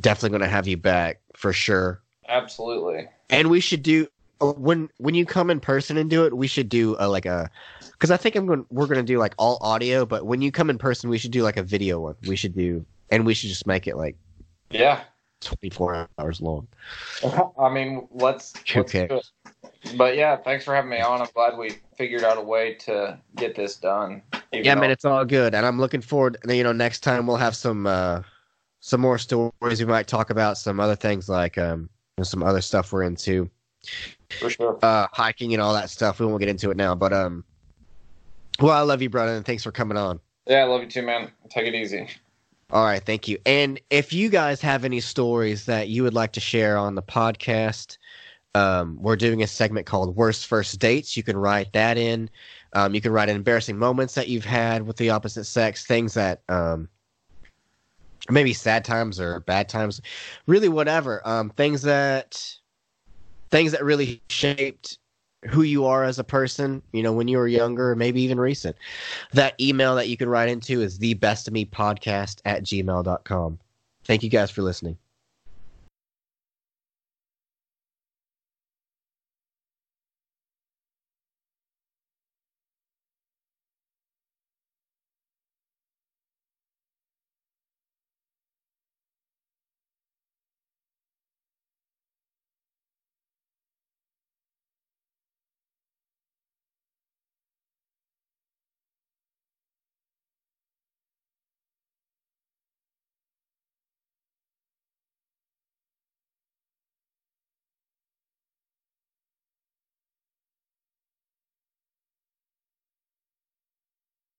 [0.00, 2.02] definitely going to have you back for sure.
[2.28, 3.08] Absolutely.
[3.30, 4.08] And we should do
[4.40, 7.26] uh, when when you come in person and do it, we should do a, like
[7.26, 7.50] a
[7.92, 10.50] because I think I'm going we're going to do like all audio, but when you
[10.50, 12.16] come in person, we should do like a video one.
[12.26, 14.16] We should do and we should just make it like
[14.70, 15.02] Yeah.
[15.40, 16.66] 24 hours long.
[17.58, 19.30] I mean, let's, let's do it.
[19.96, 21.20] But yeah, thanks for having me on.
[21.20, 24.22] I'm glad we figured out a way to get this done.
[24.52, 26.36] Yeah, man, it's all good, and I'm looking forward.
[26.48, 28.22] You know, next time we'll have some uh
[28.80, 29.80] some more stories.
[29.80, 31.88] We might talk about some other things like um
[32.22, 33.50] some other stuff we're into,
[34.38, 34.78] for sure.
[34.82, 36.20] uh hiking and all that stuff.
[36.20, 37.44] We won't get into it now, but um.
[38.60, 40.20] Well, I love you, brother, and thanks for coming on.
[40.46, 41.32] Yeah, I love you too, man.
[41.50, 42.08] Take it easy.
[42.70, 43.38] All right, thank you.
[43.44, 47.02] And if you guys have any stories that you would like to share on the
[47.02, 47.98] podcast,
[48.54, 51.16] um, we're doing a segment called Worst First Dates.
[51.16, 52.30] You can write that in.
[52.72, 56.14] Um, you can write in embarrassing moments that you've had with the opposite sex, things
[56.14, 56.88] that um,
[58.30, 60.00] maybe sad times or bad times,
[60.46, 61.20] really whatever.
[61.26, 62.56] Um, things that
[63.50, 64.98] things that really shaped
[65.48, 68.76] who you are as a person, you know, when you were younger, maybe even recent.
[69.32, 73.58] That email that you can write into is the best of me podcast at gmail.com.
[74.04, 74.96] Thank you guys for listening.